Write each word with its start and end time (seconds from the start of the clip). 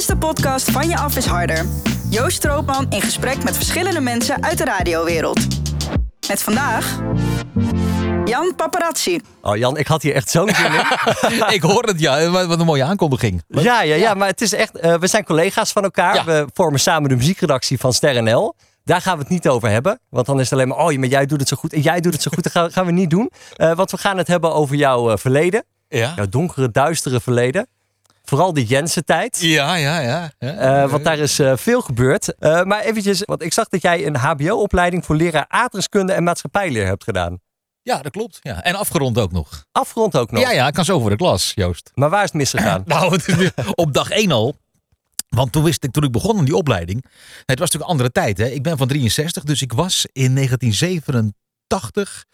is 0.00 0.06
de 0.06 0.16
podcast 0.16 0.70
Van 0.70 0.88
Je 0.88 0.96
Af 0.96 1.16
is 1.16 1.26
Harder. 1.26 1.66
Joost 2.10 2.36
Stroopman 2.36 2.86
in 2.90 3.00
gesprek 3.00 3.44
met 3.44 3.56
verschillende 3.56 4.00
mensen 4.00 4.42
uit 4.42 4.58
de 4.58 4.64
radiowereld. 4.64 5.38
Met 6.28 6.42
vandaag... 6.42 6.98
Jan 8.24 8.54
Paparazzi. 8.56 9.20
Oh 9.42 9.56
Jan, 9.56 9.76
ik 9.76 9.86
had 9.86 10.02
hier 10.02 10.14
echt 10.14 10.30
zo'n 10.30 10.50
zin 10.54 10.72
in. 10.72 10.82
ik 11.56 11.62
hoor 11.62 11.82
het, 11.82 12.00
ja. 12.00 12.30
Wat 12.30 12.58
een 12.60 12.66
mooie 12.66 12.84
aankondiging. 12.84 13.42
Ja, 13.48 13.82
ja, 13.82 13.94
ja, 13.94 14.14
maar 14.14 14.28
het 14.28 14.40
is 14.40 14.52
echt. 14.52 14.78
eh, 14.78 14.94
we 14.94 15.06
zijn 15.06 15.24
collega's 15.24 15.72
van 15.72 15.82
elkaar. 15.82 16.14
Ja. 16.14 16.24
We 16.24 16.46
vormen 16.54 16.80
samen 16.80 17.08
de 17.08 17.16
muziekredactie 17.16 17.78
van 17.78 17.92
Ster 17.92 18.22
NL. 18.22 18.54
Daar 18.84 19.00
gaan 19.00 19.14
we 19.16 19.20
het 19.22 19.30
niet 19.30 19.48
over 19.48 19.68
hebben. 19.70 20.00
Want 20.10 20.26
dan 20.26 20.36
is 20.40 20.44
het 20.50 20.52
alleen 20.52 20.68
maar. 20.68 20.78
Oh, 20.78 20.96
maar 20.96 21.08
jij 21.08 21.26
doet 21.26 21.40
het 21.40 21.48
zo 21.48 21.56
goed. 21.56 21.72
En 21.72 21.80
jij 21.80 22.00
doet 22.00 22.12
het 22.12 22.22
zo 22.22 22.30
goed. 22.34 22.42
Dat 22.42 22.52
gaan, 22.52 22.72
gaan 22.72 22.86
we 22.86 22.92
niet 22.92 23.10
doen. 23.10 23.30
Eh, 23.56 23.72
want 23.74 23.90
we 23.90 23.98
gaan 23.98 24.18
het 24.18 24.26
hebben 24.28 24.54
over 24.54 24.76
jouw 24.76 25.10
eh, 25.10 25.16
verleden. 25.16 25.64
Ja, 25.88 26.12
Jouw 26.16 26.28
donkere, 26.28 26.70
duistere 26.70 27.20
verleden. 27.20 27.66
Vooral 28.30 28.52
die 28.52 28.66
Jensen-tijd. 28.66 29.40
ja, 29.40 29.74
ja. 29.74 30.00
ja. 30.00 30.30
ja. 30.38 30.54
Eh, 30.54 30.90
want 30.90 31.04
daar 31.04 31.18
is 31.18 31.38
eh, 31.38 31.56
veel 31.56 31.80
gebeurd. 31.80 32.34
Eh, 32.34 32.62
maar 32.62 32.80
eventjes, 32.80 33.22
want 33.24 33.42
ik 33.42 33.52
zag 33.52 33.68
dat 33.68 33.82
jij 33.82 34.06
een 34.06 34.16
HBO-opleiding 34.16 35.04
voor 35.04 35.16
leraar 35.16 35.44
aardrijkskunde 35.48 36.12
en 36.12 36.22
maatschappijleer 36.22 36.86
hebt 36.86 37.04
gedaan. 37.04 37.38
ja, 37.82 38.02
dat 38.02 38.12
klopt. 38.12 38.38
Ja. 38.40 38.62
En 38.62 38.74
afgerond 38.74 39.18
ook 39.18 39.32
nog. 39.32 39.64
Afgerond 39.72 40.16
ook 40.16 40.30
nog. 40.30 40.42
Ja, 40.42 40.50
ja, 40.50 40.66
ik 40.66 40.74
kan 40.74 40.84
zo 40.84 41.00
voor 41.00 41.10
de 41.10 41.16
klas, 41.16 41.52
Joost. 41.54 41.90
Maar 41.94 42.10
waar 42.10 42.22
is 42.22 42.28
het 42.32 42.34
misgegaan? 42.34 42.82
Nou, 42.90 43.20
op 43.74 43.94
dag 43.94 44.10
één 44.10 44.30
al. 44.30 44.54
Want 45.28 45.52
toen 45.52 45.64
wist 45.64 45.84
ik, 45.84 45.90
toen 45.90 46.04
ik 46.04 46.12
begon 46.12 46.38
aan 46.38 46.44
die 46.44 46.56
opleiding. 46.56 47.04
het 47.46 47.58
was 47.58 47.70
natuurlijk 47.70 47.82
een 47.82 47.90
andere 47.90 48.12
tijd. 48.12 48.38
Hè. 48.38 48.46
Ik 48.46 48.62
ben 48.62 48.76
van 48.76 48.88
63, 48.88 49.44
dus 49.44 49.62
ik 49.62 49.72
was 49.72 50.06
in 50.12 50.34
1987. 50.34 52.24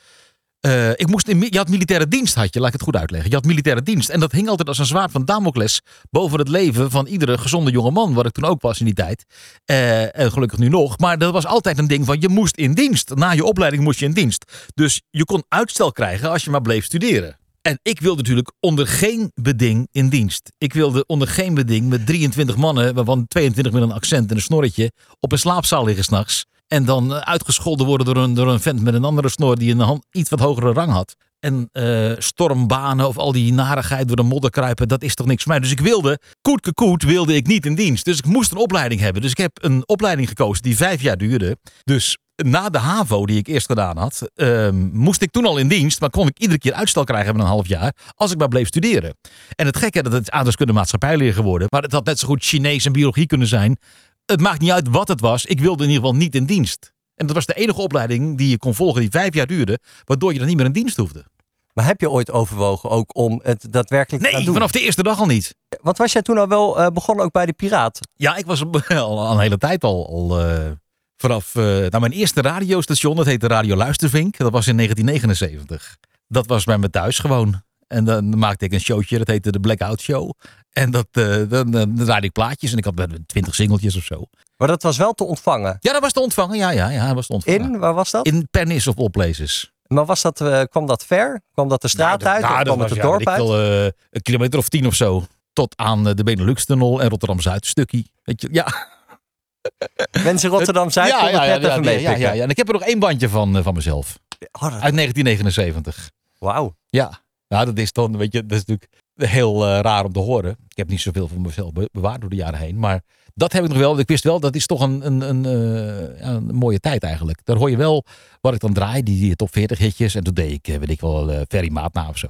Eh, 0.60 0.90
ik 0.90 1.06
moest 1.06 1.26
je 1.26 1.58
had 1.58 1.68
militaire 1.68 2.08
dienst, 2.08 2.34
had 2.34 2.54
je, 2.54 2.58
laat 2.58 2.68
ik 2.68 2.74
het 2.74 2.82
goed 2.82 2.96
uitleggen. 2.96 3.30
Je 3.30 3.36
had 3.36 3.44
militaire 3.44 3.82
dienst. 3.82 4.08
En 4.08 4.20
dat 4.20 4.32
hing 4.32 4.48
altijd 4.48 4.68
als 4.68 4.78
een 4.78 4.86
zwaard 4.86 5.10
van 5.10 5.24
Damocles 5.24 5.80
boven 6.10 6.38
het 6.38 6.48
leven 6.48 6.90
van 6.90 7.06
iedere 7.06 7.38
gezonde 7.38 7.70
jonge 7.70 7.90
man. 7.90 8.14
Wat 8.14 8.26
ik 8.26 8.32
toen 8.32 8.44
ook 8.44 8.62
was 8.62 8.78
in 8.78 8.84
die 8.84 8.94
tijd. 8.94 9.24
Eh, 9.64 10.18
en 10.18 10.32
gelukkig 10.32 10.58
nu 10.58 10.68
nog. 10.68 10.98
Maar 10.98 11.18
dat 11.18 11.32
was 11.32 11.46
altijd 11.46 11.78
een 11.78 11.86
ding 11.86 12.06
van 12.06 12.20
je 12.20 12.28
moest 12.28 12.56
in 12.56 12.74
dienst. 12.74 13.14
Na 13.14 13.30
je 13.30 13.44
opleiding 13.44 13.82
moest 13.82 13.98
je 13.98 14.04
in 14.04 14.12
dienst. 14.12 14.70
Dus 14.74 15.02
je 15.10 15.24
kon 15.24 15.44
uitstel 15.48 15.92
krijgen 15.92 16.30
als 16.30 16.44
je 16.44 16.50
maar 16.50 16.62
bleef 16.62 16.84
studeren. 16.84 17.36
En 17.62 17.78
ik 17.82 18.00
wilde 18.00 18.16
natuurlijk 18.16 18.52
onder 18.60 18.86
geen 18.86 19.30
beding 19.34 19.88
in 19.92 20.08
dienst. 20.08 20.52
Ik 20.58 20.72
wilde 20.72 21.06
onder 21.06 21.28
geen 21.28 21.54
beding 21.54 21.88
met 21.88 22.06
23 22.06 22.56
mannen, 22.56 22.94
waarvan 22.94 23.26
22 23.26 23.72
met 23.72 23.82
een 23.82 23.92
accent 23.92 24.30
en 24.30 24.36
een 24.36 24.42
snorretje, 24.42 24.92
op 25.20 25.32
een 25.32 25.38
slaapzaal 25.38 25.84
liggen 25.84 26.04
s'nachts. 26.04 26.46
En 26.68 26.84
dan 26.84 27.14
eh, 27.14 27.20
uitgescholden 27.20 27.86
worden 27.86 28.06
door 28.06 28.16
een, 28.16 28.34
door 28.34 28.48
een 28.48 28.60
vent 28.60 28.80
met 28.80 28.94
een 28.94 29.04
andere 29.04 29.28
snor 29.28 29.56
die 29.56 29.72
een 29.72 29.80
hand- 29.80 30.06
iets 30.10 30.30
wat 30.30 30.40
hogere 30.40 30.72
rang 30.72 30.92
had. 30.92 31.16
En 31.40 31.68
eh, 31.72 32.12
stormbanen 32.18 33.08
of 33.08 33.18
al 33.18 33.32
die 33.32 33.52
narigheid 33.52 34.06
door 34.06 34.16
de 34.16 34.22
modder 34.22 34.50
kruipen, 34.50 34.88
dat 34.88 35.02
is 35.02 35.14
toch 35.14 35.26
niks 35.26 35.42
voor 35.42 35.52
mij. 35.52 35.60
Dus 35.60 35.70
ik 35.70 35.80
wilde, 35.80 36.20
koet 36.42 36.72
koet, 36.72 37.02
wilde 37.02 37.34
ik 37.34 37.46
niet 37.46 37.66
in 37.66 37.74
dienst. 37.74 38.04
Dus 38.04 38.18
ik 38.18 38.26
moest 38.26 38.50
een 38.50 38.58
opleiding 38.58 39.00
hebben. 39.00 39.22
Dus 39.22 39.30
ik 39.30 39.38
heb 39.38 39.58
een 39.60 39.88
opleiding 39.88 40.28
gekozen 40.28 40.62
die 40.62 40.76
vijf 40.76 41.02
jaar 41.02 41.16
duurde. 41.16 41.56
Dus 41.84 42.16
na 42.44 42.68
de 42.68 42.78
HAVO 42.78 43.26
die 43.26 43.38
ik 43.38 43.46
eerst 43.46 43.66
gedaan 43.66 43.96
had, 43.98 44.30
ehm, 44.34 44.88
moest 44.92 45.22
ik 45.22 45.30
toen 45.30 45.46
al 45.46 45.58
in 45.58 45.68
dienst. 45.68 46.00
Maar 46.00 46.10
kon 46.10 46.26
ik 46.26 46.38
iedere 46.38 46.58
keer 46.58 46.72
uitstel 46.72 47.04
krijgen 47.04 47.32
van 47.32 47.40
een 47.40 47.46
half 47.46 47.66
jaar. 47.66 47.94
Als 48.14 48.32
ik 48.32 48.38
maar 48.38 48.48
bleef 48.48 48.66
studeren. 48.66 49.16
En 49.54 49.66
het 49.66 49.76
gekke 49.76 50.02
dat 50.02 50.12
het 50.12 50.30
aardrijkskunde 50.30 50.72
maatschappijleer 50.72 51.34
geworden. 51.34 51.68
Maar 51.70 51.82
het 51.82 51.92
had 51.92 52.04
net 52.04 52.18
zo 52.18 52.26
goed 52.26 52.44
Chinees 52.44 52.84
en 52.84 52.92
biologie 52.92 53.26
kunnen 53.26 53.46
zijn. 53.46 53.78
Het 54.26 54.40
maakt 54.40 54.60
niet 54.60 54.70
uit 54.70 54.88
wat 54.88 55.08
het 55.08 55.20
was. 55.20 55.44
Ik 55.44 55.60
wilde 55.60 55.82
in 55.84 55.88
ieder 55.90 56.04
geval 56.04 56.18
niet 56.18 56.34
in 56.34 56.44
dienst. 56.44 56.92
En 57.14 57.26
dat 57.26 57.34
was 57.36 57.46
de 57.46 57.54
enige 57.54 57.80
opleiding 57.80 58.38
die 58.38 58.48
je 58.48 58.58
kon 58.58 58.74
volgen 58.74 59.00
die 59.00 59.10
vijf 59.10 59.34
jaar 59.34 59.46
duurde. 59.46 59.78
Waardoor 60.04 60.32
je 60.32 60.38
dan 60.38 60.48
niet 60.48 60.56
meer 60.56 60.66
in 60.66 60.72
dienst 60.72 60.96
hoefde. 60.96 61.24
Maar 61.72 61.84
heb 61.84 62.00
je 62.00 62.10
ooit 62.10 62.30
overwogen 62.30 62.90
ook 62.90 63.16
om 63.16 63.40
het 63.42 63.66
daadwerkelijk 63.70 64.22
te 64.22 64.28
gaan 64.28 64.36
Nee, 64.36 64.46
doen? 64.46 64.54
vanaf 64.54 64.70
de 64.70 64.80
eerste 64.80 65.02
dag 65.02 65.18
al 65.18 65.26
niet. 65.26 65.54
Want 65.82 65.96
was 65.98 66.12
jij 66.12 66.22
toen 66.22 66.38
al 66.38 66.48
wel 66.48 66.80
eh, 66.80 66.86
begonnen 66.90 67.24
ook 67.24 67.32
bij 67.32 67.46
de 67.46 67.52
Piraat? 67.52 68.00
Ja, 68.14 68.36
ik 68.36 68.46
was 68.46 68.64
al, 68.88 69.30
een 69.32 69.38
hele 69.38 69.58
tijd 69.58 69.84
al. 69.84 70.06
al 70.08 70.40
eh, 70.40 70.70
vanaf 71.16 71.54
nou, 71.54 71.98
mijn 72.00 72.12
eerste 72.12 72.40
radiostation, 72.40 73.16
dat 73.16 73.26
heette 73.26 73.46
Radio 73.46 73.76
Luistervink. 73.76 74.36
Dat 74.36 74.52
was 74.52 74.66
in 74.66 74.76
1979. 74.76 75.96
Dat 76.28 76.46
was 76.46 76.64
bij 76.64 76.78
me 76.78 76.90
thuis 76.90 77.18
gewoon. 77.18 77.62
En 77.86 78.04
dan 78.04 78.38
maakte 78.38 78.64
ik 78.64 78.72
een 78.72 78.80
showtje, 78.80 79.18
dat 79.18 79.26
heette 79.26 79.50
de 79.52 79.60
Blackout 79.60 80.00
Show. 80.00 80.30
En 80.76 80.90
dat, 80.90 81.06
eh, 81.12 81.42
dan, 81.48 81.70
dan 81.70 81.94
draaide 81.94 82.26
ik 82.26 82.32
plaatjes 82.32 82.72
en 82.72 82.78
ik 82.78 82.84
had 82.84 82.94
twintig 83.26 83.54
singeltjes 83.54 83.96
of 83.96 84.04
zo. 84.04 84.24
Maar 84.56 84.68
dat 84.68 84.82
was 84.82 84.96
wel 84.96 85.12
te 85.12 85.24
ontvangen. 85.24 85.76
Ja, 85.80 85.92
dat 85.92 86.00
was 86.00 86.12
te 86.12 86.20
ontvangen. 86.20 86.56
Ja, 86.58 86.70
ja, 86.70 86.88
ja, 86.90 87.06
dat 87.06 87.14
was 87.14 87.26
te 87.26 87.32
ontvangen. 87.32 87.60
In, 87.60 87.78
waar 87.78 87.94
was 87.94 88.10
dat? 88.10 88.26
In 88.26 88.48
Pernis 88.50 88.86
of 88.86 88.96
all 88.98 89.08
places. 89.08 89.72
Maar 89.86 90.04
was 90.04 90.22
dat, 90.22 90.40
eh, 90.40 90.62
kwam 90.70 90.86
dat 90.86 91.04
ver? 91.04 91.42
Kwam 91.52 91.68
dat 91.68 91.82
de 91.82 91.88
straat 91.88 92.20
Nou, 92.22 92.32
uit? 92.32 92.42
dat- 92.42 92.50
of 92.50 92.56
nou, 92.56 92.64
kwam 92.64 92.78
het 92.80 92.88
was, 92.88 92.98
het 92.98 93.06
ja, 93.06 93.10
dorp 93.10 93.20
ik 93.20 93.28
uit? 93.28 93.92
eh, 93.92 94.00
een 94.10 94.22
kilometer 94.22 94.58
of 94.58 94.68
tien 94.68 94.86
of 94.86 94.94
zo. 94.94 95.26
Tot 95.52 95.76
aan 95.76 96.04
de 96.04 96.22
Benelux-tunnel 96.24 97.00
en 97.02 97.08
Rotterdam-Zuid-stukkie. 97.08 98.10
Weet 98.24 98.40
je, 98.42 98.48
ja. 98.52 98.66
Mensen 100.24 100.50
Rotterdam-Zuid 100.50 101.08
ja, 101.10 101.18
ja, 101.28 101.44
ja, 101.44 101.54
ja, 101.54 101.76
ja, 101.82 101.90
ja, 101.90 102.10
ja, 102.16 102.32
ja. 102.32 102.42
En 102.42 102.50
ik 102.50 102.56
heb 102.56 102.66
er 102.68 102.72
nog 102.74 102.82
één 102.82 102.98
bandje 102.98 103.28
van, 103.28 103.62
van 103.62 103.74
mezelf. 103.74 104.18
Oh, 104.52 104.62
dat- 104.62 104.80
Uit 104.80 104.94
1979. 104.94 106.10
Wauw. 106.38 106.74
Ja. 106.88 107.20
ja, 107.48 107.64
dat 107.64 107.78
is 107.78 107.92
dan, 107.92 108.16
weet 108.16 108.32
je, 108.32 108.46
dat 108.46 108.58
is 108.58 108.64
natuurlijk 108.64 108.90
heel 109.16 109.66
eh, 109.66 109.80
raar 109.80 110.04
om 110.04 110.12
te 110.12 110.18
horen. 110.18 110.56
Ik 110.68 110.76
heb 110.76 110.88
niet 110.88 111.00
zoveel 111.00 111.28
van 111.28 111.40
mezelf 111.40 111.72
be- 111.72 111.88
bewaard 111.92 112.20
door 112.20 112.30
de 112.30 112.36
jaren 112.36 112.58
heen. 112.58 112.78
Maar 112.78 113.02
dat 113.34 113.52
heb 113.52 113.62
ik 113.62 113.68
nog 113.68 113.78
wel. 113.78 113.98
Ik 113.98 114.08
wist 114.08 114.24
wel, 114.24 114.40
dat 114.40 114.54
is 114.54 114.66
toch 114.66 114.80
een, 114.80 115.06
een, 115.06 115.20
een, 115.20 115.44
eh, 115.44 116.26
een 116.34 116.54
mooie 116.54 116.80
tijd 116.80 117.02
eigenlijk. 117.02 117.40
Daar 117.44 117.56
hoor 117.56 117.70
je 117.70 117.76
wel 117.76 118.04
wat 118.40 118.54
ik 118.54 118.60
dan 118.60 118.72
draai, 118.72 119.02
die, 119.02 119.36
top 119.36 119.52
40 119.52 119.78
hitjes. 119.78 120.14
En 120.14 120.24
toen 120.24 120.34
deed 120.34 120.52
ik, 120.52 120.68
eh, 120.68 120.78
weet 120.78 120.90
ik 120.90 121.00
wel, 121.00 121.44
Ferry 121.48 121.70
Maat 121.72 121.94
na 121.94 122.08
of 122.08 122.18
zo. 122.18 122.28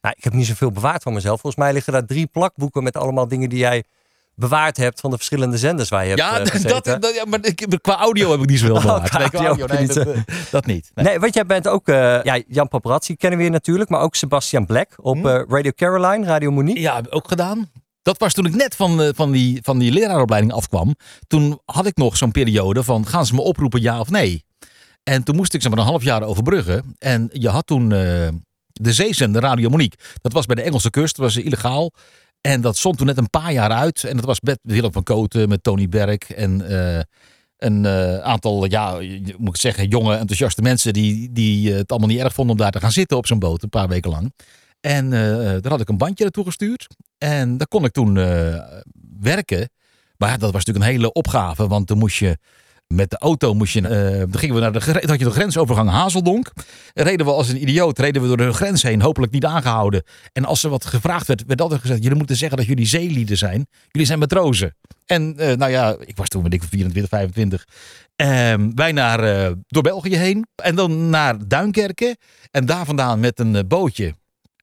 Nou, 0.00 0.14
ik 0.18 0.24
heb 0.24 0.32
niet 0.32 0.46
zoveel 0.46 0.70
bewaard 0.70 1.02
van 1.02 1.12
mezelf. 1.12 1.40
Volgens 1.40 1.62
mij 1.62 1.72
liggen 1.72 1.92
daar 1.92 2.06
drie 2.06 2.26
plakboeken 2.26 2.82
met 2.82 2.96
allemaal 2.96 3.28
dingen 3.28 3.48
die 3.48 3.58
jij 3.58 3.84
bewaard 4.36 4.76
hebt 4.76 5.00
van 5.00 5.10
de 5.10 5.16
verschillende 5.16 5.58
zenders 5.58 5.88
waar 5.88 6.06
je 6.06 6.14
hebt 6.14 6.50
eh, 6.50 6.62
dat, 6.70 6.84
dat, 6.84 7.14
ja, 7.14 7.24
maar 7.24 7.38
ik, 7.42 7.78
qua 7.80 7.96
audio 7.98 8.30
heb 8.30 8.40
ik 8.40 8.48
niet 8.48 8.58
zoveel 8.58 8.74
Oh, 8.76 8.82
bewaard. 8.82 9.08
qua 9.08 9.18
Nee, 9.18 9.28
qua 9.28 9.44
audio 9.44 9.66
audio, 9.66 9.76
nee, 9.76 9.86
niet, 9.86 9.94
dat, 9.94 10.06
eh, 10.06 10.36
dat 10.50 10.66
niet. 10.66 10.90
Nee. 10.94 11.04
Nee, 11.04 11.18
want 11.18 11.34
jij 11.34 11.46
bent 11.46 11.68
ook, 11.68 11.88
eh, 11.88 12.22
ja, 12.22 12.42
Jan 12.48 12.68
Paparazzi 12.68 13.16
kennen 13.16 13.38
we 13.38 13.44
hier 13.44 13.52
natuurlijk, 13.52 13.90
maar 13.90 14.00
ook 14.00 14.14
Sebastian 14.14 14.66
Black 14.66 14.92
op 14.96 15.16
Hm. 15.16 15.26
Radio 15.48 15.70
Caroline, 15.76 16.26
Radio 16.26 16.50
Monique. 16.50 16.80
Ja, 16.80 16.94
heb 16.94 17.06
ik 17.06 17.14
ook 17.14 17.28
gedaan. 17.28 17.70
Dat 18.02 18.18
was 18.18 18.32
toen 18.32 18.46
ik 18.46 18.54
net 18.54 18.76
van, 18.76 19.12
van, 19.14 19.32
die, 19.32 19.58
van 19.62 19.78
die 19.78 19.92
leraaropleiding 19.92 20.52
afkwam. 20.52 20.94
Toen 21.26 21.60
had 21.64 21.86
ik 21.86 21.96
nog 21.96 22.16
zo'n 22.16 22.30
periode 22.32 22.82
van 22.82 23.06
gaan 23.06 23.26
ze 23.26 23.34
me 23.34 23.40
oproepen 23.40 23.80
ja 23.80 24.00
of 24.00 24.10
nee. 24.10 24.44
En 25.02 25.22
toen 25.22 25.36
moest 25.36 25.54
ik 25.54 25.62
ze 25.62 25.68
maar 25.68 25.78
een 25.78 25.84
half 25.84 26.02
jaar 26.02 26.22
overbruggen. 26.22 26.96
En 26.98 27.28
je 27.32 27.48
had 27.48 27.66
toen 27.66 27.88
de 27.88 28.92
zeezender 28.92 29.42
Radio 29.42 29.68
Monique. 29.68 29.98
Dat 30.22 30.32
was 30.32 30.46
bij 30.46 30.54
de 30.56 30.62
Engelse 30.62 30.90
kust, 30.90 31.16
dat 31.16 31.24
was 31.24 31.36
illegaal. 31.36 31.92
En 32.46 32.60
dat 32.60 32.76
stond 32.76 32.96
toen 32.96 33.06
net 33.06 33.18
een 33.18 33.30
paar 33.30 33.52
jaar 33.52 33.70
uit. 33.70 34.04
En 34.04 34.16
dat 34.16 34.24
was 34.24 34.40
met 34.40 34.58
Willem 34.62 34.92
van 34.92 35.02
Koten, 35.02 35.48
met 35.48 35.62
Tony 35.62 35.88
Berk 35.88 36.24
en 36.24 36.68
eh, 36.68 37.02
een 37.56 37.86
eh, 37.86 38.18
aantal, 38.18 38.64
ja, 38.64 38.98
moet 39.38 39.54
ik 39.54 39.60
zeggen, 39.60 39.88
jonge 39.88 40.16
enthousiaste 40.16 40.62
mensen 40.62 40.92
die, 40.92 41.32
die 41.32 41.70
eh, 41.70 41.76
het 41.76 41.90
allemaal 41.90 42.08
niet 42.08 42.18
erg 42.18 42.34
vonden 42.34 42.54
om 42.54 42.60
daar 42.60 42.70
te 42.70 42.80
gaan 42.80 42.92
zitten 42.92 43.16
op 43.16 43.26
zo'n 43.26 43.38
boot 43.38 43.62
een 43.62 43.68
paar 43.68 43.88
weken 43.88 44.10
lang. 44.10 44.32
En 44.80 45.10
daar 45.10 45.70
had 45.70 45.80
ik 45.80 45.88
een 45.88 45.98
bandje 45.98 46.22
naartoe 46.22 46.44
gestuurd. 46.44 46.86
En 47.18 47.56
daar 47.56 47.68
kon 47.68 47.84
ik 47.84 47.92
toen 47.92 48.14
werken. 49.20 49.70
Maar 50.16 50.38
dat 50.38 50.52
was 50.52 50.64
natuurlijk 50.64 50.84
een 50.84 50.90
hele 50.90 51.12
opgave. 51.12 51.68
Want 51.68 51.88
dan 51.88 51.98
moest 51.98 52.16
je 52.16 52.38
met 52.94 53.10
de 53.10 53.18
auto 53.18 53.54
moest 53.54 53.72
je. 53.72 53.80
eh, 53.80 54.18
dan 54.18 54.38
gingen 54.38 54.54
we 54.54 54.60
naar 54.60 54.72
de, 54.72 55.02
had 55.06 55.18
je 55.18 55.24
de 55.24 55.30
grensovergang 55.30 55.90
Hazeldonk. 55.90 56.52
Reden 56.94 57.26
we 57.26 57.32
als 57.32 57.48
een 57.48 57.62
idioot, 57.62 57.98
reden 57.98 58.22
we 58.22 58.28
door 58.28 58.36
de 58.36 58.52
grens 58.52 58.82
heen, 58.82 59.02
hopelijk 59.02 59.32
niet 59.32 59.44
aangehouden. 59.44 60.02
En 60.32 60.44
als 60.44 60.64
er 60.64 60.70
wat 60.70 60.84
gevraagd 60.84 61.26
werd, 61.26 61.44
werd 61.46 61.60
altijd 61.60 61.80
gezegd: 61.80 62.02
jullie 62.02 62.18
moeten 62.18 62.36
zeggen 62.36 62.56
dat 62.56 62.66
jullie 62.66 62.86
zeelieden 62.86 63.36
zijn. 63.36 63.66
Jullie 63.90 64.06
zijn 64.06 64.18
matrozen. 64.18 64.76
En 65.06 65.38
eh, 65.38 65.56
nou 65.56 65.70
ja, 65.70 65.96
ik 66.04 66.16
was 66.16 66.28
toen, 66.28 66.46
ik, 66.50 66.62
24, 66.62 67.08
25. 67.08 67.66
Ehm, 68.16 68.70
wij 68.74 68.92
naar, 68.92 69.20
eh, 69.20 69.52
door 69.66 69.82
België 69.82 70.16
heen. 70.16 70.46
En 70.62 70.74
dan 70.74 71.10
naar 71.10 71.48
Duinkerken. 71.48 72.16
En 72.50 72.66
daar 72.66 72.84
vandaan 72.84 73.20
met 73.20 73.38
een 73.38 73.64
bootje 73.68 74.14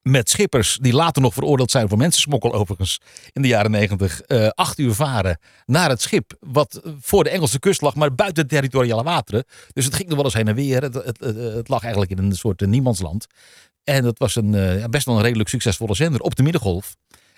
met 0.02 0.30
schippers 0.30 0.78
die 0.82 0.94
later 0.94 1.22
nog 1.22 1.34
veroordeeld 1.34 1.72
zijn 1.72 1.90
voor 1.90 1.98
mensensmokkel 1.98 2.54
overigens 2.54 3.00
in 3.32 3.42
de 3.42 3.48
jaren 3.48 3.72
negentig, 3.72 4.22
eh, 4.22 4.48
acht 4.48 4.78
uur 4.80 4.94
varen 4.94 5.40
naar 5.66 5.90
het 5.90 6.02
schip 6.02 6.34
wat 6.40 6.82
voor 7.00 7.24
de 7.24 7.30
Engelse 7.30 7.60
kust 7.60 7.82
lag, 7.82 7.96
maar 7.96 8.16
buiten 8.16 8.44
de 8.48 8.50
territoriale 8.56 9.04
wateren. 9.04 9.44
Dus 9.74 9.86
het 9.86 9.94
ging 9.96 10.08
nog 10.08 10.16
wel 10.18 10.26
eens 10.26 10.34
heen 10.34 10.48
en 10.48 10.56
weer. 10.56 10.82
Het, 10.82 10.94
het, 10.94 11.20
het, 11.20 11.68
lag 11.68 11.82
eigenlijk 11.82 12.12
in 12.12 12.18
een 12.18 12.36
soort 12.36 12.62
eh, 12.62 12.68
niemandsland. 12.68 13.26
En 13.84 14.04
dat 14.04 14.18
was 14.18 14.36
een, 14.36 14.56
eh, 14.56 14.86
best 14.86 15.06
wel 15.06 15.16
een 15.16 15.22
redelijk 15.22 15.50
succesvolle 15.50 15.96
zender 15.96 16.22
op 16.22 16.36
de 16.36 16.44
Middengolf. 16.44 16.96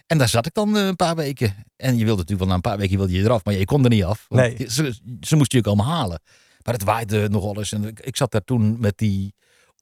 En 0.07 0.17
daar 0.17 0.29
zat 0.29 0.45
ik 0.45 0.53
dan 0.53 0.77
eh, 0.77 0.85
een 0.85 0.95
paar 0.95 1.15
weken. 1.15 1.55
En 1.75 1.97
je 1.97 2.05
wilde 2.05 2.21
natuurlijk 2.21 2.39
wel 2.39 2.47
na 2.47 2.53
een 2.55 2.61
paar 2.61 2.77
weken 2.77 2.97
wilde 2.97 3.13
je 3.13 3.23
eraf, 3.23 3.43
maar 3.45 3.53
je 3.53 3.65
kon 3.65 3.83
er 3.83 3.89
niet 3.89 4.03
af. 4.03 4.25
Nee. 4.29 4.55
je- 4.57 4.71
Ze, 4.71 4.99
ze 5.21 5.35
moesten 5.35 5.57
je 5.57 5.63
komen 5.63 5.85
halen. 5.85 6.21
Maar 6.63 6.73
het 6.73 6.83
waaide 6.83 7.29
nogal 7.29 7.57
eens. 7.57 7.71
En 7.71 7.83
ik, 7.83 7.99
ik 7.99 8.15
zat 8.15 8.31
daar 8.31 8.43
toen 8.43 8.79
met 8.79 8.97
die 8.97 9.33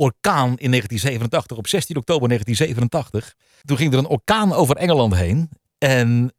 orkaan 0.01 0.47
in 0.57 0.69
1987, 0.69 1.57
op 1.57 1.67
16 1.67 1.97
oktober 1.97 2.27
1987. 2.27 3.33
Toen 3.65 3.77
ging 3.77 3.93
er 3.93 3.99
een 3.99 4.07
orkaan 4.07 4.53
over 4.53 4.75
Engeland 4.75 5.15
heen. 5.15 5.49
En 5.77 6.33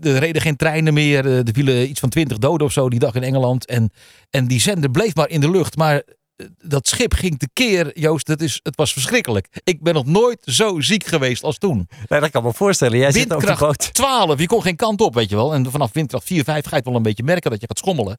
er 0.00 0.18
reden 0.18 0.42
geen 0.42 0.56
treinen 0.56 0.94
meer. 0.94 1.26
Eh, 1.26 1.38
Er 1.38 1.52
vielen 1.52 1.88
iets 1.90 2.00
van 2.00 2.08
20 2.08 2.38
doden 2.38 2.66
of 2.66 2.72
zo 2.72 2.88
die 2.88 2.98
dag 2.98 3.14
in 3.14 3.22
Engeland. 3.22 3.66
En, 3.66 3.90
en 4.30 4.46
die 4.46 4.60
zender 4.60 4.90
bleef 4.90 5.14
maar 5.14 5.28
in 5.28 5.40
de 5.40 5.50
lucht. 5.50 5.76
Maar 5.76 5.94
eh, 6.36 6.46
dat 6.58 6.88
schip 6.88 7.14
ging 7.14 7.38
tekeer, 7.38 7.98
Joost. 7.98 8.26
Dat 8.26 8.40
is, 8.40 8.60
het 8.62 8.76
was 8.76 8.92
verschrikkelijk. 8.92 9.60
Ik 9.64 9.82
ben 9.82 9.94
nog 9.94 10.06
nooit 10.06 10.38
zo 10.44 10.80
ziek 10.80 11.04
geweest 11.06 11.42
als 11.42 11.58
toen. 11.58 11.88
Nee, 12.08 12.20
dat 12.20 12.30
kan 12.30 12.42
me 12.42 12.52
voorstellen. 12.52 12.98
Jij 12.98 13.12
zit 13.12 13.22
op 13.22 13.28
de 13.28 13.34
Windkracht 13.34 13.60
boot. 13.60 13.94
12, 13.94 14.38
je 14.40 14.46
kon 14.46 14.62
geen 14.62 14.76
kant 14.76 15.00
op, 15.00 15.14
weet 15.14 15.28
je 15.28 15.36
wel. 15.36 15.54
En 15.54 15.70
vanaf 15.70 15.92
windkracht 15.92 16.24
4, 16.26 16.44
5 16.44 16.64
ga 16.64 16.70
je 16.70 16.76
het 16.76 16.84
wel 16.84 16.94
een 16.96 17.02
beetje 17.02 17.22
merken 17.22 17.50
dat 17.50 17.60
je 17.60 17.66
gaat 17.66 17.78
schommelen. 17.78 18.18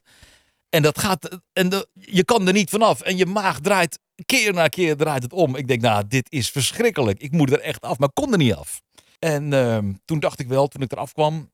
En 0.70 0.82
dat 0.82 1.00
gaat, 1.00 1.40
en 1.54 1.70
de- 1.70 1.88
je 1.94 2.24
kan 2.24 2.48
er 2.48 2.54
niet 2.54 2.70
vanaf. 2.70 3.02
En 3.02 3.18
je 3.18 3.26
maag 3.26 3.60
draait, 3.60 4.00
keer 4.26 4.54
na 4.54 4.68
keer 4.68 4.96
draait 4.96 5.24
het 5.24 5.34
om. 5.34 5.56
Ik 5.56 5.68
denk, 5.68 5.82
nou, 5.82 6.04
dit 6.08 6.32
is 6.32 6.50
verschrikkelijk. 6.50 7.20
Ik 7.22 7.32
moet 7.32 7.52
er 7.52 7.60
echt 7.60 7.82
af, 7.82 7.98
maar 7.98 8.12
kon 8.14 8.32
er 8.32 8.38
niet 8.38 8.54
af. 8.54 8.82
En 9.20 9.54
ehm, 9.54 9.94
toen 10.06 10.20
dacht 10.20 10.40
ik 10.40 10.48
wel, 10.48 10.68
toen 10.68 10.82
ik 10.82 10.92
eraf 10.92 11.14
kwam, 11.14 11.52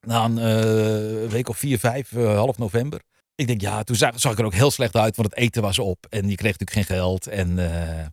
na 0.00 0.24
een 0.24 0.38
eh, 0.38 1.30
week 1.30 1.48
of 1.48 1.58
4, 1.58 1.78
5, 1.78 2.12
eh, 2.12 2.34
half 2.34 2.58
november. 2.58 3.00
Ik 3.34 3.46
denk, 3.46 3.60
ja, 3.60 3.82
toen 3.82 3.96
zag, 3.96 4.20
zag 4.20 4.32
ik 4.32 4.38
er 4.38 4.44
ook 4.44 4.54
heel 4.54 4.70
slecht 4.70 4.96
uit, 4.96 5.16
want 5.16 5.28
het 5.30 5.38
eten 5.38 5.62
was 5.62 5.78
op. 5.78 6.06
En 6.10 6.28
je 6.28 6.36
kreeg 6.36 6.58
natuurlijk 6.58 6.88
geen 6.88 6.96
geld. 6.98 7.26
En 7.26 7.58
eh, 7.58 8.06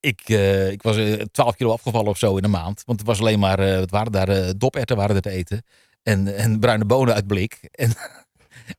ik, 0.00 0.28
ik 0.72 0.82
was 0.82 0.96
eh, 0.96 1.12
12 1.12 1.54
kilo 1.54 1.72
afgevallen 1.72 2.08
of 2.08 2.18
zo 2.18 2.36
in 2.36 2.44
een 2.44 2.50
maand. 2.50 2.82
Want 2.86 2.98
het 2.98 3.08
was 3.08 3.20
alleen 3.20 3.38
maar, 3.38 3.78
wat 3.78 3.90
waren 3.90 4.12
daar, 4.12 4.58
doperwten 4.58 4.96
waren 4.96 5.16
er 5.16 5.22
te 5.22 5.30
eten. 5.30 5.62
En, 6.02 6.36
en 6.36 6.60
bruine 6.60 6.84
bonen 6.84 7.14
uit 7.14 7.26
blik. 7.26 7.58
En, 7.70 7.92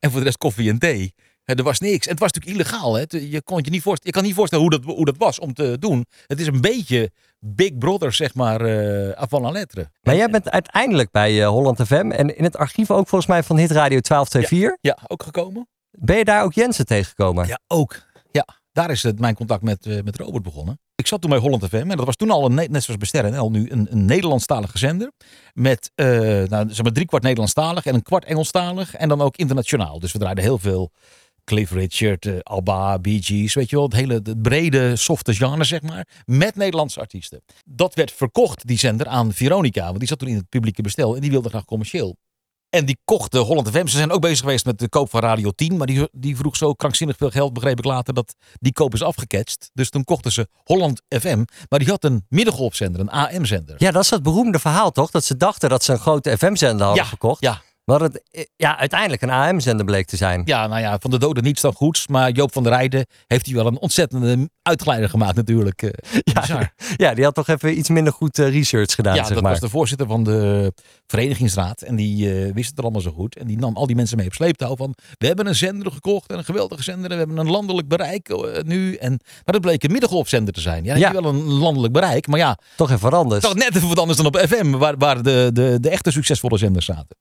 en 0.00 0.10
voor 0.10 0.18
de 0.18 0.26
rest 0.26 0.38
koffie 0.38 0.70
en 0.70 0.78
thee. 0.78 1.14
Er 1.44 1.62
was 1.62 1.80
niks. 1.80 2.06
En 2.06 2.12
het 2.12 2.20
was 2.20 2.32
natuurlijk 2.32 2.60
illegaal. 2.60 2.94
Hè? 2.94 3.04
Je, 3.08 3.42
kon 3.42 3.60
je, 3.62 3.70
niet 3.70 3.82
voorstellen, 3.82 4.00
je 4.02 4.10
kan 4.12 4.22
niet 4.22 4.34
voorstellen 4.34 4.64
hoe 4.64 4.78
dat, 4.78 4.94
hoe 4.96 5.04
dat 5.04 5.16
was 5.16 5.38
om 5.38 5.54
te 5.54 5.76
doen. 5.78 6.06
Het 6.26 6.40
is 6.40 6.46
een 6.46 6.60
beetje 6.60 7.10
Big 7.38 7.78
Brother, 7.78 8.12
zeg 8.12 8.34
maar, 8.34 8.60
eh 8.60 9.10
avant 9.10 9.44
la 9.44 9.50
lettre. 9.50 9.90
Maar 10.02 10.16
jij 10.16 10.28
bent 10.28 10.50
uiteindelijk 10.50 11.10
bij 11.10 11.42
eh, 11.42 11.48
Holland 11.48 11.82
FM 11.82 12.10
en 12.10 12.36
in 12.36 12.44
het 12.44 12.56
archief 12.56 12.90
ook 12.90 13.08
volgens 13.08 13.30
mij 13.30 13.42
van 13.42 13.56
Hit 13.56 13.70
Radio 13.70 14.00
1224. 14.00 14.78
Ja, 14.80 14.98
ook 15.06 15.22
gekomen? 15.22 15.68
Ben 15.90 16.16
je 16.16 16.24
daar 16.24 16.42
ook 16.42 16.52
Jensen 16.52 16.86
tegengekomen? 16.86 17.46
Ja, 17.46 17.58
ook. 17.66 17.96
Daar 18.74 18.90
is 18.90 19.02
het, 19.02 19.18
mijn 19.18 19.34
contact 19.34 19.62
met, 19.62 19.86
eh, 19.86 20.02
met 20.02 20.16
Robert 20.16 20.42
begonnen. 20.42 20.78
Ik 20.94 21.06
zat 21.06 21.20
toen 21.20 21.30
bij 21.30 21.38
Holland 21.38 21.64
FM 21.64 21.74
en 21.74 21.96
dat 21.96 22.06
was 22.06 22.16
toen 22.16 22.30
al, 22.30 22.44
een, 22.44 22.54
ne- 22.54 22.66
net 22.70 22.82
zoals 22.82 22.98
bij 22.98 23.08
Sterren 23.08 23.32
NL, 23.32 23.50
nu 23.50 23.70
een, 23.70 23.86
een 23.90 24.04
Nederlandstalige 24.04 24.78
zender. 24.78 25.12
Met 25.52 25.90
eh 25.94 26.06
nou, 26.42 26.68
zeg 26.68 26.82
maar 26.82 26.92
drie 26.92 27.06
kwart 27.06 27.22
Nederlandstalig 27.22 27.86
en 27.86 27.94
een 27.94 28.02
kwart 28.02 28.24
Engelstalig. 28.24 28.94
En 28.94 29.08
dan 29.08 29.20
ook 29.20 29.36
internationaal. 29.36 29.98
Dus 29.98 30.12
we 30.12 30.18
draaiden 30.18 30.44
heel 30.44 30.58
veel 30.58 30.90
Cliff 31.44 31.72
Richard, 31.72 32.26
eh, 32.26 32.38
Alba, 32.38 32.98
Bee 32.98 33.22
Gees, 33.22 33.54
weet 33.54 33.70
je 33.70 33.76
wel. 33.76 33.84
Het 33.84 33.94
hele 33.94 34.14
het 34.14 34.42
brede, 34.42 34.96
softe 34.96 35.34
genre, 35.34 35.64
zeg 35.64 35.82
maar. 35.82 36.06
Met 36.24 36.56
Nederlandse 36.56 37.00
artiesten. 37.00 37.42
Dat 37.64 37.94
werd 37.94 38.12
verkocht, 38.12 38.66
die 38.66 38.78
zender, 38.78 39.06
aan 39.06 39.32
Veronica. 39.32 39.84
Want 39.84 39.98
die 39.98 40.08
zat 40.08 40.18
toen 40.18 40.28
in 40.28 40.36
het 40.36 40.48
publieke 40.48 40.82
bestel 40.82 41.14
en 41.14 41.20
die 41.20 41.30
wilde 41.30 41.48
graag 41.48 41.64
commercieel. 41.64 42.16
En 42.74 42.84
die 42.84 42.98
kochten 43.04 43.40
Holland 43.40 43.68
FM. 43.70 43.86
Ze 43.86 43.96
zijn 43.96 44.10
ook 44.10 44.20
bezig 44.20 44.38
geweest 44.38 44.64
met 44.64 44.78
de 44.78 44.88
koop 44.88 45.10
van 45.10 45.20
Radio 45.20 45.50
10. 45.50 45.76
Maar 45.76 45.86
die, 45.86 46.08
die 46.12 46.36
vroeg 46.36 46.56
zo 46.56 46.72
krankzinnig 46.72 47.16
veel 47.16 47.30
geld, 47.30 47.52
begreep 47.52 47.78
ik 47.78 47.84
later, 47.84 48.14
dat 48.14 48.34
die 48.60 48.72
koop 48.72 48.94
is 48.94 49.02
afgeketst. 49.02 49.70
Dus 49.72 49.90
toen 49.90 50.04
kochten 50.04 50.32
ze 50.32 50.48
Holland 50.64 51.02
FM. 51.08 51.44
Maar 51.68 51.78
die 51.78 51.88
had 51.88 52.04
een 52.04 52.26
middengolfzender, 52.28 53.00
een 53.00 53.10
AM-zender. 53.10 53.74
Ja, 53.78 53.90
dat 53.90 54.02
is 54.02 54.08
dat 54.08 54.22
beroemde 54.22 54.58
verhaal 54.58 54.90
toch? 54.90 55.10
Dat 55.10 55.24
ze 55.24 55.36
dachten 55.36 55.68
dat 55.68 55.84
ze 55.84 55.92
een 55.92 55.98
grote 55.98 56.36
FM-zender 56.38 56.86
hadden 56.86 57.02
Ja, 57.02 57.08
verkocht. 57.08 57.40
ja. 57.40 57.62
Maar 57.84 57.98
dat 57.98 58.12
het 58.12 58.22
eh, 58.30 58.44
ja, 58.56 58.78
uiteindelijk 58.78 59.22
een 59.22 59.30
AM-zender 59.30 59.84
bleek 59.86 60.06
te 60.06 60.16
zijn. 60.16 60.42
Ja, 60.44 60.66
nou 60.66 60.80
ja, 60.80 60.98
van 61.00 61.10
de 61.10 61.18
doden 61.18 61.42
niets 61.44 61.60
dan 61.60 61.72
goeds. 61.72 62.06
Maar 62.08 62.30
Joop 62.30 62.52
van 62.52 62.62
der 62.62 62.72
Rijden 62.72 63.06
heeft 63.26 63.46
hij 63.46 63.54
wel 63.54 63.66
een 63.66 63.78
ontzettende 63.78 64.48
uitgeleider 64.62 65.08
gemaakt 65.10 65.36
natuurlijk. 65.36 65.82
Eh, 65.82 65.90
bizar. 66.40 66.72
Ja, 66.96 67.14
die 67.14 67.24
had 67.24 67.34
toch 67.34 67.48
even 67.48 67.78
iets 67.78 67.88
minder 67.88 68.12
goed 68.12 68.38
eh, 68.38 68.48
research 68.48 68.94
gedaan, 68.94 69.14
Ja, 69.14 69.24
zeg 69.24 69.32
dat 69.34 69.42
maar. 69.42 69.50
was 69.52 69.60
de 69.60 69.68
voorzitter 69.68 70.06
van 70.06 70.24
de 70.24 70.72
verenigingsraad. 71.06 71.82
En 71.82 71.96
die 71.96 72.28
wist 72.52 72.68
het 72.68 72.78
er 72.78 72.82
allemaal 72.84 73.00
zo 73.02 73.10
goed. 73.10 73.36
En 73.36 73.46
die 73.46 73.58
nam 73.58 73.76
al 73.76 73.86
die 73.86 73.96
mensen 73.96 74.16
mee 74.16 74.26
op 74.26 74.34
sleeptouw 74.34 74.76
van... 74.76 74.94
We 75.18 75.26
hebben 75.26 75.46
een 75.46 75.54
zender 75.54 75.92
gekocht 75.92 76.30
en 76.30 76.38
een 76.38 76.44
geweldige 76.44 76.82
zender. 76.82 77.04
En 77.10 77.10
we 77.10 77.16
hebben 77.24 77.36
een 77.38 77.50
landelijk 77.50 77.88
bereik 77.88 78.34
nu. 78.66 78.94
En, 78.94 79.10
maar 79.44 79.54
dat 79.54 79.60
bleek 79.60 79.82
een 79.84 79.92
middengolfzender 79.92 80.54
te 80.54 80.60
zijn. 80.60 80.84
Ja, 80.84 80.94
Ja. 80.96 81.12
wel 81.12 81.24
een 81.24 81.42
landelijk 81.42 81.92
bereik. 81.92 82.26
Maar 82.26 82.38
ja, 82.38 82.58
Toch 82.76 82.90
even 82.90 83.10
wat 83.10 83.20
anders. 83.20 83.42
toch 83.42 83.54
net 83.54 83.76
even 83.76 83.88
wat 83.88 83.98
anders 83.98 84.16
dan 84.18 84.26
op 84.26 84.36
FM. 84.38 84.70
Waar, 84.70 84.96
waar 84.98 85.22
de, 85.22 85.50
de, 85.52 85.76
de 85.80 85.88
echte 85.90 86.10
succesvolle 86.10 86.58
zenders 86.58 86.84
zaten. 86.86 87.16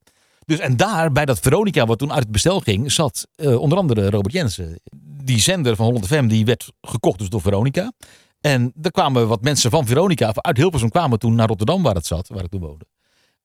Dus 0.45 0.59
en 0.59 0.77
daar, 0.77 1.11
bij 1.11 1.25
dat 1.25 1.39
Veronica, 1.39 1.85
wat 1.85 1.97
toen 1.97 2.11
uit 2.11 2.23
het 2.23 2.31
bestel 2.31 2.59
ging... 2.59 2.91
zat 2.91 3.27
eh, 3.35 3.59
onder 3.59 3.77
andere 3.77 4.09
Robert 4.09 4.33
Jensen. 4.33 4.79
Die 5.23 5.39
zender 5.39 5.75
van 5.75 5.85
Holland 5.85 6.07
FM, 6.07 6.27
die 6.27 6.45
werd 6.45 6.71
gekocht 6.81 7.19
dus 7.19 7.29
door 7.29 7.41
Veronica. 7.41 7.91
En 8.41 8.73
er 8.81 8.91
kwamen 8.91 9.27
wat 9.27 9.41
mensen 9.41 9.71
van 9.71 9.85
Veronica, 9.85 10.31
uit 10.35 10.57
Hilversum, 10.57 10.89
kwamen 10.89 11.19
toen 11.19 11.35
naar 11.35 11.47
Rotterdam 11.47 11.83
waar 11.83 11.95
het 11.95 12.05
zat, 12.05 12.27
waar 12.27 12.43
ik 12.43 12.49
toen 12.49 12.61
woonde. 12.61 12.85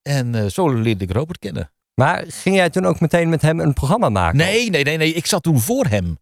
En 0.03 0.35
eh, 0.35 0.47
zo 0.47 0.69
leerde 0.69 1.05
ik 1.05 1.13
Robert 1.13 1.39
kennen. 1.39 1.71
Maar 1.95 2.25
ging 2.29 2.57
jij 2.57 2.71
toen 2.71 2.87
ook 2.87 3.01
meteen 3.01 3.29
met 3.29 3.43
hem 3.43 3.61
een 3.61 3.73
programma 3.73 4.09
maken? 4.09 4.39
Nee, 4.39 4.71
nee, 4.71 4.85
nee, 4.85 4.97
nee. 4.97 5.13
Ik 5.13 5.27
zat 5.27 5.43
toen 5.43 5.61
voor 5.61 5.87
hem. 5.87 6.19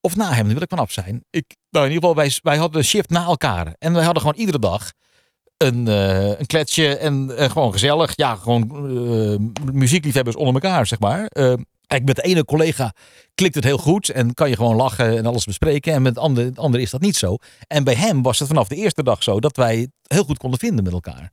Of 0.00 0.16
na 0.16 0.32
hem, 0.32 0.44
daar 0.44 0.52
wil 0.52 0.62
ik 0.62 0.68
vanaf 0.68 0.92
zijn. 0.92 1.24
Ik, 1.30 1.56
nou, 1.70 1.86
in 1.86 1.92
ieder 1.92 2.08
geval, 2.08 2.24
wij, 2.24 2.38
wij 2.42 2.56
hadden 2.56 2.78
een 2.78 2.86
shift 2.86 3.10
na 3.10 3.24
elkaar. 3.24 3.74
En 3.78 3.92
wij 3.92 4.04
hadden 4.04 4.22
gewoon 4.22 4.38
iedere 4.38 4.58
dag 4.58 4.92
een, 5.62 5.88
eh, 5.88 6.38
een 6.38 6.46
kletsje 6.46 6.96
en 6.96 7.36
eh, 7.36 7.50
gewoon 7.50 7.72
gezellig. 7.72 8.12
Ja, 8.16 8.34
gewoon 8.34 8.62
eh, 8.62 9.72
muziekliefhebbers 9.72 10.36
onder 10.36 10.54
elkaar, 10.54 10.86
zeg 10.86 11.00
maar. 11.00 11.28
Kijk, 11.86 12.04
met 12.04 12.16
de 12.16 12.22
ene 12.22 12.44
collega 12.44 12.94
klikt 13.34 13.54
het 13.54 13.64
heel 13.64 13.78
goed 13.78 14.08
en 14.08 14.34
kan 14.34 14.48
je 14.48 14.56
gewoon 14.56 14.76
lachen 14.76 15.16
en 15.16 15.26
alles 15.26 15.44
bespreken. 15.44 15.92
En 15.92 16.02
met 16.02 16.14
de 16.14 16.20
andere, 16.20 16.50
de 16.50 16.60
andere 16.60 16.82
is 16.82 16.90
dat 16.90 17.00
niet 17.00 17.16
zo. 17.16 17.36
En 17.66 17.84
bij 17.84 17.94
hem 17.94 18.22
was 18.22 18.38
het 18.38 18.48
vanaf 18.48 18.68
de 18.68 18.76
eerste 18.76 19.02
dag 19.02 19.22
zo 19.22 19.40
dat 19.40 19.56
wij 19.56 19.78
het 19.78 19.90
heel 20.02 20.24
goed 20.24 20.38
konden 20.38 20.58
vinden 20.58 20.84
met 20.84 20.92
elkaar. 20.92 21.30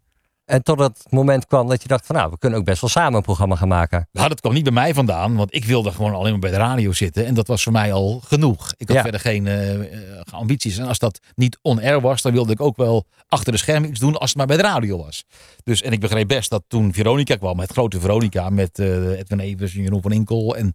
En 0.50 0.64
tot 0.64 0.80
het 0.80 1.06
moment 1.10 1.46
kwam 1.46 1.68
dat 1.68 1.82
je 1.82 1.88
dacht 1.88 2.06
van 2.06 2.16
nou, 2.16 2.30
we 2.32 2.38
kunnen 2.38 2.60
ook 2.60 2.66
best 2.66 2.82
wel 2.82 2.90
samen 2.90 3.14
een 3.14 3.22
programma 3.22 3.56
gaan 3.56 3.68
maken. 3.68 4.08
Nou, 4.12 4.30
dat 4.30 4.40
kwam 4.42 4.54
niet 4.54 4.64
bij 4.64 4.72
mij 4.74 4.94
vandaan, 4.94 5.36
want 5.36 5.56
ik 5.56 5.66
wilde 5.66 5.92
gewoon 5.92 6.14
alleen 6.14 6.32
maar 6.32 6.40
bij 6.40 6.52
de 6.52 6.58
radio 6.58 6.94
zitten. 6.94 7.26
En 7.26 7.34
dat 7.34 7.48
was 7.48 7.64
voor 7.64 7.72
mij 7.72 7.94
al 7.94 8.22
genoeg. 8.26 8.74
Ik 8.78 8.88
had 8.88 8.96
Ja. 8.98 9.02
verder 9.02 9.20
geen 9.20 9.48
eh, 9.48 9.74
eh, 9.74 10.20
ambities. 10.32 10.78
En 10.78 10.88
als 10.88 11.00
dat 11.00 11.20
niet 11.36 11.60
on-air 11.62 12.02
was, 12.02 12.22
dan 12.22 12.32
wilde 12.32 12.52
ik 12.52 12.62
ook 12.62 12.78
wel 12.78 13.06
achter 13.28 13.52
de 13.52 13.58
schermen 13.58 13.90
iets 13.90 14.00
doen 14.00 14.18
als 14.18 14.30
het 14.30 14.38
maar 14.38 14.48
bij 14.48 14.58
de 14.58 14.64
radio 14.64 14.98
was. 14.98 15.24
Dus, 15.64 15.82
en 15.82 15.92
ik 15.92 16.00
begreep 16.00 16.28
best 16.28 16.50
dat 16.50 16.64
toen 16.68 16.94
Veronica 16.94 17.36
kwam, 17.36 17.60
het 17.60 17.72
grote 17.72 18.00
Veronica, 18.00 18.50
met 18.50 18.80
eh, 18.80 19.20
Edwin 19.20 19.40
Evers 19.40 19.76
en 19.76 19.82
Jeroen 19.82 20.02
van 20.02 20.12
Inkel 20.12 20.56
en, 20.56 20.74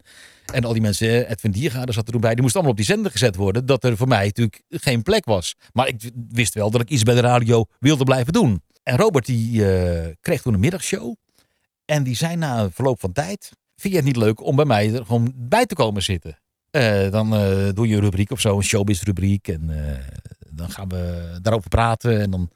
en 0.53 0.65
al 0.65 0.73
die 0.73 0.83
mensen, 0.83 1.31
Edwin 1.31 1.51
Diergaarde 1.53 1.93
zat 1.93 2.07
er 2.07 2.13
toen 2.13 2.21
bij, 2.21 2.33
die 2.33 2.43
moesten 2.43 2.61
allemaal 2.61 2.79
op 2.79 2.85
die 2.87 2.95
zender 2.95 3.11
gezet 3.13 3.37
worden, 3.37 3.67
dat 3.67 3.85
er 3.85 3.97
voor 3.97 4.09
mij 4.09 4.25
natuurlijk 4.25 4.63
geen 4.71 5.03
plek 5.03 5.25
was. 5.25 5.55
Maar 5.73 5.89
ik 5.89 6.11
wist 6.31 6.55
wel 6.55 6.71
dat 6.71 6.81
ik 6.81 6.89
iets 6.91 7.03
bij 7.03 7.15
de 7.15 7.21
radio 7.21 7.65
wilde 7.79 8.05
blijven 8.05 8.33
doen. 8.33 8.63
En 8.85 8.97
Robert 8.97 9.27
die 9.27 9.73
eh, 9.73 10.15
kreeg 10.21 10.43
toen 10.43 10.55
een 10.55 10.61
middagshow. 10.61 11.15
En 11.85 12.03
die 12.03 12.17
zei 12.17 12.37
na 12.37 12.61
een 12.61 12.73
verloop 12.73 13.01
van 13.01 13.13
tijd: 13.13 13.51
Vind 13.77 13.93
je 13.93 13.99
het 13.99 14.09
niet 14.09 14.17
leuk 14.17 14.43
om 14.43 14.57
bij 14.57 14.65
mij 14.65 14.95
er 14.95 15.05
gewoon 15.05 15.33
bij 15.37 15.67
te 15.67 15.75
komen 15.75 16.03
zitten? 16.03 16.39
Eh, 16.75 17.11
dan 17.11 17.35
eh, 17.35 17.69
doe 17.75 17.89
je 17.89 17.95
een 17.95 18.01
rubriek 18.01 18.31
of 18.31 18.41
zo, 18.41 18.57
een 18.57 18.63
showbiz-rubriek. 18.63 19.49
En 19.49 19.71
eh, 19.71 19.99
dan 20.51 20.71
gaan 20.71 20.89
we 20.89 21.39
daarover 21.43 21.69
praten. 21.69 22.21
En 22.21 22.31
dan. 22.31 22.51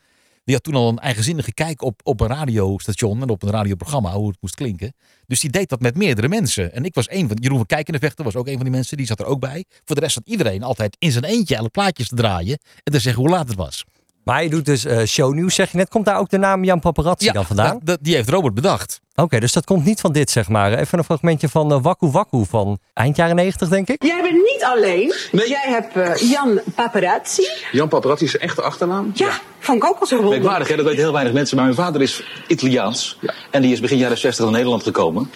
Die 0.44 0.56
had 0.56 0.66
toen 0.66 0.74
al 0.74 0.88
een 0.88 0.98
eigenzinnige 0.98 1.52
kijk 1.52 1.82
op, 1.82 2.00
op 2.04 2.20
een 2.20 2.26
radiostation 2.26 3.22
en 3.22 3.28
op 3.28 3.42
een 3.42 3.50
radioprogramma, 3.50 4.12
hoe 4.12 4.28
het 4.28 4.36
moest 4.40 4.54
klinken. 4.54 4.92
Dus 5.26 5.40
die 5.40 5.50
deed 5.50 5.68
dat 5.68 5.80
met 5.80 5.96
meerdere 5.96 6.28
mensen. 6.28 6.72
En 6.72 6.84
ik 6.84 6.94
was 6.94 7.10
een 7.10 7.28
van, 7.28 7.36
Jeroen 7.40 7.56
van 7.56 7.66
Kijkendevechter 7.66 8.24
was 8.24 8.36
ook 8.36 8.46
een 8.46 8.54
van 8.54 8.62
die 8.62 8.72
mensen, 8.72 8.96
die 8.96 9.06
zat 9.06 9.20
er 9.20 9.26
ook 9.26 9.40
bij. 9.40 9.64
Voor 9.84 9.96
de 9.96 10.00
rest 10.00 10.14
zat 10.14 10.28
iedereen 10.28 10.62
altijd 10.62 10.96
in 10.98 11.12
zijn 11.12 11.24
eentje 11.24 11.58
alle 11.58 11.68
plaatjes 11.68 12.08
te 12.08 12.14
draaien 12.14 12.58
en 12.82 12.92
te 12.92 12.98
zeggen 12.98 13.22
hoe 13.22 13.30
laat 13.30 13.48
het 13.48 13.56
was. 13.56 13.84
Maar 14.28 14.42
je 14.42 14.48
doet 14.50 14.64
dus 14.64 14.84
eh, 14.84 15.02
shownieuws, 15.04 15.54
zeg 15.54 15.70
je 15.70 15.76
net. 15.76 15.88
Komt 15.88 16.04
daar 16.04 16.18
ook 16.18 16.28
de 16.30 16.38
naam 16.38 16.64
Jan 16.64 16.80
Paparazzi 16.80 17.30
dan 17.32 17.44
vandaan? 17.46 17.78
dat- 17.82 17.98
die 18.00 18.14
heeft 18.14 18.28
Robert 18.28 18.54
bedacht. 18.54 19.00
Oké, 19.14 19.40
dus 19.40 19.52
dat 19.52 19.64
komt 19.64 19.84
niet 19.84 20.00
van 20.00 20.12
dit, 20.12 20.30
zeg 20.30 20.48
maar. 20.48 20.72
Even 20.72 20.98
een 20.98 21.04
fragmentje 21.04 21.48
van 21.48 21.72
uh, 21.72 21.78
Waku 21.82 22.06
Waku 22.10 22.44
van 22.48 22.78
eind 22.94 23.16
jaren 23.16 23.36
90, 23.36 23.68
denk 23.68 23.88
ik. 23.88 24.02
Jij 24.04 24.22
bent 24.22 24.34
niet 24.34 24.64
alleen. 24.74 25.14
Jij 25.32 25.64
hebt 25.66 25.96
eh, 25.96 26.30
Jan 26.30 26.60
Paparazzi. 26.74 27.42
Jan 27.72 27.88
Paparazzi 27.88 28.24
is 28.24 28.30
zijn 28.30 28.42
echte 28.42 28.62
achternaam. 28.62 29.10
Ja, 29.14 29.30
vond 29.58 29.82
ik 29.82 29.88
ook 29.90 29.98
al 30.00 30.06
zo 30.06 30.14
wonderlijk. 30.14 30.42
Merkwaardig, 30.42 30.68
hè? 30.68 30.76
dat 30.76 30.84
weten 30.84 31.00
heel 31.02 31.12
weinig 31.12 31.32
mensen. 31.32 31.56
Maar 31.56 31.64
mijn 31.64 31.76
vader 31.76 32.02
is 32.02 32.24
Italiaans. 32.46 33.18
En 33.50 33.62
die 33.62 33.72
is 33.72 33.80
begin 33.80 33.98
jaren 33.98 34.18
60 34.18 34.44
naar 34.44 34.54
Nederland 34.54 34.82
gekomen. 34.82 35.30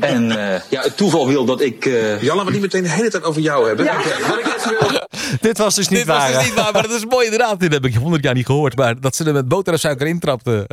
En 0.00 0.30
eh, 0.30 0.60
ja, 0.68 0.82
het 0.82 0.96
toeval 0.96 1.26
wil 1.28 1.44
dat 1.44 1.60
ik... 1.60 1.86
eh, 1.86 2.22
Jan, 2.22 2.36
laten 2.36 2.46
we 2.46 2.52
niet 2.52 2.60
meteen 2.62 2.82
de 2.82 2.88
hele 2.90 3.10
tijd 3.10 3.24
over 3.24 3.40
jou 3.42 3.66
hebben. 3.66 3.84
Ja. 3.84 3.92
Oké, 3.98 4.28
Wat 4.28 4.38
ik 4.38 4.54
even 4.56 4.76
wil... 4.90 5.00
Dit 5.40 5.58
was 5.58 5.74
dus 5.74 5.88
niet 5.88 5.98
Dit 5.98 6.06
waar. 6.08 6.18
was 6.18 6.28
hè? 6.30 6.34
dus 6.38 6.44
niet 6.44 6.54
waar, 6.54 6.72
maar 6.72 6.82
dat 6.82 6.90
is 6.90 7.06
mooi 7.06 7.24
inderdaad. 7.24 7.60
Dit 7.60 7.72
heb 7.72 7.84
ik 7.84 7.94
honderd 7.94 8.24
jaar 8.24 8.34
niet 8.34 8.46
gehoord. 8.46 8.76
Maar 8.76 9.00
dat 9.00 9.16
ze 9.16 9.24
er 9.24 9.32
met 9.32 9.48
boter 9.48 9.72
en 9.72 9.78
suiker 9.78 10.06
intrapten. 10.06 10.66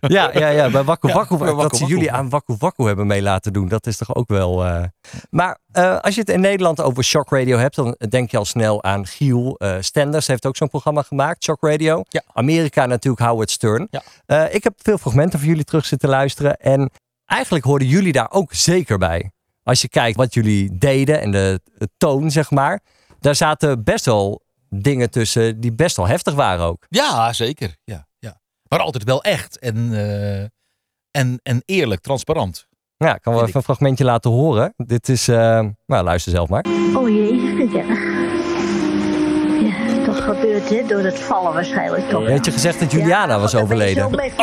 Ja, 0.00 0.30
ja, 0.38 0.48
ja, 0.48 0.70
bij 0.70 0.84
Waku. 0.84 1.08
bij 1.38 1.54
dat 1.54 1.76
ze 1.76 1.84
jullie 1.84 2.12
aan 2.12 2.28
Waku 2.28 2.54
Waku 2.58 2.84
hebben 2.84 3.06
mee 3.06 3.22
laten 3.22 3.52
doen. 3.52 3.68
Dat 3.68 3.86
is 3.86 3.96
toch 3.96 4.14
ook 4.14 4.28
wel... 4.28 4.64
eh, 4.64 4.82
Maar 5.30 5.58
eh, 5.72 5.98
als 6.00 6.14
je 6.14 6.20
het 6.20 6.30
in 6.30 6.40
Nederland 6.40 6.80
over 6.80 7.04
Shock 7.04 7.30
Radio 7.30 7.56
hebt... 7.58 7.74
dan 7.76 7.96
denk 8.08 8.30
je 8.30 8.36
al 8.36 8.44
snel 8.44 8.82
aan 8.82 9.06
Giel 9.06 9.54
eh, 9.58 9.74
Stenders. 9.80 10.26
heeft 10.26 10.46
ook 10.46 10.56
zo'n 10.56 10.68
programma 10.68 11.02
gemaakt, 11.02 11.44
Shock 11.44 11.62
Radio. 11.62 12.02
Ja. 12.08 12.22
Amerika 12.32 12.86
natuurlijk 12.86 13.22
Howard 13.28 13.50
Stern. 13.50 13.88
Ja. 14.26 14.48
Ik 14.48 14.64
heb 14.64 14.74
veel 14.82 14.98
fragmenten 14.98 15.38
van 15.38 15.48
jullie 15.48 15.64
terug 15.64 15.86
zitten 15.86 16.08
luisteren. 16.08 16.56
En 16.56 16.90
eigenlijk 17.26 17.64
hoorden 17.64 17.88
jullie 17.88 18.12
daar 18.12 18.30
ook 18.30 18.52
zeker 18.54 18.98
bij. 18.98 19.30
Als 19.62 19.80
je 19.80 19.88
kijkt 19.88 20.16
wat 20.16 20.34
jullie 20.34 20.78
deden 20.78 21.20
en 21.20 21.30
de, 21.30 21.60
de 21.78 21.88
toon, 21.96 22.30
zeg 22.30 22.50
maar. 22.50 22.80
Daar 23.26 23.34
zaten 23.34 23.84
best 23.84 24.04
wel 24.04 24.42
dingen 24.68 25.10
tussen 25.10 25.60
die 25.60 25.72
best 25.72 25.96
wel 25.96 26.06
heftig 26.06 26.34
waren 26.34 26.64
ook. 26.64 26.84
Ja, 26.88 27.32
zeker. 27.32 27.76
Ja, 27.84 28.06
ja. 28.18 28.40
Maar 28.68 28.78
altijd 28.78 29.04
wel 29.04 29.22
echt. 29.22 29.58
En, 29.58 29.94
eh, 29.94 30.40
en, 31.10 31.40
en 31.42 31.62
eerlijk, 31.64 32.00
transparant. 32.00 32.66
Ja, 32.96 33.14
ik 33.14 33.22
kan 33.22 33.32
wel 33.32 33.42
even 33.42 33.56
een 33.56 33.62
fragmentje 33.62 34.04
laten 34.04 34.30
horen. 34.30 34.74
Dit 34.76 35.08
is, 35.08 35.28
eh, 35.28 35.66
nou 35.86 36.04
luister 36.04 36.32
zelf 36.32 36.48
maar. 36.48 36.64
Oh 36.94 37.08
jee, 37.08 37.56
gezellig. 37.56 38.55
Gebeurd, 40.34 40.68
hè? 40.68 40.82
Door 40.86 40.98
het 41.00 41.18
vallen 41.18 41.52
waarschijnlijk 41.54 42.08
toch. 42.08 42.22
Je 42.26 42.30
had 42.32 42.44
je 42.44 42.50
gezegd 42.52 42.80
dat 42.80 42.90
Juliana 42.92 43.38
was 43.38 43.52
ben 43.52 43.62
overleden. 43.62 44.10
mee- 44.10 44.32
Ik 44.36 44.42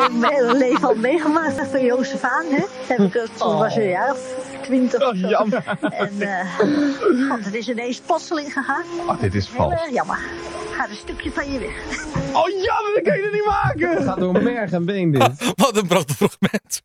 heb 0.00 0.12
mijn 0.12 0.32
hele 0.32 0.54
leven 0.56 0.88
al 0.88 0.94
meegemaakt 0.94 1.60
van 1.70 1.84
Jozef 1.84 2.22
aan, 2.22 2.44
hè? 2.50 2.62
Heb 2.86 2.98
ik, 2.98 3.12
het- 3.12 3.38
toen 3.38 3.58
was 3.58 3.76
een 3.76 3.88
jaar 3.88 4.10
of 4.10 4.18
twintig 4.62 5.08
of 5.10 5.16
zo. 5.16 5.28
En, 5.80 6.10
eh, 6.20 6.58
want 7.28 7.44
het 7.44 7.54
is 7.54 7.68
ineens 7.68 8.00
plotseling 8.00 8.52
gegaan. 8.52 8.82
Oh, 9.08 9.20
dit 9.20 9.34
is 9.34 9.48
Heel 9.56 9.72
erg 9.72 9.90
jammer. 9.90 10.18
Gaat 10.70 10.88
een 10.88 10.96
stukje 10.96 11.30
van 11.32 11.52
je 11.52 11.58
weg. 11.58 12.04
Oh 12.32 12.48
jammer, 12.48 12.92
dat 12.94 13.02
kan 13.02 13.16
je 13.16 13.22
er 13.22 13.32
niet 13.32 13.44
maken. 13.44 13.88
Het 13.96 14.04
gaat 14.04 14.18
door 14.18 14.42
merg 14.42 14.70
en 14.72 14.84
been 14.84 15.10
dit. 15.10 15.30
Wat 15.64 15.76
een 15.76 15.86
prachtig 15.86 16.16
fragment. 16.16 16.82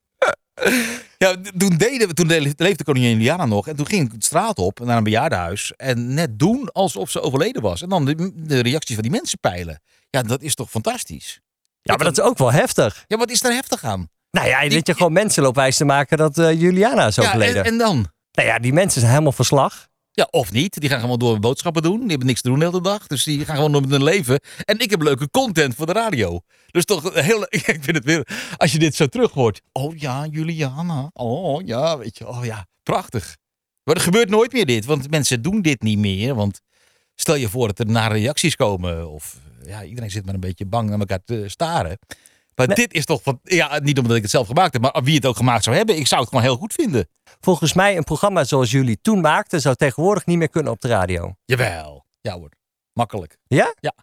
Ja, 1.18 1.36
toen, 1.58 1.78
deden 1.78 2.08
we, 2.08 2.14
toen 2.14 2.28
de- 2.28 2.54
leefde 2.58 2.84
koningin 2.84 3.12
Juliana 3.12 3.46
nog. 3.46 3.68
En 3.68 3.76
toen 3.76 3.88
ging 3.88 4.06
ik 4.14 4.20
de 4.20 4.26
straat 4.26 4.58
op 4.58 4.80
naar 4.80 4.98
een 4.98 5.04
bejaardenhuis. 5.04 5.74
En 5.78 6.14
net 6.14 6.40
doen 6.40 6.72
alsof 6.72 7.10
ze 7.10 7.22
overleden 7.22 7.62
was. 7.62 7.82
En 7.82 7.90
dan 7.90 8.06
de, 8.06 8.32
de 8.36 8.60
reacties 8.60 8.94
van 8.96 9.04
die 9.04 9.12
mensen 9.12 9.40
peilen. 9.40 9.82
Ja, 10.10 10.22
dat 10.22 10.42
is 10.42 10.56
toch 10.56 10.70
fantastisch? 10.70 11.40
Ja, 11.82 11.96
maar 11.96 12.06
dat 12.06 12.18
is 12.18 12.24
ook 12.24 12.38
wel 12.38 12.52
heftig. 12.52 13.04
Ja, 13.08 13.18
wat 13.18 13.30
is 13.32 13.42
daar 13.42 13.52
heftig 13.52 13.84
aan? 13.84 14.10
Nou 14.32 14.48
ja, 14.48 14.68
dat 14.70 14.88
je 14.88 14.94
gewoon 14.94 15.14
mensen 15.14 15.44
loopt 15.44 15.56
wijs 15.56 15.78
te 15.78 15.86
maken 15.86 16.18
dat 16.18 16.38
eh, 16.38 16.62
Juliana 16.62 17.08
is 17.08 17.16
Ja, 17.16 17.24
overleden. 17.24 17.64
en, 17.64 17.72
en 17.72 17.78
dan? 17.78 18.08
Nou 18.32 18.48
ja, 18.48 18.60
die 18.60 18.74
mensen 18.74 19.00
zijn 19.00 19.12
helemaal 19.12 19.32
verslag. 19.32 19.88
Ja, 20.12 20.28
of 20.32 20.52
niet. 20.52 20.80
Die 20.80 20.90
gaan 20.90 21.00
gewoon 21.00 21.20
door 21.20 21.40
boodschappen 21.40 21.82
doen. 21.82 22.00
Die 22.00 22.10
hebben 22.10 22.28
niks 22.28 22.42
te 22.42 22.48
doen 22.50 22.60
de 22.60 22.66
hele 22.66 22.82
dag. 22.82 23.08
Dus 23.08 23.24
die 23.24 23.46
gaan 23.46 23.56
gewoon 23.56 23.72
door 23.72 23.82
met 23.82 23.90
hun 23.90 24.04
leven. 24.04 24.40
En 24.66 24.80
ik 24.80 24.90
heb 24.90 25.02
leuke 25.02 25.30
content 25.30 25.76
voor 25.76 25.86
de 25.86 25.92
radio. 25.92 26.42
Dus 26.72 26.86
toch 26.86 27.14
heel... 27.14 27.44
Ik 27.50 27.78
vind 27.82 27.96
het 27.96 28.06
weer... 28.06 28.28
Als 28.58 28.72
je 28.72 28.80
dit 28.80 28.96
zo 28.96 29.08
terug 29.08 29.32
hoort. 29.32 29.62
Oh 29.72 29.98
ja, 29.98 30.26
Juliana. 30.26 31.10
Oh 31.14 31.66
ja, 31.66 31.98
weet 31.98 32.18
je. 32.18 32.28
Oh 32.28 32.46
ja, 32.46 32.68
prachtig. 32.84 33.38
Maar 33.84 33.96
er 33.96 34.02
gebeurt 34.02 34.30
nooit 34.30 34.54
meer 34.54 34.66
dit. 34.66 34.86
Want 34.86 35.10
mensen 35.10 35.42
doen 35.42 35.62
dit 35.62 35.82
niet 35.82 35.98
meer. 35.98 36.36
Want 36.36 36.62
stel 37.16 37.36
je 37.36 37.50
voor 37.50 37.68
dat 37.68 37.80
er 37.80 37.86
nare 37.86 38.14
reacties 38.14 38.56
komen. 38.56 39.10
Of 39.10 39.38
ja, 39.66 39.84
iedereen 39.84 40.12
zit 40.12 40.26
maar 40.26 40.34
een 40.34 40.40
beetje 40.40 40.66
bang 40.66 40.90
naar 40.90 41.00
elkaar 41.00 41.24
te 41.24 41.44
staren. 41.48 42.00
Maar 42.68 42.76
dit 42.76 42.94
is 42.94 43.06
toch 43.06 43.24
van... 43.24 43.40
Ja, 43.44 43.80
niet 43.80 44.00
omdat 44.00 44.16
ik 44.16 44.22
het 44.22 44.32
zelf 44.32 44.48
gemaakt 44.48 44.74
heb. 44.74 44.82
Maar 44.82 45.04
wie 45.04 45.16
het 45.16 45.26
ook 45.26 45.36
gemaakt 45.36 45.64
zou 45.64 45.76
hebben. 45.76 45.98
Ik 45.98 46.08
zou 46.08 46.22
het 46.22 46.30
gewoon 46.30 46.44
heel 46.44 46.56
goed 46.58 46.74
vinden. 46.74 47.10
Volgens 47.40 47.74
mij 47.74 47.98
een 47.98 48.04
programma 48.04 48.44
zoals 48.44 48.72
jullie 48.72 49.00
toen 49.02 49.22
maakten, 49.22 49.62
zou 49.62 49.76
tegenwoordig 49.76 50.26
niet 50.26 50.38
meer 50.38 50.50
kunnen 50.50 50.72
op 50.72 50.82
de 50.82 50.88
radio. 50.88 51.36
Jawel. 51.46 52.06
Ja 52.22 52.34
hoor. 52.34 52.50
Makkelijk. 52.94 53.38
Ja? 53.48 53.74
Ja. 53.80 53.94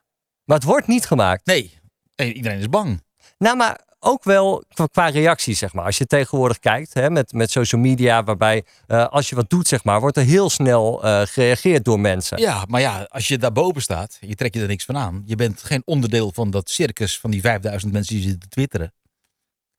Maar 0.44 0.56
het 0.56 0.66
wordt 0.66 0.86
niet 0.86 1.06
gemaakt. 1.06 1.46
Nee. 1.46 1.78
Nee, 2.16 2.32
Iedereen 2.32 2.58
is 2.58 2.68
bang. 2.68 3.02
Nou, 3.38 3.56
maar 3.56 3.80
ook 3.98 4.24
wel 4.24 4.64
qua, 4.90 5.08
reacties, 5.08 5.58
zeg 5.58 5.72
maar. 5.72 5.84
Als 5.84 5.98
je 5.98 6.06
tegenwoordig 6.06 6.58
kijkt 6.58 6.94
hè, 6.94 7.10
met, 7.10 7.32
met 7.32 7.50
social 7.50 7.80
media, 7.80 8.24
waarbij 8.24 8.64
eh, 8.86 9.06
als 9.06 9.28
je 9.28 9.34
wat 9.34 9.50
doet, 9.50 9.68
zeg 9.68 9.84
maar, 9.84 10.00
wordt 10.00 10.16
er 10.16 10.24
heel 10.24 10.50
snel 10.50 11.04
eh, 11.04 11.22
gereageerd 11.24 11.84
door 11.84 12.00
mensen. 12.00 12.38
Ja, 12.38 12.64
maar 12.68 12.80
ja, 12.80 13.06
als 13.10 13.28
je 13.28 13.38
daarboven 13.38 13.82
staat, 13.82 14.16
je 14.20 14.34
trekt 14.34 14.54
je 14.54 14.60
er 14.60 14.66
niks 14.68 14.84
van 14.84 14.96
aan. 14.96 15.22
Je 15.24 15.34
bent 15.34 15.62
geen 15.62 15.82
onderdeel 15.84 16.32
van 16.32 16.50
dat 16.50 16.70
circus 16.70 17.18
van 17.18 17.30
die 17.30 17.40
5000 17.40 17.92
mensen 17.92 18.14
die 18.14 18.22
zitten 18.22 18.40
te 18.40 18.48
twitteren. 18.48 18.92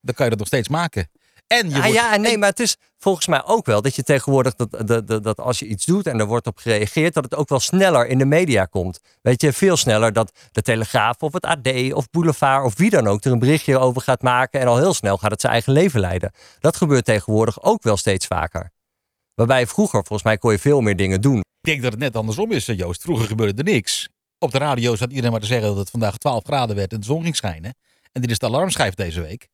Dan 0.00 0.14
kan 0.14 0.24
je 0.24 0.30
dat 0.30 0.38
nog 0.38 0.48
steeds 0.48 0.68
maken. 0.68 1.08
En 1.48 1.68
je 1.68 1.74
Ja, 1.74 1.80
wordt- 1.80 1.94
ja, 1.94 2.16
nee, 2.16 2.38
maar 2.38 2.48
het 2.48 2.60
is 2.60 2.76
volgens 2.98 3.26
mij 3.26 3.44
ook 3.44 3.66
wel 3.66 3.82
dat 3.82 3.94
je 3.94 4.02
tegenwoordig 4.02 4.54
dat, 4.54 4.86
dat, 4.86 5.06
dat, 5.06 5.22
dat 5.22 5.40
als 5.40 5.58
je 5.58 5.66
iets 5.66 5.84
doet 5.84 6.06
en 6.06 6.20
er 6.20 6.26
wordt 6.26 6.46
op 6.46 6.58
gereageerd, 6.58 7.14
dat 7.14 7.24
het 7.24 7.34
ook 7.34 7.48
wel 7.48 7.60
sneller 7.60 8.06
in 8.06 8.18
de 8.18 8.24
media 8.24 8.64
komt. 8.64 9.00
Weet 9.22 9.40
je, 9.40 9.52
veel 9.52 9.76
sneller 9.76 10.12
dat 10.12 10.32
de 10.52 10.62
Telegraaf 10.62 11.22
of 11.22 11.32
het 11.32 11.44
AD 11.44 11.92
of 11.92 12.10
Boulevard 12.10 12.64
of 12.64 12.76
wie 12.78 12.90
dan 12.90 13.06
ook 13.06 13.24
er 13.24 13.32
een 13.32 13.38
berichtje 13.38 13.78
over 13.78 14.02
gaat 14.02 14.22
maken 14.22 14.60
en 14.60 14.66
al 14.66 14.78
heel 14.78 14.94
snel 14.94 15.18
gaat 15.18 15.30
het 15.30 15.40
zijn 15.40 15.52
eigen 15.52 15.72
leven 15.72 16.00
leiden. 16.00 16.32
Dat 16.60 16.76
gebeurt 16.76 17.04
tegenwoordig 17.04 17.62
ook 17.62 17.82
wel 17.82 17.96
steeds 17.96 18.26
vaker. 18.26 18.70
Waarbij 19.34 19.66
vroeger, 19.66 19.98
volgens 19.98 20.22
mij, 20.22 20.38
kon 20.38 20.52
je 20.52 20.58
veel 20.58 20.80
meer 20.80 20.96
dingen 20.96 21.20
doen. 21.20 21.38
Ik 21.38 21.44
denk 21.60 21.82
dat 21.82 21.90
het 21.90 22.00
net 22.00 22.16
andersom 22.16 22.52
is, 22.52 22.68
eh, 22.68 22.76
Joost. 22.78 23.02
Vroeger 23.02 23.26
gebeurde 23.26 23.62
er 23.62 23.72
niks. 23.72 24.08
Op 24.38 24.52
de 24.52 24.58
radio 24.58 24.96
zat 24.96 25.08
iedereen 25.08 25.30
maar 25.30 25.40
te 25.40 25.46
zeggen 25.46 25.68
dat 25.68 25.76
het 25.76 25.90
vandaag 25.90 26.16
12 26.16 26.44
graden 26.44 26.76
werd 26.76 26.92
en 26.92 27.00
de 27.00 27.06
zon 27.06 27.22
ging 27.22 27.36
schijnen. 27.36 27.74
En 28.12 28.20
dit 28.20 28.30
is 28.30 28.38
de 28.38 28.46
alarmschijf 28.46 28.94
deze 28.94 29.20
week. 29.20 29.48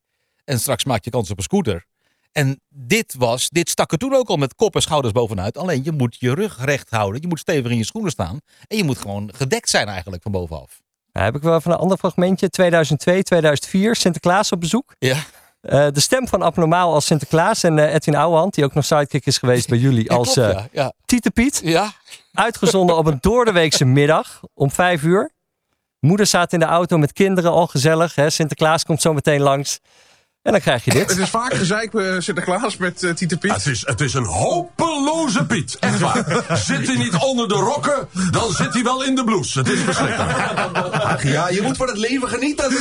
En 0.45 0.61
straks 0.61 0.85
maak 0.85 1.05
je 1.05 1.11
kans 1.11 1.31
op 1.31 1.37
een 1.37 1.43
scooter. 1.43 1.85
En 2.33 2.61
dit 2.69 3.15
was, 3.19 3.49
dit 3.49 3.69
stak 3.69 3.93
er 3.93 3.99
toen 3.99 4.15
ook 4.15 4.29
al 4.29 4.37
met 4.37 4.55
kop 4.55 4.75
en 4.75 4.83
schouders 4.83 5.13
bovenuit. 5.13 5.59
Alleen 5.59 5.81
je 5.85 5.93
moet 5.93 6.17
je 6.19 6.35
rug 6.35 6.65
recht 6.65 6.91
houden. 6.91 7.21
Je 7.21 7.27
moet 7.29 7.39
stevig 7.39 7.71
in 7.71 7.77
je 7.77 7.85
schoenen 7.85 8.11
staan. 8.11 8.39
En 8.67 8.77
je 8.77 8.85
moet 8.85 8.99
gewoon 8.99 9.31
gedekt 9.35 9.71
zijn 9.71 9.89
eigenlijk 9.89 10.23
van 10.23 10.33
bovenaf. 10.33 10.83
Nou, 11.13 11.27
heb 11.27 11.35
ik 11.35 11.43
wel 11.43 11.57
even 11.57 11.71
een 11.71 11.79
ander 11.79 11.97
fragmentje. 11.99 12.49
2002, 12.49 13.23
2004, 13.23 13.97
Sinterklaas 13.97 14.53
op 14.53 14.61
bezoek. 14.61 14.95
Ja. 14.99 15.17
Eh, 15.61 15.87
de 15.93 16.01
stem 16.01 16.29
van 16.29 16.43
Abnormaal 16.43 16.95
als 16.95 17.07
Sinterklaas 17.07 17.63
en 17.63 17.79
eh, 17.79 17.95
Edwin 17.95 18.17
Ouwehand, 18.17 18.55
die 18.55 18.65
ook 18.65 18.75
nog 18.75 18.85
sidekick 18.85 19.27
is 19.27 19.39
geweest 19.39 19.69
bij 19.69 19.79
jullie 19.79 20.05
Ja, 20.11 20.17
als 20.17 20.33
klopt, 20.33 20.53
ja. 20.53 20.69
Ja. 20.73 20.93
Tiete 21.05 21.31
Piet. 21.31 21.61
ja. 21.65 21.93
Uitgezonden 22.33 22.97
op 22.97 23.07
een 23.07 23.19
doordeweekse 23.21 23.85
middag 23.99 24.41
om 24.55 24.71
vijf 24.71 25.03
uur. 25.03 25.31
Moeder 26.01 26.27
staat 26.27 26.53
in 26.53 26.59
de 26.59 26.65
auto 26.65 26.99
met 26.99 27.13
kinderen, 27.13 27.51
al 27.51 27.67
gezellig. 27.67 28.15
Hè? 28.15 28.31
Sinterklaas 28.31 28.85
komt 28.85 29.01
zo 29.01 29.13
meteen 29.13 29.41
langs. 29.41 29.81
En 30.45 30.53
dan 30.53 30.61
krijg 30.61 30.85
je 30.85 30.91
Het 30.99 31.09
dit. 31.09 31.19
is 31.19 31.29
vaak 31.29 31.55
gezeik 31.55 31.91
bij 31.91 32.21
Sinterklaas 32.21 32.77
met 32.77 33.03
uh, 33.03 33.13
Tite 33.13 33.37
Piet. 33.39 33.53
Het 33.53 33.67
is, 33.67 33.83
het 33.87 34.01
is 34.01 34.15
een 34.15 34.25
hopeloze 34.25 35.47
Piet. 35.47 35.77
Echt 35.81 35.99
waar. 36.01 36.45
Zit 36.49 36.87
hij 36.87 36.97
niet 36.97 37.15
onder 37.15 37.49
de 37.49 37.55
rokken, 37.55 38.09
dan 38.31 38.53
zit 38.53 38.75
hij 38.75 38.83
wel 38.83 39.05
in 39.05 39.15
de 39.15 39.25
blouse. 39.25 39.59
Het 39.59 39.69
is 39.69 39.81
verschrikkelijk. 39.81 41.23
Ja, 41.23 41.49
je 41.49 41.63
moet 41.63 41.77
van 41.77 41.87
het 41.89 41.97
leven 41.99 42.29
genieten. 42.29 42.73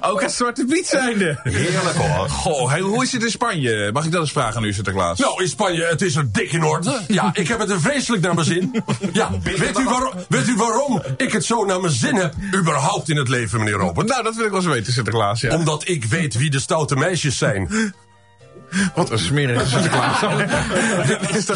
Ook 0.00 0.22
als 0.22 0.36
Zwarte 0.36 0.64
Piet 0.64 0.86
zijnde. 0.86 1.40
Heerlijk 1.42 1.96
hoor. 1.96 2.28
Goh, 2.28 2.70
hey, 2.70 2.80
hoe 2.80 3.04
is 3.04 3.12
het 3.12 3.22
in 3.22 3.30
Spanje? 3.30 3.90
Mag 3.92 4.04
ik 4.04 4.12
dat 4.12 4.20
eens 4.20 4.32
vragen 4.32 4.56
aan 4.56 4.64
u, 4.64 4.72
Sinterklaas? 4.72 5.18
Nou, 5.18 5.42
in 5.42 5.48
Spanje, 5.48 5.84
het 5.84 6.02
is 6.02 6.14
er 6.16 6.32
dik 6.32 6.52
in 6.52 6.64
orde. 6.64 7.00
Ja, 7.06 7.30
ik 7.32 7.48
heb 7.48 7.58
het 7.58 7.70
er 7.70 7.80
vreselijk 7.80 8.22
naar 8.22 8.34
mijn 8.34 8.46
zin. 8.46 8.82
Ja, 9.12 9.30
weet 9.42 9.78
u, 9.78 9.84
waarom, 9.84 10.12
weet 10.28 10.48
u 10.48 10.56
waarom 10.56 11.02
ik 11.16 11.32
het 11.32 11.44
zo 11.44 11.64
naar 11.64 11.80
mijn 11.80 11.92
zin 11.92 12.14
heb, 12.14 12.34
überhaupt 12.54 13.08
in 13.08 13.16
het 13.16 13.28
leven, 13.28 13.58
meneer 13.58 13.74
Robert? 13.74 14.08
Nou, 14.08 14.22
dat 14.22 14.34
wil 14.34 14.44
ik 14.44 14.50
wel 14.50 14.60
eens 14.60 14.70
weten, 14.70 14.92
Sinterklaas. 14.92 15.40
Ja. 15.40 15.54
Omdat 15.54 15.88
ik 15.88 16.04
weet 16.04 16.16
wie 16.26 16.50
de 16.50 16.60
stoute 16.60 16.96
meisjes 16.96 17.38
zijn. 17.38 17.94
Wat 18.94 19.10
een 19.10 19.18
smerige 19.18 19.66
Sinterklaas. 19.70 20.22
Is. 21.34 21.46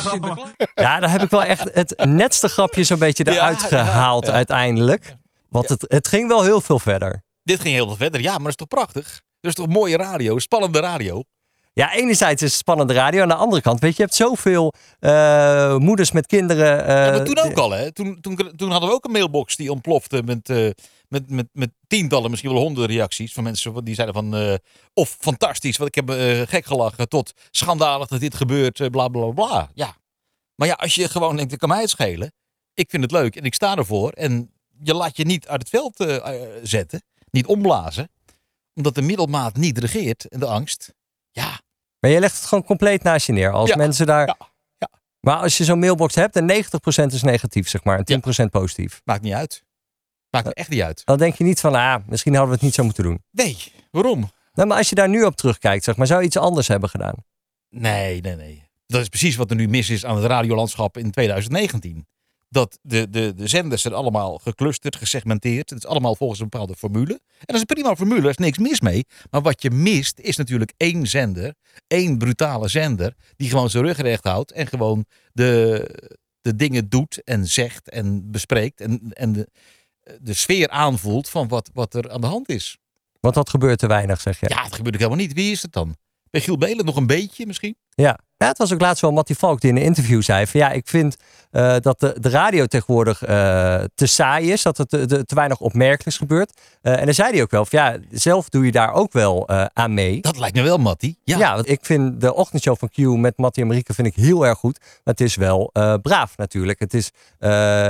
Ja, 0.75 1.01
daar 1.01 1.11
heb 1.11 1.23
ik 1.23 1.31
wel 1.31 1.43
echt 1.43 1.71
het 1.75 2.05
netste 2.05 2.49
grapje 2.49 2.85
zo'n 2.85 2.99
beetje 2.99 3.27
eruit 3.33 3.61
ja, 3.61 3.67
gehaald 3.67 4.27
ja. 4.27 4.33
uiteindelijk. 4.33 5.15
Want 5.49 5.69
het, 5.69 5.85
het 5.89 6.09
ging 6.09 6.29
wel 6.29 6.43
heel 6.43 6.61
veel 6.61 6.79
verder. 6.79 7.23
Dit 7.43 7.61
ging 7.61 7.75
heel 7.75 7.87
veel 7.87 7.97
verder. 7.97 8.21
Ja, 8.21 8.31
maar 8.31 8.39
dat 8.41 8.49
is 8.49 8.57
toch 8.57 8.69
prachtig? 8.69 9.05
Dat 9.41 9.51
is 9.51 9.55
toch 9.55 9.67
mooie 9.69 9.97
radio, 9.97 10.39
spannende 10.39 10.81
radio? 10.81 11.23
Ja, 11.75 11.93
enerzijds 11.95 12.43
is 12.43 12.49
het 12.51 12.59
spannende 12.59 12.93
radio. 12.93 13.23
Aan 13.23 13.29
de 13.29 13.35
andere 13.35 13.63
kant, 13.63 13.81
weet 13.81 13.91
je, 13.91 13.97
je 13.97 14.03
hebt 14.03 14.15
zoveel 14.15 14.73
eh, 15.01 15.77
moeders 15.77 16.13
met 16.13 16.27
kinderen. 16.27 16.87
eh, 16.87 17.05
Ja, 17.07 17.11
maar 17.11 17.25
toen 17.25 17.39
ook 17.39 17.57
al, 17.59 17.71
hè? 17.71 17.93
Toen, 17.93 18.19
toen, 18.21 18.53
toen 18.57 18.71
hadden 18.71 18.89
we 18.89 18.95
ook 18.95 19.05
een 19.05 19.11
mailbox 19.11 19.57
die 19.57 19.71
ontplofte 19.73 20.23
met, 20.25 20.49
eh, 20.49 20.71
met, 21.13 21.31
met, 21.31 21.49
met 21.53 21.71
tientallen, 21.87 22.31
misschien 22.31 22.53
wel 22.53 22.61
honderden 22.61 22.97
reacties 22.97 23.33
van 23.33 23.43
mensen 23.43 23.85
die 23.85 23.95
zeiden 23.95 24.15
van, 24.15 24.35
eh, 24.37 24.55
of 24.95 25.17
fantastisch, 25.21 25.77
wat 25.77 25.89
ik 25.89 25.95
heb 25.95 26.11
eh, 26.11 26.41
gek 26.49 26.65
gelachen, 26.67 27.09
tot 27.09 27.33
schandalig 27.51 28.09
dat 28.09 28.21
dit 28.21 28.35
gebeurt, 28.35 28.81
eh, 28.81 28.89
bla 28.91 29.09
bla 29.09 29.31
bla. 29.31 29.71
Ja. 29.75 29.97
Maar 30.55 30.69
ja, 30.69 30.75
als 30.75 30.95
je 30.95 31.09
gewoon 31.09 31.37
denkt, 31.37 31.53
ik 31.53 31.59
kan 31.59 31.69
mij 31.69 31.81
het 31.81 31.91
schelen. 31.91 32.33
Ik 32.75 32.91
vind 32.91 33.03
het 33.03 33.13
leuk 33.13 33.37
en 33.37 33.45
ik 33.45 33.55
sta 33.55 33.77
ervoor. 33.77 34.11
En 34.11 34.53
je 34.83 34.95
laat 34.95 35.17
je 35.17 35.25
niet 35.25 35.49
uit 35.49 35.61
het 35.61 35.69
veld 35.69 36.21
zetten, 36.63 37.03
niet 37.31 37.47
omblazen, 37.47 38.09
omdat 38.75 38.95
de 38.95 39.03
middelmaat 39.03 39.57
niet 39.57 39.79
regeert 39.79 40.29
en 40.29 40.41
de 40.41 40.47
angst. 40.47 40.95
Ja, 41.31 41.61
Maar 42.01 42.11
je 42.11 42.21
legt 42.21 42.37
het 42.37 42.45
gewoon 42.45 42.65
compleet 42.65 43.03
naast 43.03 43.27
je 43.27 43.33
neer. 43.33 43.53
Als 43.53 43.69
Ja, 43.69 43.77
mensen 43.77 44.07
daar. 44.07 44.27
ja, 44.27 44.37
ja. 44.79 44.89
Maar 45.21 45.37
als 45.37 45.57
je 45.57 45.65
zo'n 45.65 45.79
mailbox 45.79 46.15
hebt 46.15 46.37
en 46.37 46.47
90% 46.47 47.13
is 47.13 47.23
negatief, 47.23 47.69
zeg 47.69 47.85
maar, 47.85 48.03
en 48.05 48.23
10% 48.45 48.51
positief. 48.51 49.01
maakt 49.05 49.23
niet 49.23 49.33
uit. 49.33 49.63
Maakt 50.33 50.47
me 50.47 50.55
echt 50.55 50.69
niet 50.69 50.83
uit. 50.83 51.03
Dan 51.05 51.19
denk 51.19 51.35
je 51.35 51.45
niet 51.45 51.61
van, 51.61 51.75
ah, 51.75 51.97
misschien 52.07 52.33
hadden 52.35 52.51
we 52.51 52.57
het 52.57 52.65
niet 52.65 52.75
zo 52.75 52.85
moeten 52.85 53.05
doen. 53.05 53.23
Nee, 53.31 53.57
waarom? 53.91 54.31
Nou, 54.53 54.69
maar 54.69 54.77
als 54.77 54.89
je 54.89 54.95
daar 54.95 55.09
nu 55.09 55.23
op 55.23 55.37
terugkijkt, 55.37 55.85
zeg 55.85 55.97
maar, 55.97 56.07
zou 56.07 56.21
je 56.21 56.27
iets 56.27 56.37
anders 56.37 56.69
hebben 56.69 56.89
gedaan? 56.89 57.15
Nee, 57.69 58.21
nee, 58.21 58.37
nee. 58.37 58.65
Dat 58.87 59.01
is 59.01 59.09
precies 59.09 59.37
wat 59.37 59.51
er 59.51 59.57
nu 59.57 59.69
mis 59.69 59.91
is 59.91 60.05
aan 60.05 60.17
het 60.17 60.25
radiolandschap 60.25 60.97
in 60.97 61.11
2019. 61.11 62.07
Dat 62.49 62.79
de, 62.83 63.11
de, 63.11 63.35
de 63.35 63.47
zenders 63.47 63.83
zijn 63.83 63.95
allemaal 63.95 64.39
geclusterd, 64.39 64.97
gesegmenteerd. 64.97 65.71
Het 65.71 65.79
is 65.79 65.87
allemaal 65.87 66.17
volgens 66.17 66.41
een 66.41 66.49
bepaalde 66.49 66.77
formule. 66.77 67.13
En 67.13 67.47
dat 67.47 67.55
is 67.55 67.61
een 67.61 67.67
prima 67.67 67.97
formule, 67.97 68.21
daar 68.21 68.31
is 68.31 68.37
niks 68.37 68.59
mis 68.59 68.81
mee. 68.81 69.07
Maar 69.31 69.43
wat 69.43 69.63
je 69.63 69.71
mist 69.71 70.19
is 70.19 70.37
natuurlijk 70.37 70.73
één 70.77 71.07
zender, 71.07 71.55
één 71.87 72.19
brutale 72.19 72.69
zender, 72.69 73.15
die 73.37 73.49
gewoon 73.49 73.71
zijn 73.71 73.85
rug 73.85 73.97
recht 73.97 74.25
houdt 74.25 74.53
en 74.53 74.67
gewoon 74.67 75.05
de, 75.33 75.89
de 76.41 76.57
dingen 76.57 76.89
doet 76.89 77.23
en 77.25 77.47
zegt 77.47 77.91
en 77.91 78.31
bespreekt 78.31 78.81
en, 78.81 79.01
en 79.13 79.33
de, 79.33 79.49
de 80.21 80.35
sfeer 80.35 80.69
aanvoelt 80.69 81.29
van 81.29 81.49
wat, 81.49 81.71
wat 81.75 81.95
er 81.95 82.11
aan 82.11 82.21
de 82.21 82.27
hand 82.27 82.49
is. 82.49 82.79
Want 83.21 83.35
dat 83.35 83.51
gebeurt 83.51 83.79
te 83.79 83.87
weinig, 83.87 84.21
zeg 84.21 84.41
je. 84.41 84.49
Ja, 84.49 84.63
het 84.63 84.75
gebeurt 84.75 84.95
ook 84.95 85.01
helemaal 85.01 85.25
niet. 85.25 85.33
Wie 85.33 85.53
is 85.53 85.63
het 85.63 85.73
dan? 85.73 85.97
Bij 86.33 86.41
Giel 86.41 86.59
Belen 86.59 86.85
nog 86.85 86.97
een 86.97 87.07
beetje 87.07 87.47
misschien. 87.47 87.77
Ja. 87.95 88.19
ja, 88.37 88.47
het 88.47 88.59
was 88.59 88.73
ook 88.73 88.81
laatst 88.81 89.03
wel 89.03 89.13
Mattie 89.13 89.37
Valk 89.37 89.61
die 89.61 89.71
in 89.71 89.77
een 89.77 89.83
interview 89.83 90.23
zei 90.23 90.47
van 90.47 90.61
ja, 90.61 90.71
ik 90.71 90.89
vind 90.89 91.17
eh, 91.51 91.77
dat 91.81 92.01
de, 92.01 92.17
de 92.21 92.29
radio 92.29 92.67
tegenwoordig 92.67 93.23
eh, 93.23 93.85
te 93.95 94.07
saai 94.07 94.53
is, 94.53 94.63
dat 94.63 94.79
het 94.79 94.89
te, 94.89 95.07
te, 95.07 95.25
te 95.25 95.35
weinig 95.35 95.61
opmerkelijks 95.61 96.19
gebeurt. 96.19 96.61
Eh, 96.83 96.99
en 96.99 97.05
dan 97.05 97.15
zei 97.15 97.33
hij 97.33 97.43
ook 97.43 97.51
wel 97.51 97.65
van 97.65 97.79
ja, 97.79 97.99
zelf 98.11 98.49
doe 98.49 98.65
je 98.65 98.73
daar 98.73 98.93
ook 98.93 99.13
wel 99.13 99.49
aan 99.73 99.95
mee. 99.95 100.21
Dat 100.21 100.39
lijkt 100.39 100.57
me 100.57 100.63
wel, 100.63 100.79
Mattie. 100.79 101.19
Ja. 101.25 101.39
Ja, 101.39 101.55
want 101.55 101.69
ik 101.69 101.79
vind 101.83 102.21
de 102.21 102.35
ochtendshow 102.35 102.77
van 102.79 102.89
Q 102.89 102.97
met 102.97 103.37
Mattie 103.37 103.63
en 103.63 103.69
Marieke 103.69 103.95
vind 103.95 104.07
ik 104.07 104.15
heel 104.15 104.47
erg 104.47 104.59
goed. 104.59 104.79
Maar 104.81 105.01
het 105.03 105.21
is 105.21 105.37
wel 105.37 105.71
braaf 106.03 106.37
natuurlijk. 106.37 106.79
Het 106.79 106.95
is 106.95 107.11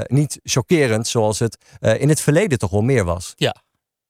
niet 0.07 0.41
chockerend 0.43 1.09
zoals 1.09 1.39
het 1.39 1.59
in 1.81 2.09
het 2.09 2.21
verleden 2.21 2.59
toch 2.59 2.71
wel 2.71 2.83
meer 2.83 3.05
was. 3.05 3.33
Ja. 3.37 3.57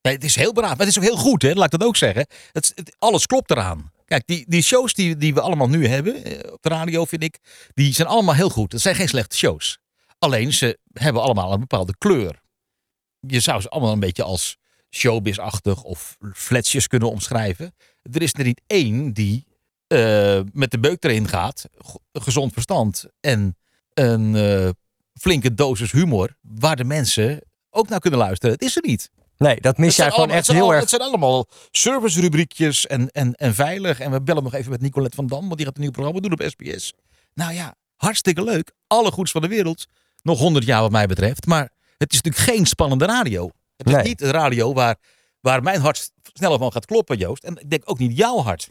Het 0.02 0.25
is 0.25 0.35
heel 0.35 0.52
braaf. 0.52 0.68
Maar 0.68 0.87
het 0.87 0.88
is 0.88 0.99
ook 0.99 1.04
heel 1.04 1.16
goed, 1.16 1.42
hè? 1.42 1.52
laat 1.52 1.73
ik 1.73 1.78
dat 1.78 1.88
ook 1.88 1.97
zeggen. 1.97 2.26
Het, 2.52 2.97
alles 2.99 3.26
klopt 3.26 3.50
eraan. 3.50 3.92
Kijk, 4.04 4.26
die, 4.26 4.44
die 4.49 4.62
shows 4.62 4.94
die, 4.94 5.16
die 5.16 5.35
we 5.35 5.40
allemaal 5.40 5.68
nu 5.68 5.87
hebben 5.87 6.25
eh, 6.25 6.52
op 6.52 6.62
de 6.62 6.68
radio, 6.68 7.04
vind 7.04 7.23
ik, 7.23 7.38
die 7.75 7.94
zijn 7.94 8.09
allemaal 8.09 8.35
heel 8.35 8.50
goed. 8.50 8.73
Het 8.73 8.80
zijn 8.80 8.94
geen 8.94 9.09
slechte 9.09 9.37
shows. 9.37 9.78
Alleen 10.18 10.52
ze 10.52 10.78
hebben 10.92 11.23
allemaal 11.23 11.52
een 11.52 11.61
bepaalde 11.61 11.94
kleur. 11.99 12.40
Je 13.21 13.40
zou 13.40 13.61
ze 13.61 13.68
allemaal 13.68 13.92
een 13.92 14.00
beetje 14.00 14.23
als 14.23 14.56
showbiz-achtig 14.90 15.82
of 15.82 16.16
fletsjes 16.32 16.87
kunnen 16.87 17.11
omschrijven. 17.11 17.75
Er 18.12 18.23
is 18.23 18.35
er 18.35 18.44
niet 18.44 18.61
één 18.66 19.12
die 19.12 19.47
eh, 19.87 20.40
met 20.52 20.71
de 20.71 20.78
beuk 20.78 21.04
erin 21.04 21.28
gaat, 21.28 21.64
gezond 22.12 22.52
verstand 22.52 23.04
en 23.21 23.56
een 23.94 24.37
eh, 24.37 24.68
flinke 25.14 25.54
dosis 25.54 25.92
humor, 25.92 26.37
waar 26.40 26.76
de 26.76 26.85
mensen 26.85 27.40
ook 27.71 27.88
naar 27.88 28.00
kunnen 28.00 28.18
luisteren. 28.18 28.54
Het 28.54 28.64
is 28.64 28.76
er 28.76 28.82
niet. 28.87 29.11
Nee, 29.42 29.61
dat 29.61 29.78
mis 29.78 29.96
jij 29.96 30.04
gewoon 30.04 30.18
allemaal- 30.18 30.37
echt 30.37 30.46
heel 30.52 30.70
erg. 30.70 30.80
Het 30.80 30.88
zijn 30.88 31.02
allemaal 31.02 31.46
service-rubriekjes 31.70 32.87
en, 32.87 33.11
en, 33.11 33.34
en 33.34 33.54
veilig. 33.54 34.00
En 34.00 34.11
we 34.11 34.22
bellen 34.22 34.42
nog 34.42 34.54
even 34.54 34.70
met 34.70 34.80
Nicolette 34.80 35.16
van 35.16 35.26
Dam, 35.26 35.40
want 35.44 35.56
die 35.56 35.66
gaat 35.66 35.75
een 35.75 35.80
nieuw 35.82 35.90
programma 35.90 36.20
doen 36.20 36.32
op 36.32 36.42
SBS. 36.46 36.92
Nou 37.34 37.52
ja, 37.54 37.75
hartstikke 37.96 38.42
leuk. 38.44 38.72
Alle 38.87 39.11
goeds 39.11 39.30
van 39.30 39.40
de 39.40 39.49
wereld. 39.49 39.87
Nog 40.22 40.38
honderd 40.38 40.64
jaar 40.64 40.80
wat 40.80 40.90
mij 40.90 41.06
betreft. 41.06 41.46
Maar 41.46 41.70
het 41.99 42.12
is 42.12 42.20
natuurlijk 42.22 42.50
geen 42.50 42.66
spannende 42.66 43.04
radio. 43.04 43.50
Het 43.76 43.87
is 43.87 43.92
Nee. 43.94 44.02
niet 44.04 44.20
een 44.20 44.30
radio 44.30 44.72
waar, 44.72 44.96
waar 45.40 45.62
mijn 45.62 45.80
hart 45.80 46.11
sneller 46.32 46.58
van 46.58 46.72
gaat 46.72 46.87
kloppen, 46.87 47.18
Joost. 47.18 47.44
En 47.44 47.56
ik 47.61 47.70
denk 47.70 47.82
ook 47.84 47.99
niet 47.99 48.16
jouw 48.16 48.38
hart. 48.38 48.68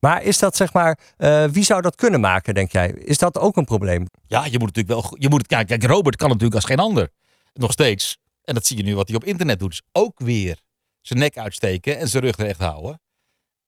Maar 0.00 0.22
is 0.22 0.38
dat 0.38 0.56
zeg 0.56 0.72
maar, 0.72 0.98
eh, 1.16 1.44
wie 1.44 1.64
zou 1.64 1.80
dat 1.82 1.94
kunnen 1.94 2.20
maken, 2.20 2.54
denk 2.54 2.72
jij? 2.72 2.88
Is 2.90 3.18
dat 3.18 3.38
ook 3.38 3.56
een 3.56 3.64
probleem? 3.64 4.06
Ja, 4.26 4.44
je 4.44 4.58
moet 4.58 4.74
natuurlijk 4.74 5.00
wel. 5.00 5.16
Je 5.18 5.28
moet 5.28 5.46
kijk, 5.46 5.66
kijk, 5.66 5.84
Robert 5.84 6.16
kan 6.16 6.28
natuurlijk 6.28 6.54
als 6.54 6.64
geen 6.64 6.78
ander. 6.78 7.08
Nog 7.52 7.72
steeds. 7.72 8.18
En 8.44 8.54
dat 8.54 8.66
zie 8.66 8.76
je 8.76 8.82
nu 8.82 8.94
wat 8.94 9.08
hij 9.08 9.16
op 9.16 9.24
internet 9.24 9.58
doet. 9.58 9.70
Dus 9.70 9.82
ook 9.92 10.18
weer 10.20 10.58
zijn 11.00 11.18
nek 11.18 11.38
uitsteken 11.38 11.98
en 11.98 12.08
zijn 12.08 12.22
rug 12.22 12.36
recht 12.36 12.60
houden. 12.60 13.00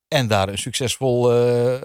En 0.09 0.26
daar 0.26 0.49
een 0.49 0.59
succesvol 0.59 1.33
eh, 1.33 1.83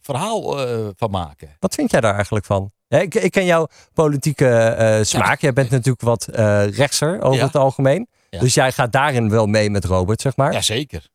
verhaal 0.00 0.66
eh, 0.66 0.88
van 0.96 1.10
maken. 1.10 1.56
Wat 1.58 1.74
vind 1.74 1.90
jij 1.90 2.00
daar 2.00 2.14
eigenlijk 2.14 2.44
van? 2.44 2.72
Ja, 2.88 2.98
ik, 2.98 3.14
ik 3.14 3.30
ken 3.30 3.44
jouw 3.44 3.66
politieke 3.92 4.48
eh, 4.48 5.02
smaak. 5.04 5.40
Jij 5.40 5.52
bent 5.52 5.70
natuurlijk 5.70 6.00
wat 6.02 6.24
rechtser 6.74 7.22
over 7.22 7.38
Ja. 7.38 7.46
het 7.46 7.56
algemeen. 7.56 8.08
Ja. 8.30 8.40
Dus 8.40 8.54
jij 8.54 8.72
gaat 8.72 8.92
daarin 8.92 9.30
wel 9.30 9.46
mee 9.46 9.70
met 9.70 9.84
Robert, 9.84 10.20
zeg 10.20 10.36
maar. 10.36 10.52
Jazeker. 10.52 11.08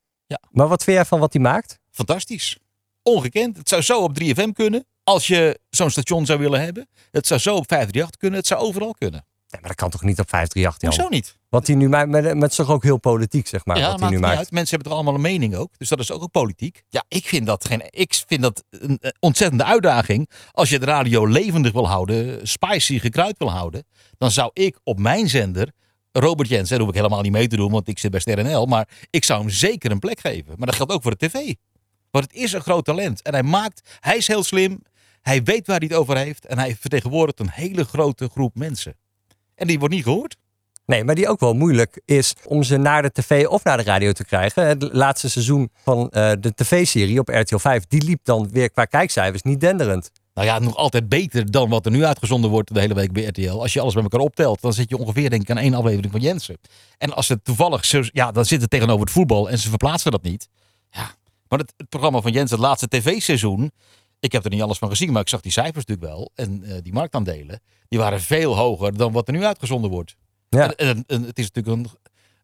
Maar 0.51 0.67
wat 0.67 0.83
vind 0.83 0.95
jij 0.97 1.05
van 1.05 1.19
wat 1.19 1.33
hij 1.33 1.41
maakt? 1.41 1.79
Fantastisch. 1.91 2.57
Ongekend. 3.03 3.57
Het 3.57 3.69
zou 3.69 3.81
zo 3.81 4.03
op 4.03 4.19
3FM 4.23 4.51
kunnen. 4.53 4.85
Als 5.03 5.27
je 5.27 5.59
zo'n 5.69 5.89
station 5.89 6.25
zou 6.25 6.39
willen 6.39 6.61
hebben. 6.61 6.87
Het 7.11 7.27
zou 7.27 7.39
zo 7.39 7.55
op 7.55 7.67
538 7.67 8.19
kunnen. 8.19 8.39
Het 8.39 8.47
zou 8.47 8.61
overal 8.61 8.93
kunnen. 8.93 9.25
Nee, 9.49 9.61
maar 9.61 9.69
dat 9.69 9.79
kan 9.79 9.89
toch 9.89 10.03
niet 10.03 10.19
op 10.19 10.29
538, 10.29 10.81
Jan? 10.81 10.91
Hoezo 10.91 11.15
niet? 11.15 11.37
Wat 11.49 11.67
hij 11.67 11.75
nu 11.75 11.89
maakt, 11.89 12.09
met, 12.09 12.35
met 12.35 12.55
toch 12.55 12.69
ook 12.69 12.83
heel 12.83 12.97
politiek, 12.97 13.47
zeg 13.47 13.65
maar, 13.65 13.77
ja, 13.77 13.81
wat 13.81 13.91
hij 13.91 13.99
maakt 13.99 14.11
nu 14.11 14.17
niet 14.17 14.25
maakt. 14.25 14.37
uit. 14.37 14.51
Mensen 14.51 14.75
hebben 14.75 14.91
er 14.91 14.97
allemaal 14.97 15.15
een 15.15 15.21
mening 15.31 15.55
ook. 15.55 15.77
Dus 15.77 15.89
dat 15.89 15.99
is 15.99 16.11
ook, 16.11 16.23
ook 16.23 16.31
politiek. 16.31 16.83
Ja, 16.89 17.03
ik 17.07 17.25
vind 17.25 17.45
dat, 17.45 17.65
geen, 17.65 17.83
ik 17.89 18.23
vind 18.27 18.41
dat 18.41 18.63
een 18.69 18.97
eh, 19.01 19.11
ontzettende 19.19 19.63
uitdaging. 19.63 20.29
Als 20.51 20.69
je 20.69 20.79
de 20.79 20.85
radio 20.85 21.27
levendig 21.27 21.71
wil 21.71 21.87
houden, 21.87 22.47
spicy 22.47 22.99
gekruid 22.99 23.37
wil 23.37 23.51
houden. 23.51 23.83
Dan 24.17 24.31
zou 24.31 24.49
ik 24.53 24.79
op 24.83 24.99
mijn 24.99 25.29
zender, 25.29 25.71
Robert 26.11 26.49
Jensen, 26.49 26.69
daar 26.69 26.79
hoef 26.79 26.89
ik 26.89 26.95
helemaal 26.95 27.21
niet 27.21 27.31
mee 27.31 27.47
te 27.47 27.55
doen, 27.55 27.71
want 27.71 27.87
ik 27.87 27.99
zit 27.99 28.11
bij 28.11 28.19
SterNL. 28.19 28.65
Maar 28.65 28.87
ik 29.09 29.23
zou 29.23 29.39
hem 29.39 29.49
zeker 29.49 29.91
een 29.91 29.99
plek 29.99 30.19
geven. 30.19 30.53
Maar 30.57 30.67
dat 30.67 30.75
geldt 30.75 30.91
ook 30.91 31.01
voor 31.01 31.15
de 31.17 31.27
tv. 31.27 31.53
Want 32.11 32.25
het 32.25 32.33
is 32.33 32.53
een 32.53 32.61
groot 32.61 32.85
talent. 32.85 33.21
En 33.21 33.33
hij 33.33 33.43
maakt, 33.43 33.97
hij 33.99 34.17
is 34.17 34.27
heel 34.27 34.43
slim. 34.43 34.81
Hij 35.21 35.43
weet 35.43 35.67
waar 35.67 35.77
hij 35.77 35.87
het 35.87 35.97
over 35.97 36.17
heeft. 36.17 36.45
En 36.45 36.57
hij 36.57 36.75
vertegenwoordigt 36.75 37.39
een 37.39 37.49
hele 37.49 37.83
grote 37.85 38.29
groep 38.29 38.55
mensen. 38.55 38.95
En 39.57 39.67
die 39.67 39.79
wordt 39.79 39.93
niet 39.93 40.03
gehoord. 40.03 40.35
Nee, 40.85 41.03
maar 41.03 41.15
die 41.15 41.29
ook 41.29 41.39
wel 41.39 41.53
moeilijk 41.53 42.01
is 42.05 42.33
om 42.45 42.63
ze 42.63 42.77
naar 42.77 43.01
de 43.01 43.11
tv 43.11 43.47
of 43.47 43.63
naar 43.63 43.77
de 43.77 43.83
radio 43.83 44.11
te 44.11 44.25
krijgen. 44.25 44.67
Het 44.67 44.89
laatste 44.91 45.29
seizoen 45.29 45.69
van 45.83 46.09
eh, 46.09 46.31
de 46.39 46.53
tv-serie 46.55 47.19
op 47.19 47.27
RTL 47.29 47.57
5, 47.57 47.85
die 47.87 48.03
liep 48.03 48.19
dan 48.23 48.49
weer 48.51 48.71
qua 48.71 48.85
kijkcijfers 48.85 49.41
niet 49.41 49.59
denderend. 49.59 50.11
Nou 50.33 50.47
ja, 50.47 50.59
nog 50.59 50.75
altijd 50.75 51.09
beter 51.09 51.51
dan 51.51 51.69
wat 51.69 51.85
er 51.85 51.91
nu 51.91 52.05
uitgezonden 52.05 52.49
wordt 52.49 52.73
de 52.73 52.79
hele 52.79 52.93
week 52.93 53.11
bij 53.11 53.23
RTL. 53.23 53.61
Als 53.61 53.73
je 53.73 53.81
alles 53.81 53.93
bij 53.93 54.03
elkaar 54.03 54.19
optelt, 54.19 54.61
dan 54.61 54.73
zit 54.73 54.89
je 54.89 54.97
ongeveer 54.97 55.29
denk 55.29 55.41
ik 55.41 55.49
aan 55.49 55.57
één 55.57 55.73
aflevering 55.73 56.11
van 56.11 56.21
Jensen. 56.21 56.57
En 56.97 57.13
als 57.13 57.27
het 57.27 57.45
toevallig, 57.45 57.85
zo, 57.85 58.01
ja, 58.11 58.31
dan 58.31 58.45
zit 58.45 58.61
het 58.61 58.69
tegenover 58.69 59.01
het 59.01 59.11
voetbal 59.11 59.49
en 59.49 59.57
ze 59.57 59.69
verplaatsen 59.69 60.11
dat 60.11 60.23
niet. 60.23 60.49
Ja, 60.89 61.11
maar 61.47 61.59
het, 61.59 61.73
het 61.77 61.89
programma 61.89 62.21
van 62.21 62.31
Jensen, 62.31 62.57
het 62.57 62.65
laatste 62.65 62.87
tv-seizoen, 62.87 63.71
ik 64.27 64.33
heb 64.33 64.43
er 64.43 64.49
niet 64.51 64.61
alles 64.61 64.77
van 64.77 64.89
gezien, 64.89 65.11
maar 65.11 65.21
ik 65.21 65.29
zag 65.29 65.41
die 65.41 65.51
cijfers 65.51 65.85
natuurlijk 65.85 66.07
wel. 66.15 66.31
En 66.35 66.63
eh, 66.63 66.77
die 66.83 66.93
marktaandelen, 66.93 67.61
die 67.87 67.99
waren 67.99 68.21
veel 68.21 68.55
hoger 68.57 68.97
dan 68.97 69.11
wat 69.11 69.27
er 69.27 69.33
nu 69.33 69.45
uitgezonden 69.45 69.89
wordt. 69.91 70.15
Ja. 70.49 70.73
En, 70.73 70.75
en- 70.87 71.03
en 71.07 71.23
het 71.23 71.39
is 71.39 71.51
natuurlijk 71.51 71.77
een, 71.77 71.89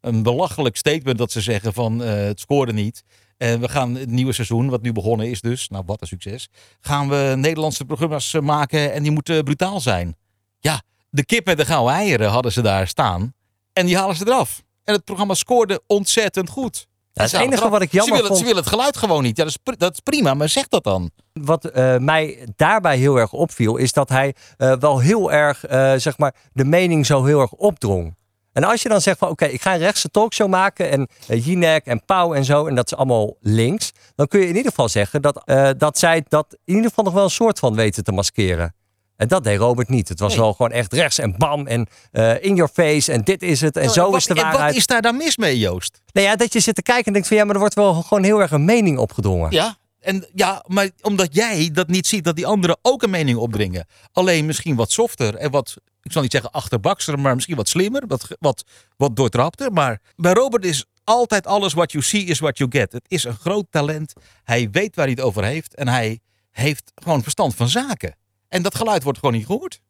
een 0.01 0.23
belachelijk 0.23 0.77
statement 0.77 1.17
dat 1.17 1.31
ze 1.31 1.41
zeggen 1.41 1.73
van 1.73 2.03
eh, 2.03 2.13
het 2.13 2.39
scoorde 2.39 2.73
niet. 2.73 3.03
En 3.37 3.59
we 3.59 3.69
gaan 3.69 3.95
het 3.95 4.09
nieuwe 4.09 4.33
seizoen, 4.33 4.69
wat 4.69 4.81
nu 4.81 4.91
begonnen 4.91 5.29
is 5.29 5.41
dus, 5.41 5.69
nou 5.69 5.83
wat 5.85 6.01
een 6.01 6.07
succes, 6.07 6.49
gaan 6.79 7.09
we 7.09 7.33
Nederlandse 7.37 7.85
programma's 7.85 8.33
eh, 8.33 8.41
maken 8.41 8.93
en 8.93 9.03
die 9.03 9.11
moeten 9.11 9.43
brutaal 9.43 9.79
zijn. 9.79 10.15
Ja, 10.59 10.81
de 11.09 11.25
kip 11.25 11.45
met 11.45 11.57
de 11.57 11.65
gouden 11.65 11.93
eieren 11.95 12.29
hadden 12.29 12.51
ze 12.51 12.61
daar 12.61 12.87
staan 12.87 13.33
en 13.73 13.85
die 13.85 13.97
halen 13.97 14.15
ze 14.15 14.25
eraf. 14.27 14.63
En 14.83 14.93
het 14.93 15.03
programma 15.03 15.33
scoorde 15.33 15.81
ontzettend 15.87 16.49
goed. 16.49 16.87
Het 17.13 17.29
Ze 17.29 17.35
halen 17.35 17.51
enige 17.53 17.69
wat 17.69 17.81
ik 17.81 17.91
jammer 17.91 18.07
ze 18.07 18.13
willen, 18.13 18.27
vond- 18.27 18.39
Ze 18.39 18.45
willen 18.45 18.61
het 18.61 18.71
geluid 18.71 18.97
gewoon 18.97 19.23
niet. 19.23 19.37
Ja, 19.37 19.43
dat 19.43 19.59
is, 19.65 19.75
dat 19.77 19.93
is 19.93 19.99
prima, 19.99 20.33
maar 20.33 20.49
zeg 20.49 20.67
dat 20.67 20.83
dan. 20.83 21.11
Wat 21.33 21.65
eh, 21.65 21.97
mij 21.97 22.47
daarbij 22.55 22.97
heel 22.97 23.17
erg 23.17 23.33
opviel, 23.33 23.75
is 23.77 23.93
dat 23.93 24.09
hij 24.09 24.35
eh, 24.57 24.73
wel 24.79 24.99
heel 24.99 25.31
erg, 25.31 25.65
eh, 25.65 25.93
zeg 25.97 26.17
maar, 26.17 26.35
de 26.53 26.65
mening 26.65 27.05
zo 27.05 27.23
heel 27.23 27.41
erg 27.41 27.51
opdrong. 27.51 28.15
En 28.53 28.63
als 28.63 28.81
je 28.81 28.89
dan 28.89 29.01
zegt 29.01 29.17
van 29.17 29.29
oké, 29.29 29.45
ik 29.45 29.61
ga 29.61 29.73
een 29.73 29.79
rechtse 29.79 30.09
talkshow 30.09 30.49
maken 30.49 30.91
en 30.91 31.07
Jinek 31.27 31.85
en 31.85 32.05
Pauw 32.05 32.33
en 32.33 32.45
zo, 32.45 32.65
en 32.67 32.75
dat 32.75 32.85
is 32.91 32.97
allemaal 32.97 33.35
links, 33.39 33.91
dan 34.15 34.27
kun 34.27 34.39
je 34.39 34.47
in 34.47 34.55
ieder 34.55 34.69
geval 34.69 34.89
zeggen 34.89 35.21
dat, 35.21 35.43
dat 35.77 35.97
zij 35.97 36.25
dat 36.27 36.57
in 36.65 36.75
ieder 36.75 36.89
geval 36.89 37.03
nog 37.03 37.13
wel 37.13 37.23
een 37.23 37.29
soort 37.29 37.59
van 37.59 37.75
weten 37.75 38.03
te 38.03 38.11
maskeren. 38.11 38.75
En 39.15 39.27
dat 39.27 39.43
deed 39.43 39.57
Robert 39.59 39.89
niet. 39.89 40.09
Het 40.09 40.19
was 40.19 40.31
Nee. 40.31 40.39
wel 40.41 40.53
gewoon 40.53 40.71
echt 40.71 40.93
rechts 40.93 41.19
en 41.19 41.35
bam 41.37 41.67
en 41.67 41.87
eh, 42.11 42.43
in 42.43 42.55
your 42.55 42.71
face 42.73 43.11
en 43.11 43.21
dit 43.21 43.41
is 43.43 43.61
het 43.61 43.75
en 43.75 43.81
Nou, 43.81 43.93
zo 43.93 44.09
wat, 44.11 44.19
is 44.19 44.25
de 44.25 44.33
en 44.33 44.41
waarheid. 44.41 44.65
Wat 44.65 44.75
is 44.75 44.87
daar 44.87 45.01
dan 45.01 45.17
mis 45.17 45.37
mee, 45.37 45.59
Joost? 45.59 46.01
Nou 46.11 46.27
ja, 46.27 46.35
dat 46.35 46.53
je 46.53 46.59
zit 46.59 46.75
te 46.75 46.81
kijken 46.81 47.05
en 47.05 47.13
denkt 47.13 47.27
van 47.27 47.37
ja, 47.37 47.43
maar 47.43 47.53
er 47.53 47.59
wordt 47.59 47.75
wel 47.75 47.93
gewoon 47.93 48.23
heel 48.23 48.41
erg 48.41 48.51
een 48.51 48.65
mening 48.65 48.97
opgedrongen. 48.97 49.51
Ja, 49.51 49.77
en 49.99 50.27
ja, 50.33 50.63
maar 50.67 50.89
omdat 51.01 51.35
jij 51.35 51.69
dat 51.73 51.87
niet 51.87 52.07
ziet, 52.07 52.23
dat 52.23 52.35
die 52.35 52.47
anderen 52.47 52.77
ook 52.81 53.03
een 53.03 53.09
mening 53.09 53.37
opdringen. 53.37 53.85
Alleen 54.11 54.45
misschien 54.45 54.75
wat 54.75 54.91
softer 54.91 55.35
en 55.35 55.51
wat, 55.51 55.75
ik 56.01 56.11
zal 56.11 56.21
niet 56.21 56.31
zeggen 56.31 56.51
achterbakser, 56.51 57.19
maar 57.19 57.33
misschien 57.35 57.55
wat 57.55 57.67
slimmer, 57.69 58.03
wat, 58.07 58.27
wat, 58.39 58.63
wat 58.97 59.15
doortrapter. 59.15 59.71
Maar 59.73 59.99
bij 60.15 60.33
Robert 60.33 60.65
is 60.65 60.85
altijd 61.03 61.47
alles 61.47 61.73
what 61.73 61.91
you 61.91 62.03
see 62.03 62.23
is 62.23 62.39
what 62.39 62.57
you 62.57 62.69
get. 62.73 62.91
Het 62.91 63.05
is 63.07 63.23
een 63.23 63.35
groot 63.35 63.65
talent. 63.69 64.13
Hij 64.43 64.69
weet 64.71 64.95
waar 64.95 65.05
hij 65.05 65.13
het 65.13 65.23
over 65.23 65.43
heeft 65.43 65.75
en 65.75 65.87
hij 65.87 66.19
heeft 66.51 66.91
gewoon 66.95 67.21
verstand 67.23 67.55
van 67.55 67.69
zaken. 67.69 68.15
En 68.53 68.61
dat 68.61 68.75
geluid 68.75 69.03
wordt 69.03 69.19
gewoon 69.19 69.33
niet 69.35 69.45
gehoord. 69.45 69.81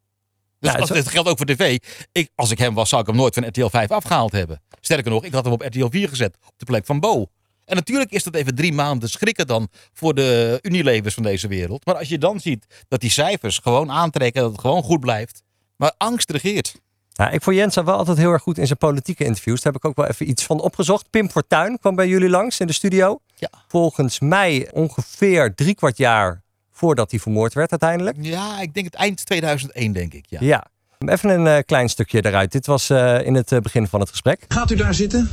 Dus 0.60 0.72
Ja, 0.72 0.78
als, 0.78 0.88
zo- 0.88 0.94
dit 0.94 1.08
geldt 1.08 1.30
ook 1.30 1.38
voor 1.38 1.46
tv. 1.46 1.78
Ik, 2.12 2.30
als 2.36 2.52
ik 2.52 2.58
hem 2.58 2.74
was, 2.74 2.90
zou 2.90 3.02
ik 3.02 3.08
hem 3.08 3.16
nooit 3.16 3.34
van 3.34 3.48
RTL 3.48 3.68
5 3.68 3.92
afgehaald 3.92 4.32
hebben. 4.32 4.62
Sterker 4.80 5.12
nog, 5.12 5.24
ik 5.24 5.34
had 5.34 5.44
hem 5.44 5.54
op 5.54 5.62
RTL 5.62 5.88
4 5.90 6.10
gezet, 6.10 6.38
op 6.48 6.54
de 6.58 6.66
plek 6.66 6.86
van 6.86 7.00
Bo. 7.00 7.26
En 7.66 7.76
natuurlijk 7.76 8.12
is 8.12 8.24
dat 8.24 8.36
even 8.36 8.56
drie 8.56 8.74
maanden 8.74 9.10
schrikken 9.10 9.48
dan 9.48 9.68
voor 9.94 10.14
de 10.14 10.60
Unilevers 10.62 11.14
van 11.14 11.24
deze 11.24 11.48
wereld. 11.48 11.86
Maar 11.86 11.96
als 11.96 12.10
je 12.10 12.18
dan 12.18 12.40
ziet 12.40 12.84
dat 12.88 13.00
die 13.02 13.10
cijfers 13.10 13.58
gewoon 13.58 13.92
aantrekken, 13.92 14.42
dat 14.42 14.52
het 14.52 14.62
gewoon 14.62 14.84
goed 14.84 15.00
blijft. 15.00 15.44
Maar 15.76 15.94
angst 15.98 16.30
regeert. 16.32 16.76
Ja, 17.10 17.30
ik 17.30 17.42
vond 17.42 17.56
Jensen 17.56 17.86
wel 17.86 17.98
altijd 17.98 18.18
heel 18.18 18.32
erg 18.32 18.42
goed 18.42 18.58
in 18.58 18.66
zijn 18.68 18.78
politieke 18.78 19.24
interviews. 19.24 19.62
Daar 19.62 19.74
heb 19.74 19.82
ik 19.84 19.90
ook 19.90 19.96
wel 19.96 20.06
even 20.08 20.30
iets 20.30 20.44
van 20.44 20.60
opgezocht. 20.60 21.10
Pim 21.10 21.30
Fortuyn 21.30 21.80
kwam 21.80 21.96
bij 21.96 22.08
jullie 22.08 22.30
langs 22.30 22.60
in 22.60 22.68
de 22.68 22.74
studio. 22.74 23.20
Ja. 23.36 23.50
Volgens 23.68 24.20
mij 24.20 24.70
ongeveer 24.72 25.56
drie 25.56 25.76
kwart 25.76 25.98
jaar 25.98 26.43
voordat 26.74 27.12
hij 27.12 27.20
vermoord 27.20 27.54
werd 27.54 27.72
uiteindelijk. 27.72 28.18
Ja, 28.20 28.62
ik 28.62 28.74
denk 28.74 28.86
het 28.86 28.96
eind 28.96 29.26
2001, 29.26 29.92
denk 29.92 30.14
ik. 30.14 30.26
Ja. 30.30 30.38
Ja. 30.42 30.64
Even 31.06 31.30
een 31.30 31.48
eh, 31.48 31.58
klein 31.66 31.90
stukje 31.90 32.26
eruit. 32.26 32.52
Dit 32.52 32.66
was 32.66 32.90
eh, 32.90 33.26
in 33.26 33.34
het 33.34 33.52
eh, 33.52 33.60
begin 33.60 33.88
van 33.88 34.00
het 34.00 34.10
gesprek. 34.10 34.46
Gaat 34.48 34.72
u 34.72 34.76
daar 34.76 34.94
zitten? 34.94 35.30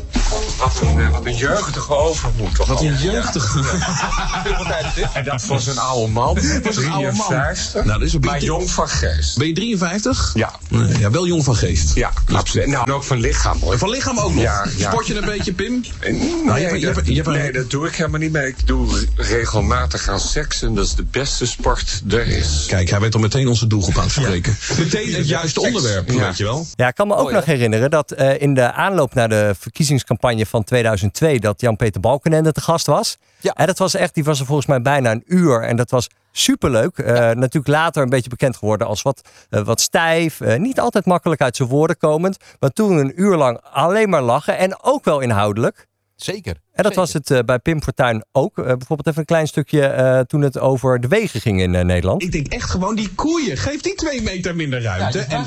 Wat 0.61 0.81
een, 0.83 1.01
eh, 1.01 1.11
wat 1.11 1.27
een 1.27 1.37
jeugdige 1.37 1.97
overmoed. 1.97 2.55
Toch 2.55 2.67
Wat 2.67 2.81
een 2.81 2.93
al. 2.97 3.03
jeugdige. 3.03 3.61
En 5.15 5.25
dat 5.25 5.45
was 5.47 5.67
een 5.67 5.79
oude 5.79 6.13
man. 6.13 6.35
was 6.63 6.77
een 6.77 6.91
oude 6.91 7.13
man. 7.17 7.27
53, 7.29 7.75
Nou, 7.85 7.99
dat 7.99 8.03
is 8.09 8.13
een 8.15 8.21
maar 8.21 8.33
beetje- 8.33 8.47
jong 8.47 8.71
van 8.71 8.89
geest. 8.89 9.39
Ben 9.39 9.47
je 9.47 9.53
53? 9.53 10.31
Ja. 10.35 10.53
Ja, 10.99 11.11
wel 11.11 11.27
jong 11.27 11.45
van 11.45 11.55
geest. 11.57 11.95
Ja, 11.95 12.11
absoluut. 12.33 12.67
Nou, 12.67 12.87
en 12.87 12.93
ook 12.93 13.05
van 13.05 13.21
lichaam 13.21 13.59
hoor. 13.61 13.79
Van 13.79 13.91
lichaam 13.91 14.19
ook 14.19 14.35
nog. 14.35 14.43
Ja, 14.43 14.67
ja. 14.77 14.91
Sport 14.91 15.07
je 15.07 15.17
een 15.19 15.25
beetje, 15.25 15.53
Pim? 15.53 15.85
En- 16.01 16.17
Nou, 16.19 16.45
nee, 16.61 16.61
je 16.81 16.87
hebt- 16.87 17.07
je 17.07 17.23
dat, 17.23 17.35
nee, 17.35 17.67
doe 17.67 17.87
ik 17.87 17.95
helemaal 17.95 18.21
niet 18.21 18.33
mee. 18.33 18.47
Ik 18.47 18.67
doe 18.67 19.07
regelmatig 19.17 20.09
aan 20.09 20.21
seks 20.21 20.63
en 20.63 20.75
dat 20.75 20.85
is 20.87 20.95
de 20.95 21.05
beste 21.11 21.47
sport 21.47 22.03
er 22.11 22.27
is. 22.27 22.65
Kijk, 22.69 22.91
hij 22.91 23.01
weet 23.01 23.15
al 23.15 23.21
meteen 23.21 23.49
onze 23.49 23.67
doelgroep 23.67 23.97
aan 23.97 24.03
het 24.03 24.13
spreken. 24.13 24.57
Meteen 24.79 25.15
het 25.15 25.29
juiste 25.29 25.61
onderwerp, 25.61 26.11
Ja. 26.11 26.17
weet 26.27 26.37
je 26.37 26.45
wel. 26.45 26.67
Ja, 26.75 26.89
ik 26.89 26.95
kan 26.95 27.07
me 27.07 27.15
ook 27.15 27.25
Oh, 27.25 27.31
ja. 27.31 27.37
nog 27.37 27.45
herinneren 27.45 27.91
dat 27.91 28.11
eh, 28.11 28.41
in 28.41 28.55
de 28.55 28.73
aanloop 28.73 29.15
naar 29.15 29.29
de 29.29 29.55
verkiezingscampagne 29.59 30.47
van 30.51 30.65
2002 30.65 31.41
dat 31.41 31.61
Jan-Peter 31.61 32.01
Balkenende 32.01 32.53
te 32.53 32.61
gast 32.61 32.87
was. 32.87 33.17
Ja. 33.41 33.53
En 33.53 33.67
dat 33.67 33.79
was 33.79 33.95
echt, 33.95 34.15
die 34.15 34.25
was 34.25 34.41
er 34.41 34.47
volgens 34.47 34.67
mij 34.67 34.83
bijna 34.83 35.11
een 35.11 35.23
uur 35.27 35.63
en 35.63 35.77
dat 35.77 35.91
was 35.91 36.09
superleuk. 36.33 36.99
Eh, 36.99 37.15
Natuurlijk 37.15 37.67
later 37.67 38.03
een 38.03 38.09
beetje 38.09 38.31
bekend 38.31 38.57
geworden 38.57 38.87
als 38.87 39.03
wat, 39.03 39.29
eh, 39.51 39.63
wat 39.63 39.81
stijf, 39.81 40.41
eh, 40.41 40.59
niet 40.59 40.81
altijd 40.81 41.05
makkelijk 41.05 41.41
uit 41.41 41.57
zijn 41.57 41.69
woorden 41.69 41.97
komend. 41.97 42.37
Maar 42.61 42.71
toen 42.71 42.97
een 42.97 43.21
uur 43.21 43.37
lang 43.37 43.61
alleen 43.73 44.09
maar 44.09 44.23
lachen 44.23 44.59
en 44.59 44.83
ook 44.83 45.05
wel 45.05 45.21
inhoudelijk. 45.21 45.89
Zeker. 46.17 46.57
En 46.73 46.83
dat 46.83 46.95
was 46.95 47.13
het 47.13 47.31
eh, 47.31 47.39
bij 47.47 47.59
Pim 47.59 47.83
Fortuyn 47.83 48.25
ook. 48.33 48.59
Eh, 48.59 48.65
bijvoorbeeld 48.65 49.07
even 49.07 49.19
een 49.21 49.25
klein 49.25 49.47
stukje 49.47 49.87
eh, 49.87 50.21
toen 50.21 50.41
het 50.41 50.59
over 50.59 51.01
de 51.01 51.09
wegen 51.09 51.41
ging 51.41 51.61
in 51.61 51.71
Nederland. 51.71 52.23
Ik 52.23 52.33
denk 52.33 52.47
echt 52.49 52.71
gewoon 52.71 52.95
die 52.97 53.11
koeien. 53.15 53.57
Geef 53.57 53.81
die 53.81 53.95
twee 53.95 54.23
meter 54.23 54.57
minder 54.57 54.83
ruimte. 54.83 55.19
en, 55.19 55.47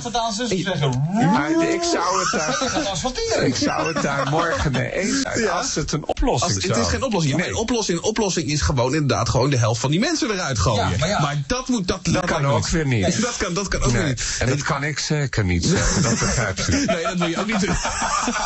Maar 1.32 1.52
ik 1.70 1.84
zou 1.84 2.20
het 2.20 2.32
daar, 2.32 3.44
ik 3.48 3.56
zou 3.56 3.94
het 3.94 4.04
daar 4.04 4.30
morgen 4.30 4.72
mee 4.72 4.92
eens 4.92 5.22
zijn 5.22 5.50
als 5.50 5.76
het 5.76 5.92
een 5.92 6.06
oplossing 6.08 6.54
als, 6.56 6.64
het 6.64 6.78
is 6.78 6.88
geen 6.88 7.04
oplossing. 7.04 7.34
Ja, 7.36 7.40
Nee. 7.40 7.50
een 7.50 7.56
oplossing, 7.56 7.98
een 7.98 8.04
oplossing 8.04 8.48
is 8.50 8.62
gewoon 8.62 8.94
inderdaad 8.94 9.30
gewoon 9.30 9.50
de 9.50 9.58
helft 9.58 9.80
van 9.82 9.92
die 9.92 10.00
mensen 10.00 10.32
eruit 10.32 10.60
gooien. 10.60 10.90
Ja, 10.90 10.98
maar 11.20 11.34
ja. 11.36 11.42
dat 11.48 11.68
moet 11.68 11.88
dat, 11.88 12.00
Dat 12.06 12.26
kan 12.26 12.46
ook 12.46 12.68
weer 12.68 12.88
niet. 12.88 13.22
Dat 13.22 13.38
kan, 13.38 13.54
dat 13.54 13.68
kan 13.68 13.82
ook 13.82 13.92
weer 13.92 14.02
Nee, 14.02 14.10
niet. 14.10 14.36
en 14.40 14.48
dat 14.50 14.64
kan 14.64 14.84
ik 14.84 15.00
zeker 15.00 15.46
niet 15.46 15.66
zeggen, 15.66 16.02
dat 16.02 16.12
begrijpt 16.20 16.68
u. 16.68 16.86
Nee, 16.86 17.04
dat 17.04 17.18
wil 17.18 17.28
je 17.34 17.40
ook 17.40 17.48
niet 17.48 17.60
doen. 17.60 17.76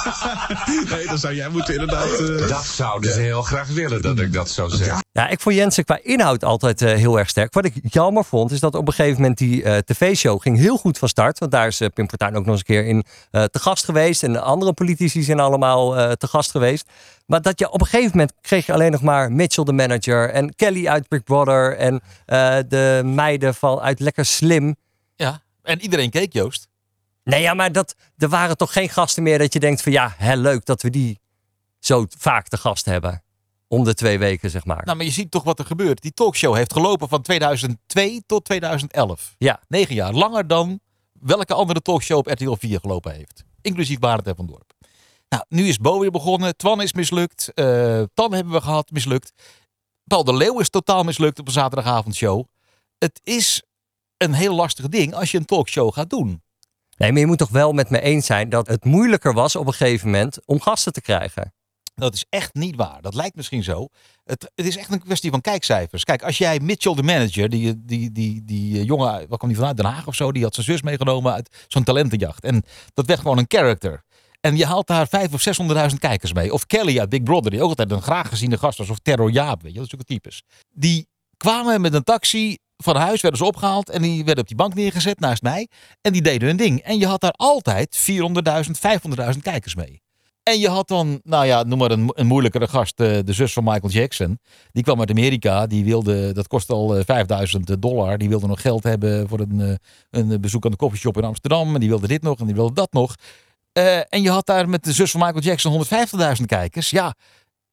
nee, 0.97 1.07
dan 1.07 1.17
zou 1.17 1.33
jij 1.33 1.49
moeten 1.49 1.73
inderdaad. 1.73 2.09
eh, 2.19 2.47
Dat 2.47 2.65
zouden 2.75 3.13
ze 3.13 3.19
heel 3.19 3.41
graag 3.41 3.67
willen 3.67 4.01
dat 4.01 4.19
ik 4.19 4.34
dat 4.34 4.49
zou 4.49 4.69
zeggen. 4.69 5.06
Ja, 5.12 5.27
ik 5.27 5.41
vond 5.41 5.56
Jensen 5.56 5.84
qua 5.84 5.99
inhoud 6.03 6.43
altijd 6.43 6.82
eh, 6.82 6.93
heel 6.95 7.19
erg 7.19 7.30
sterk. 7.30 7.53
Wat 7.53 7.65
ik 7.65 7.73
jammer 7.89 8.25
vond, 8.25 8.51
is 8.51 8.60
dat 8.60 8.75
op 8.75 8.88
een 8.88 8.93
gegeven 8.93 9.21
moment 9.21 9.38
die 9.38 9.63
eh, 9.63 9.77
tv-show 9.77 10.41
ging 10.41 10.58
heel 10.58 10.77
goed 10.77 10.97
van 10.97 11.10
start. 11.10 11.39
Want 11.39 11.51
daar 11.51 11.67
is 11.67 11.82
eh, 11.82 11.89
Pim 11.93 12.10
Fortuyn 12.10 12.36
ook 12.36 12.45
nog 12.45 12.51
eens 12.51 12.60
een 12.60 12.65
keer 12.65 12.86
in 12.86 13.03
eh, 13.32 13.43
te 13.43 13.60
gast 13.60 13.86
geweest. 13.86 14.23
En 14.23 14.34
de 14.34 14.39
andere 14.39 14.73
politici 14.73 15.21
zijn 15.23 15.39
allemaal 15.39 15.97
eh, 15.97 16.12
te 16.12 16.27
gast 16.27 16.51
geweest. 16.51 16.89
Maar 17.25 17.41
dat 17.41 17.60
je 17.60 17.71
op 17.71 17.82
een 17.82 17.88
gegeven 17.88 18.12
moment 18.12 18.34
kreeg 18.41 18.65
je 18.65 18.73
alleen 18.73 18.91
nog 18.91 19.01
maar 19.01 19.32
Mitchell 19.32 19.63
de 19.63 19.73
manager. 19.73 20.30
En 20.30 20.56
Kelly 20.56 20.88
uit 20.88 21.08
Big 21.08 21.23
Brother. 21.23 21.77
En 21.77 22.01
eh, 22.25 22.58
de 22.67 23.01
meiden 23.06 23.56
van 23.56 23.80
uit 23.80 23.99
Lekker 23.99 24.25
Slim. 24.25 24.75
Ja, 25.15 25.41
en 25.63 25.82
iedereen 25.82 26.10
keek 26.10 26.34
Joost. 26.34 26.67
Nee, 27.23 27.41
ja, 27.41 27.53
maar 27.53 27.71
dat, 27.71 27.95
er 28.17 28.30
waren 28.30 28.58
toch 28.58 28.73
geen 28.73 28.89
gasten 28.89 29.23
meer 29.23 29.38
dat 29.38 29.53
je 29.53 29.60
denkt 29.60 29.82
van 29.82 29.91
ja, 29.91 30.13
hè, 30.17 30.36
leuk 30.36 30.65
dat 30.65 30.82
we 30.82 30.89
die 30.89 31.19
zo 31.88 32.06
vaak 32.17 32.47
te 32.47 32.58
gast 32.58 32.86
hebben. 32.86 33.21
Om 33.67 33.84
de 33.84 33.93
twee 33.93 34.19
weken, 34.19 34.50
zeg 34.50 34.65
maar. 34.65 34.86
Nou, 34.86 34.97
maar 34.97 35.06
je 35.06 35.12
ziet 35.12 35.32
toch 35.32 35.43
wat 35.43 35.60
er 35.60 35.65
gebeurt. 35.65 36.02
Die 36.02 36.13
talkshow 36.13 36.56
heeft 36.56 36.73
gelopen 36.73 37.10
van 37.10 37.21
2002 37.21 38.23
tot 38.26 38.45
2011. 38.45 39.36
Ja. 39.38 39.60
Negen 39.67 39.95
jaar. 39.95 40.13
Langer 40.13 40.47
dan 40.47 40.80
welke 41.19 41.54
andere 41.54 41.82
talkshow 41.82 42.17
op 42.17 42.28
RTL 42.28 42.54
4 42.60 42.80
gelopen 42.80 43.13
heeft. 43.13 43.43
Inclusief 43.62 44.00
Barend 44.00 44.28
en 44.28 44.36
Van 44.36 44.45
Dorp. 44.45 44.73
Nou, 45.30 45.43
nu 45.50 45.67
is 45.67 45.78
Bo 45.78 46.00
weer 46.00 46.12
begonnen. 46.12 46.58
Twan 46.58 46.82
is 46.82 46.93
mislukt. 46.93 47.54
eh 47.54 48.02
Tan 48.13 48.34
hebben 48.34 48.54
we 48.54 48.62
gehad, 48.62 48.91
mislukt. 48.91 49.34
Paul 50.04 50.23
de 50.23 50.36
Leeuw 50.36 50.60
is 50.60 50.69
totaal 50.69 51.04
mislukt 51.04 51.39
op 51.39 51.47
een 51.47 51.54
zaterdagavondshow. 51.54 52.43
Het 52.97 53.19
is 53.23 53.63
een 54.17 54.34
heel 54.34 54.56
lastig 54.56 54.88
ding 54.88 55.13
als 55.13 55.32
je 55.32 55.38
een 55.38 55.45
talkshow 55.45 55.93
gaat 55.93 56.10
doen. 56.10 56.41
Nee, 56.97 57.12
maar 57.12 57.19
je 57.19 57.28
moet 57.28 57.38
toch 57.38 57.50
wel 57.50 57.73
met 57.73 57.89
me 57.89 58.02
eens 58.02 58.26
zijn 58.26 58.50
dat 58.50 58.67
het 58.67 58.86
moeilijker 58.86 59.34
was 59.34 59.56
op 59.56 59.67
een 59.67 59.73
gegeven 59.73 60.06
moment 60.06 60.45
om 60.45 60.62
gasten 60.62 60.93
te 60.93 61.02
krijgen. 61.02 61.54
Dat 61.99 62.13
is 62.13 62.25
echt 62.29 62.53
niet 62.53 62.75
waar. 62.75 63.01
Dat 63.01 63.13
lijkt 63.13 63.36
misschien 63.36 63.63
zo. 63.63 63.88
Het, 64.23 64.51
het 64.55 64.65
is 64.65 64.77
echt 64.77 64.91
een 64.91 65.03
kwestie 65.03 65.31
van 65.31 65.41
kijkcijfers. 65.41 66.03
Kijk, 66.03 66.23
als 66.23 66.38
jij 66.38 66.60
Mitchell, 66.60 66.93
de 66.93 67.03
manager, 67.03 67.49
die, 67.49 67.86
die, 67.86 68.12
die, 68.12 68.43
die 68.45 68.79
eh, 68.79 68.86
jongen, 68.86 69.27
waar 69.27 69.38
kwam 69.38 69.49
die 69.49 69.57
vanuit? 69.57 69.77
Den 69.77 69.86
Haag 69.86 70.07
of 70.07 70.15
zo, 70.15 70.31
die 70.31 70.43
had 70.43 70.53
zijn 70.53 70.65
zus 70.65 70.81
meegenomen 70.81 71.33
uit 71.33 71.65
zo'n 71.67 71.83
talentenjacht. 71.83 72.43
En 72.43 72.63
dat 72.93 73.05
werd 73.05 73.19
gewoon 73.19 73.38
een 73.38 73.45
character. 73.47 74.03
En 74.41 74.57
je 74.57 74.65
haalt 74.65 74.88
daar 74.88 75.07
vijf 75.07 75.33
of 75.33 75.47
600.000 75.91 75.95
kijkers 75.99 76.33
mee. 76.33 76.53
Of 76.53 76.65
Kelly 76.65 76.99
uit 76.99 77.10
Big 77.10 77.23
Brother, 77.23 77.51
die 77.51 77.62
ook 77.62 77.69
altijd 77.69 77.91
een 77.91 78.01
graag 78.01 78.29
geziene 78.29 78.57
gast 78.57 78.77
was. 78.77 78.89
Of 78.89 78.99
Terror 78.99 79.31
Jaap, 79.31 79.62
weet 79.62 79.73
je, 79.73 79.79
dat 79.79 79.89
soort 79.89 80.07
types. 80.07 80.43
Die 80.73 81.07
kwamen 81.38 81.81
met 81.81 81.93
een 81.93 82.03
taxi 82.03 82.57
van 82.77 82.95
huis, 82.95 83.21
werden 83.21 83.39
ze 83.39 83.45
opgehaald. 83.45 83.89
En 83.89 84.01
die 84.01 84.23
werden 84.23 84.43
op 84.43 84.47
die 84.47 84.57
bank 84.57 84.73
neergezet 84.73 85.19
naast 85.19 85.41
mij. 85.41 85.67
En 86.01 86.13
die 86.13 86.21
deden 86.21 86.47
hun 86.47 86.57
ding. 86.57 86.81
En 86.81 86.99
je 86.99 87.07
had 87.07 87.21
daar 87.21 87.31
altijd 87.31 88.10
400.000, 88.12 88.13
500.000 89.33 89.39
kijkers 89.41 89.75
mee. 89.75 90.01
En 90.47 90.60
je 90.60 90.69
had 90.69 90.88
dan, 90.88 91.19
nou 91.23 91.45
ja, 91.45 91.63
noem 91.63 91.77
maar 91.79 91.91
een, 91.91 92.12
een 92.13 92.27
moeilijkere 92.27 92.67
gast, 92.67 92.99
eh, 92.99 93.17
de 93.23 93.33
zus 93.33 93.53
van 93.53 93.63
Michael 93.63 93.89
Jackson. 93.89 94.39
Die 94.71 94.83
kwam 94.83 94.99
uit 94.99 95.10
Amerika, 95.10 95.67
die 95.67 95.83
wilde, 95.83 96.31
dat 96.33 96.47
kost 96.47 96.69
al 96.69 96.95
eh, 96.95 97.03
5000 97.05 97.81
dollar. 97.81 98.17
Die 98.17 98.29
wilde 98.29 98.47
nog 98.47 98.62
geld 98.62 98.83
hebben 98.83 99.27
voor 99.27 99.39
een, 99.39 99.60
eh, 99.62 99.75
een 100.21 100.41
bezoek 100.41 100.65
aan 100.65 100.71
de 100.71 100.77
coffeeshop 100.77 101.17
in 101.17 101.23
Amsterdam. 101.23 101.73
En 101.73 101.79
die 101.79 101.89
wilde 101.89 102.07
dit 102.07 102.21
nog 102.21 102.39
en 102.39 102.45
die 102.45 102.55
wilde 102.55 102.73
dat 102.73 102.91
nog. 102.93 103.15
Eh, 103.71 103.97
en 103.97 104.21
je 104.21 104.29
had 104.29 104.45
daar 104.45 104.69
met 104.69 104.83
de 104.83 104.93
zus 104.93 105.12
van 105.12 105.19
Michael 105.19 105.41
Jackson 105.41 105.71
150.000 105.71 106.45
kijkers. 106.45 106.89
Ja, 106.89 107.15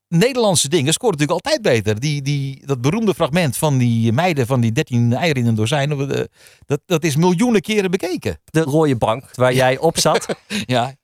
Nederlandse 0.09 0.69
dingen 0.69 0.93
scoren 0.93 1.19
natuurlijk 1.19 1.47
altijd 1.47 1.63
beter. 1.63 2.01
Die, 2.01 2.23
die, 2.23 2.67
dat 2.67 2.81
beroemde 2.81 3.15
fragment 3.15 3.57
van 3.57 3.79
die 3.79 4.13
meiden 4.13 4.47
van 4.47 4.61
die 4.61 4.73
13 4.73 5.13
eieren 5.13 5.43
in 5.43 5.49
een 5.49 5.55
dozijn. 5.55 6.11
eh, 6.11 6.25
Dat, 6.67 6.81
dat 6.87 7.05
is 7.05 7.17
miljoenen 7.17 7.61
keren 7.61 7.91
bekeken. 7.91 8.39
De 8.45 8.61
rode 8.61 8.97
bank 8.97 9.31
waar 9.35 9.55
jij 9.55 9.79
op 9.79 9.99
zat. 9.99 10.27
Ja, 10.67 10.95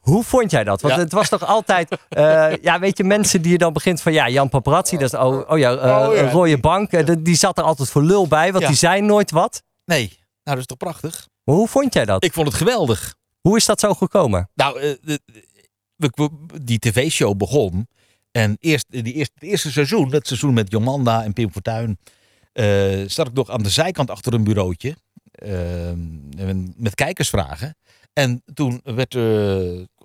Hoe 0.00 0.24
vond 0.24 0.50
jij 0.50 0.64
dat? 0.64 0.80
Want 0.80 0.94
Ja. 0.94 1.00
het 1.00 1.12
was 1.12 1.28
toch 1.28 1.46
altijd, 1.46 1.98
eh, 2.08 2.52
ja, 2.68 2.78
weet 2.78 2.96
je, 2.98 3.04
mensen 3.04 3.42
die 3.42 3.52
je 3.52 3.58
dan 3.58 3.72
begint 3.72 4.00
van, 4.00 4.12
ja, 4.12 4.28
Jan 4.28 4.48
Paparazzi, 4.48 4.96
dat 4.96 5.12
is, 5.12 5.18
oh, 5.18 5.50
oh 5.50 5.58
ja, 5.58 5.76
eh, 5.76 6.08
Oh 6.26 6.32
rode 6.32 6.58
bank, 6.58 6.92
eh, 6.92 7.14
die 7.18 7.34
zat 7.36 7.58
er 7.58 7.64
altijd 7.64 7.88
voor 7.90 8.02
lul 8.02 8.28
bij, 8.28 8.52
want 8.52 8.66
die 8.66 8.76
zei 8.76 9.00
nooit 9.00 9.30
wat. 9.30 9.62
nee, 9.84 10.06
nou 10.08 10.18
dat 10.42 10.58
is 10.58 10.66
toch 10.66 10.76
prachtig. 10.78 11.28
Maar 11.44 11.54
hoe 11.54 11.68
vond 11.68 11.94
jij 11.94 12.04
dat? 12.04 12.24
Ik 12.24 12.32
vond 12.32 12.46
het 12.46 12.56
geweldig. 12.56 13.14
Hoe 13.40 13.56
is 13.56 13.64
dat 13.66 13.80
zo 13.80 13.94
gekomen? 13.94 14.50
Nou, 14.54 14.96
die 16.62 16.78
tv-show 16.78 17.36
begon. 17.36 17.88
En 18.30 18.56
eerst, 18.60 18.86
die 18.88 19.12
eerste, 19.12 19.32
het 19.34 19.48
eerste 19.48 19.72
seizoen, 19.72 20.10
dat 20.10 20.26
seizoen 20.26 20.54
met 20.54 20.70
Jomanda 20.70 21.24
en 21.24 21.32
Pim 21.32 21.50
Fortuyn, 21.52 21.98
zat 23.10 23.26
ik 23.26 23.32
nog 23.32 23.50
aan 23.50 23.62
de 23.62 23.68
zijkant 23.70 24.10
achter 24.10 24.34
een 24.34 24.44
bureautje. 24.44 24.96
eh, 25.32 25.88
en 25.88 26.74
met 26.76 26.94
kijkersvragen. 26.94 27.76
En 28.18 28.42
toen 28.54 28.80
werd 28.84 29.14
eh, 29.14 29.22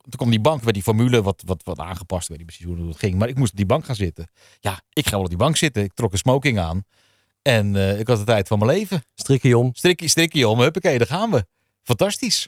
toen 0.02 0.16
kwam 0.16 0.30
die 0.30 0.40
bank, 0.40 0.62
werd 0.62 0.74
die 0.74 0.84
formule 0.84 1.22
wat, 1.22 1.44
wat, 1.46 1.62
wat 1.64 1.80
aangepast. 1.80 2.24
Ik 2.24 2.30
weet 2.30 2.38
niet 2.38 2.48
precies 2.48 2.66
hoe 2.66 2.88
het 2.88 2.98
ging. 2.98 3.16
Maar 3.16 3.28
ik 3.28 3.38
moest 3.38 3.52
op 3.52 3.58
die 3.58 3.66
bank 3.66 3.86
gaan 3.86 3.96
zitten. 3.96 4.28
Ja, 4.60 4.82
ik 4.94 5.06
ga 5.06 5.12
wel 5.12 5.22
op 5.22 5.28
die 5.30 5.38
bank 5.38 5.58
zitten. 5.58 5.84
Ik 5.84 5.94
trok 5.94 6.12
een 6.12 6.18
smoking 6.18 6.60
aan. 6.60 6.84
En 7.42 7.76
eh, 7.76 8.00
ik 8.00 8.08
had 8.08 8.18
de 8.18 8.24
tijd 8.24 8.48
van 8.48 8.60
mijn 8.60 8.72
leven. 8.72 9.04
Strikkie 9.16 9.58
om. 9.58 9.70
Strikkie, 9.74 10.08
strikkie 10.10 10.48
om. 10.48 10.60
Huppakee, 10.60 10.98
daar 10.98 11.08
gaan 11.08 11.32
we. 11.32 11.46
Fantastisch. 11.84 12.48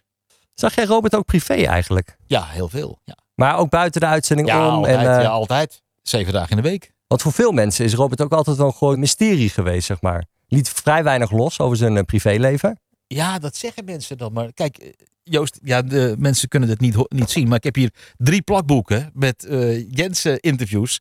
Zag 0.54 0.76
jij 0.76 0.86
Robert 0.86 1.16
ook 1.16 1.26
privé 1.26 1.54
eigenlijk? 1.54 2.18
Ja, 2.26 2.46
heel 2.46 2.70
veel. 2.70 3.00
Ja, 3.04 3.18
Maar 3.36 3.58
ook 3.58 3.70
buiten 3.70 4.02
de 4.02 4.08
uitzending 4.08 4.48
ja 4.48 4.68
om? 4.68 4.74
altijd. 4.74 4.98
en, 4.98 5.16
eh, 5.18 5.22
ja, 5.22 5.30
altijd. 5.30 5.82
Zeven 6.02 6.34
dagen 6.34 6.50
in 6.50 6.64
de 6.64 6.70
week. 6.70 6.92
Want 7.08 7.22
voor 7.22 7.34
veel 7.34 7.52
mensen 7.52 7.86
is 7.86 7.94
Robert 7.94 8.22
ook 8.22 8.34
altijd 8.34 8.58
wel 8.58 8.76
een 8.80 9.00
mysterie 9.00 9.50
geweest, 9.50 9.86
zeg 9.86 10.02
maar. 10.02 10.26
Liet 10.48 10.70
vrij 10.70 11.04
weinig 11.04 11.32
los 11.32 11.60
over 11.60 11.78
zijn 11.78 12.06
privéleven. 12.06 12.80
Ja, 13.14 13.40
dat 13.40 13.56
zeggen 13.56 13.86
mensen 13.86 14.18
dan. 14.18 14.34
Maar 14.34 14.54
kijk, 14.54 14.78
eh, 14.78 14.90
Joost, 15.24 15.60
ja, 15.64 15.82
de 15.82 16.16
mensen 16.18 16.48
kunnen 16.48 16.70
het 16.70 16.80
niet, 16.80 16.96
niet 17.10 17.30
zien. 17.30 17.48
Maar 17.48 17.58
ik 17.58 17.64
heb 17.64 17.76
hier 17.76 17.94
drie 18.18 18.42
plakboeken 18.42 19.12
met 19.14 19.46
eh 19.46 19.90
Jensen 19.92 20.40
interviews. 20.40 21.00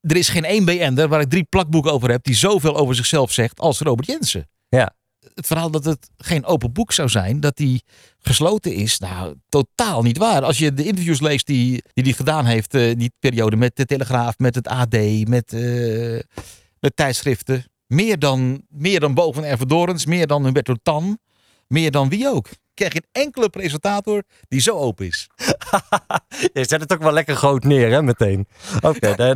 Er 0.00 0.16
is 0.16 0.28
geen 0.28 0.44
één 0.44 0.64
BN'er 0.64 1.08
waar 1.08 1.20
ik 1.20 1.30
drie 1.30 1.44
plakboeken 1.44 1.92
over 1.92 2.10
heb 2.10 2.24
die 2.24 2.34
zoveel 2.34 2.76
over 2.76 2.94
zichzelf 2.94 3.32
zegt 3.32 3.60
als 3.60 3.78
Robert 3.78 4.06
Jensen. 4.06 4.48
Ja. 4.68 4.94
Het 5.34 5.46
verhaal 5.46 5.70
dat 5.70 5.84
het 5.84 6.10
geen 6.16 6.44
open 6.44 6.72
boek 6.72 6.92
zou 6.92 7.08
zijn, 7.08 7.40
dat 7.40 7.56
die 7.56 7.82
gesloten 8.18 8.72
is, 8.72 8.98
nou, 8.98 9.34
totaal 9.48 10.02
niet 10.02 10.18
waar. 10.18 10.42
Als 10.42 10.58
je 10.58 10.74
de 10.74 10.84
interviews 10.84 11.20
leest 11.20 11.46
die 11.46 11.70
hij 11.70 11.80
die, 11.92 12.04
die 12.04 12.14
gedaan 12.14 12.46
heeft 12.46 12.74
eh, 12.74 12.94
die 12.96 13.12
periode 13.18 13.56
met 13.56 13.76
de 13.76 13.84
Telegraaf, 13.84 14.38
met 14.38 14.54
het 14.54 14.68
AD, 14.68 14.96
met, 15.28 15.52
eh, 15.52 16.18
met 16.80 16.96
tijdschriften. 16.96 17.64
Meer 17.86 18.18
dan, 18.18 18.62
meer 18.68 19.00
dan 19.00 19.14
Boven 19.14 19.44
Ervedorens, 19.44 20.06
meer 20.06 20.26
dan 20.26 20.44
Humberto 20.44 20.74
Tan, 20.82 21.18
meer 21.68 21.90
dan 21.90 22.08
wie 22.08 22.28
ook. 22.28 22.48
Ik 22.48 22.58
krijg 22.74 22.92
geen 22.92 23.24
enkele 23.24 23.48
presentator 23.48 24.22
die 24.48 24.60
zo 24.60 24.76
open 24.76 25.06
is. 25.06 25.28
Je 26.52 26.64
zet 26.64 26.80
het 26.80 26.92
ook 26.92 27.02
wel 27.02 27.12
lekker 27.12 27.36
groot 27.36 27.64
neer, 27.64 27.90
hè, 27.90 28.02
meteen. 28.02 28.46
Oké, 28.80 29.14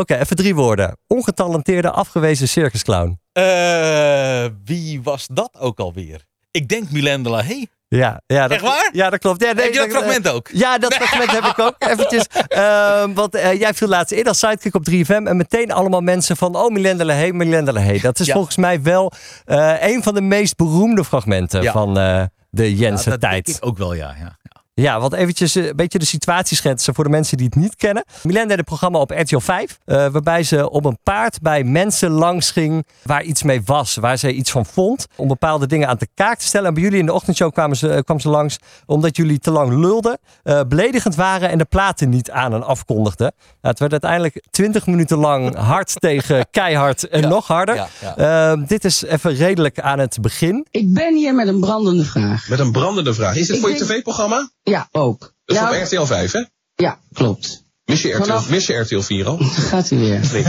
Oké, 0.00 0.16
even 0.16 0.36
drie 0.36 0.54
woorden. 0.54 0.98
Ongetalenteerde, 1.06 1.90
afgewezen 1.90 2.48
circusclown. 2.48 3.18
Eh, 3.32 4.44
wie 4.64 5.02
was 5.02 5.26
dat 5.32 5.56
ook 5.58 5.78
alweer? 5.78 6.24
Ik 6.50 6.68
denk 6.68 6.90
Milan 6.90 7.22
de 7.22 7.30
la 7.30 7.42
Haye. 7.42 7.68
Ja, 7.96 8.20
ja, 8.26 8.42
dat, 8.42 8.50
Echt 8.50 8.60
waar? 8.62 8.88
Ja, 8.92 9.10
dat 9.10 9.18
klopt. 9.18 9.42
Ja, 9.42 9.52
nee, 9.52 9.64
Heb 9.64 9.72
je 9.72 9.78
dat 9.78 9.90
dat- 9.90 9.96
fragment 10.02 10.28
ook? 10.28 10.48
Ja, 10.52 10.78
dat 10.78 10.94
fragment 10.94 11.30
heb 11.30 11.44
ik 11.44 11.58
ook. 11.58 11.74
Eventjes. 11.92 12.26
Ehm, 12.48 13.12
want 13.12 13.34
eh, 13.34 13.58
jij 13.58 13.74
viel 13.74 13.88
laatst 13.88 14.12
in 14.12 14.26
als 14.28 14.38
sidekick 14.38 14.74
op 14.74 14.84
3FM. 14.90 15.26
En 15.26 15.36
meteen 15.36 15.72
allemaal 15.72 16.00
mensen 16.00 16.36
van, 16.36 16.56
oh, 16.56 16.68
Milende 16.72 17.04
Lahey, 17.04 17.32
Milende 17.32 17.72
Lahey. 17.72 17.98
Dat 18.00 18.18
is 18.20 18.26
Ja. 18.26 18.32
volgens 18.34 18.56
mij 18.56 18.82
wel 18.82 19.12
eh, 19.44 19.74
een 19.80 20.02
van 20.02 20.14
de 20.14 20.20
meest 20.20 20.56
beroemde 20.56 21.04
fragmenten 21.04 21.62
Ja. 21.62 21.72
van 21.72 21.98
eh, 21.98 22.22
de 22.50 22.70
Ja, 22.76 22.76
Jensen 22.86 23.10
dat 23.10 23.20
denk 23.20 23.32
tijd. 23.32 23.48
ik 23.56 23.66
ook 23.66 23.78
wel, 23.78 23.94
ja. 23.94 24.14
ja. 24.20 24.38
Ja, 24.80 25.00
want 25.00 25.12
eventjes 25.12 25.56
eh, 25.56 25.66
een 25.66 25.76
beetje 25.76 25.98
de 25.98 26.04
situatie 26.04 26.56
schetsen 26.56 26.94
voor 26.94 27.04
de 27.04 27.10
mensen 27.10 27.36
die 27.36 27.46
het 27.46 27.54
niet 27.54 27.76
kennen. 27.76 28.04
Milena 28.22 28.46
deed 28.46 28.58
een 28.58 28.64
programma 28.64 28.98
op 28.98 29.10
RTL 29.10 29.38
5, 29.38 29.78
eh, 29.84 29.96
waarbij 29.96 30.42
ze 30.42 30.70
op 30.70 30.84
een 30.84 30.98
paard 31.02 31.40
bij 31.40 31.64
mensen 31.64 32.10
langs 32.10 32.50
ging 32.50 32.86
waar 33.02 33.22
iets 33.22 33.42
mee 33.42 33.62
was, 33.64 33.94
waar 33.94 34.16
ze 34.16 34.32
iets 34.32 34.50
van 34.50 34.66
vond, 34.66 35.06
om 35.16 35.28
bepaalde 35.28 35.66
dingen 35.66 35.88
aan 35.88 35.96
de 35.98 36.08
kaak 36.14 36.38
te 36.38 36.46
stellen. 36.46 36.68
En 36.68 36.74
bij 36.74 36.82
jullie 36.82 36.98
in 36.98 37.06
de 37.06 37.12
ochtendshow 37.12 37.52
kwamen 37.52 37.76
ze, 37.76 37.88
eh, 37.88 38.02
kwam 38.02 38.20
ze 38.20 38.28
langs 38.28 38.58
omdat 38.86 39.16
jullie 39.16 39.38
te 39.38 39.50
lang 39.50 39.72
lulden, 39.74 40.18
eh, 40.42 40.60
beledigend 40.68 41.14
waren 41.14 41.48
en 41.50 41.58
de 41.58 41.64
platen 41.64 42.08
niet 42.08 42.30
aan 42.30 42.54
en 42.54 42.62
afkondigden. 42.62 43.32
Nou, 43.36 43.50
het 43.60 43.78
werd 43.78 43.92
uiteindelijk 43.92 44.44
20 44.50 44.86
minuten 44.86 45.18
lang 45.18 45.56
hard 45.56 45.94
tegen 46.00 46.46
keihard 46.50 47.08
en 47.08 47.28
nog 47.28 47.46
harder. 47.46 47.74
ja, 47.74 47.88
ja. 48.00 48.52
Eh, 48.52 48.62
dit 48.66 48.84
is 48.84 49.02
even 49.02 49.34
redelijk 49.34 49.80
aan 49.80 49.98
het 49.98 50.18
begin. 50.20 50.66
Ik 50.70 50.94
ben 50.94 51.16
hier 51.16 51.34
met 51.34 51.48
een 51.48 51.60
brandende 51.60 52.04
vraag. 52.04 52.48
Met 52.48 52.58
een 52.58 52.72
brandende 52.72 53.14
vraag. 53.14 53.36
Is 53.36 53.46
dit 53.46 53.56
Ik 53.56 53.62
voor 53.62 53.70
je 53.70 53.76
tv-programma? 53.76 54.50
Ja, 54.70 54.88
ook. 54.92 55.18
Dat 55.20 55.56
is 55.56 55.62
ja, 55.62 55.68
op 55.68 55.82
RTL 55.84 56.02
5, 56.14 56.32
hè? 56.32 56.44
ja, 56.74 56.98
klopt. 57.12 57.64
Mis 57.84 58.02
je 58.02 58.08
RTL, 58.12 58.18
Vanaf- 58.22 58.48
mis 58.50 58.66
je 58.66 58.74
RTL 58.74 59.00
4 59.00 59.26
al? 59.26 59.38
Gaat 59.70 59.88
hij 59.88 59.98
weer. 59.98 60.20
Nee. 60.32 60.44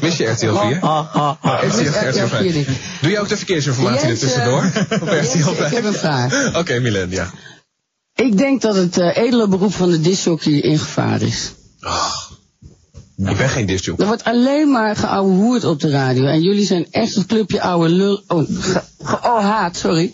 Mis 0.00 0.16
je 0.16 0.24
RTL 0.26 0.54
4? 0.54 0.78
Ah, 0.80 1.14
ah, 1.16 1.34
ah. 1.40 1.62
RTL, 1.68 1.80
RTL 1.82 2.08
RTL 2.08 2.26
4 2.36 2.52
niet. 2.54 2.64
5. 2.64 2.98
Doe 3.00 3.10
je 3.10 3.18
ook 3.20 3.28
de 3.28 3.36
verkeersinformatie 3.36 4.06
Jens, 4.08 4.20
ertussendoor? 4.22 4.62
eh, 4.62 5.02
Op 5.02 5.08
RTL 5.08 5.14
Jens, 5.14 5.30
5? 5.32 5.58
ik 5.66 5.74
heb 5.74 5.84
een 5.84 5.94
vraag. 5.94 6.54
Oké, 6.60 6.78
Milen, 6.78 7.10
ja. 7.10 7.30
Ik 8.14 8.38
denk 8.38 8.60
dat 8.62 8.74
het 8.74 8.98
eh, 8.98 9.16
edele 9.16 9.48
beroep 9.48 9.74
van 9.74 9.90
de 9.90 10.00
disjockey 10.00 10.52
in 10.52 10.78
gevaar 10.78 11.22
is. 11.22 11.52
Ik 13.16 13.36
ben 13.36 13.48
geen 13.48 13.66
disjockey. 13.66 14.00
Er 14.04 14.06
wordt 14.10 14.24
alleen 14.24 14.70
maar 14.70 14.96
geouwehoerd 14.96 15.64
op 15.64 15.80
de 15.80 15.90
radio. 15.90 16.24
En 16.26 16.42
jullie 16.42 16.66
zijn 16.66 16.86
echt 16.90 17.16
een 17.16 17.26
clubje 17.26 17.60
ouwe 17.62 17.88
lul... 17.88 18.22
Oh, 18.28 18.46
ge- 18.60 18.82
ge- 19.04 19.18
oh 19.22 19.40
haat, 19.40 19.76
sorry. 19.76 20.12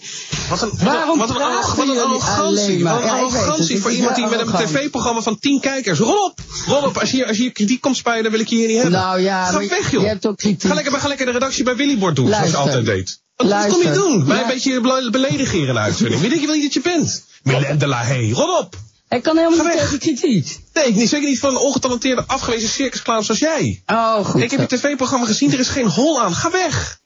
Wat 0.51 0.63
een, 0.63 0.69
wat 0.71 0.81
Waarom 0.81 1.21
een, 1.21 1.27
wat 1.27 1.29
een, 1.29 1.35
wat 1.43 1.89
een 1.89 2.03
arrogantie. 2.03 2.43
alleen 2.43 2.83
maar? 2.83 2.95
Wat 2.95 3.03
een 3.03 3.09
arrogantie 3.11 3.79
voor 3.81 3.91
iemand 3.93 4.15
die 4.17 4.27
met 4.27 4.41
een 4.41 4.53
tv-programma 4.67 5.21
van 5.21 5.39
10 5.39 5.61
kijkers. 5.61 5.99
Rol 5.99 6.25
op! 6.25 6.41
Rol 6.67 6.83
op! 6.83 6.99
Als 6.99 7.11
je, 7.11 7.17
hier- 7.17 7.27
als 7.27 7.37
je 7.37 7.51
kritiek 7.51 7.81
komt 7.81 7.97
spuien, 7.97 8.23
dan 8.23 8.33
wil 8.33 8.41
ik 8.41 8.49
je 8.49 8.57
hier 8.57 8.67
niet 8.67 8.77
hebben. 8.83 8.93
Nou 9.01 9.21
ja, 9.21 9.45
Ga 9.45 9.53
maar 9.53 9.69
weg, 9.69 9.91
joh. 9.91 10.03
je 10.03 10.09
hebt 10.09 10.27
ook 10.27 10.37
kritiek. 10.37 10.69
Ga 10.69 10.75
lekker, 10.75 10.93
ga 11.01 11.09
lekker 11.09 11.27
de 11.27 11.33
redactie 11.33 11.65
bij 11.65 11.77
Willybord 11.77 12.17
doen, 12.17 12.29
zoals 12.29 12.51
je 12.51 12.57
altijd 12.57 12.85
deed. 12.85 13.21
Wat, 13.37 13.49
wat 13.49 13.67
kom 13.67 13.83
je 13.83 13.93
doen? 13.93 14.27
Mij 14.27 14.37
Ja. 14.37 14.43
een 14.43 14.49
beetje 14.49 14.81
bele- 14.81 15.11
beledigen 15.11 15.59
hier 15.59 15.69
in 15.69 15.75
de 15.75 15.81
uitzending. 15.81 16.21
Wie 16.21 16.29
denk 16.29 16.41
je 16.41 16.47
wel 16.47 16.57
niet 16.57 16.65
dat 16.65 16.85
je 16.85 16.91
bent? 16.99 17.25
Milen 17.43 17.79
de 17.79 17.87
la 17.87 18.03
Hey, 18.03 18.31
rol 18.31 18.59
op! 18.59 18.77
Ik 19.13 19.23
kan 19.23 19.37
helemaal 19.37 19.59
Ga 19.59 19.65
niet 19.65 19.73
weg. 19.73 19.83
tegen 19.83 19.99
kritiek. 19.99 20.59
Nee, 20.73 20.85
ik 20.85 20.95
niet, 20.95 21.09
zeker 21.09 21.29
niet 21.29 21.39
van 21.39 21.51
een 21.51 21.61
ongetalenteerde 21.61 22.25
afgewezen 22.27 22.69
circusclown 22.69 23.23
zoals 23.23 23.41
jij. 23.41 23.83
Oh, 23.87 24.25
goed. 24.25 24.43
Ik 24.43 24.51
heb 24.51 24.61
je 24.71 24.77
tv-programma 24.77 25.27
gezien, 25.27 25.53
er 25.53 25.59
is 25.59 25.69
geen 25.69 25.89
hol 25.89 26.23
aan. 26.23 26.35
Ga 26.35 26.51
weg! 26.51 27.01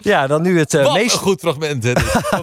Ja, 0.00 0.26
dan 0.26 0.42
nu 0.42 0.58
het, 0.58 0.74
eh, 0.74 0.82
Wat 0.84 0.92
meest, 0.94 1.12
een 1.12 1.18
goed 1.20 1.40
fragment. 1.40 1.86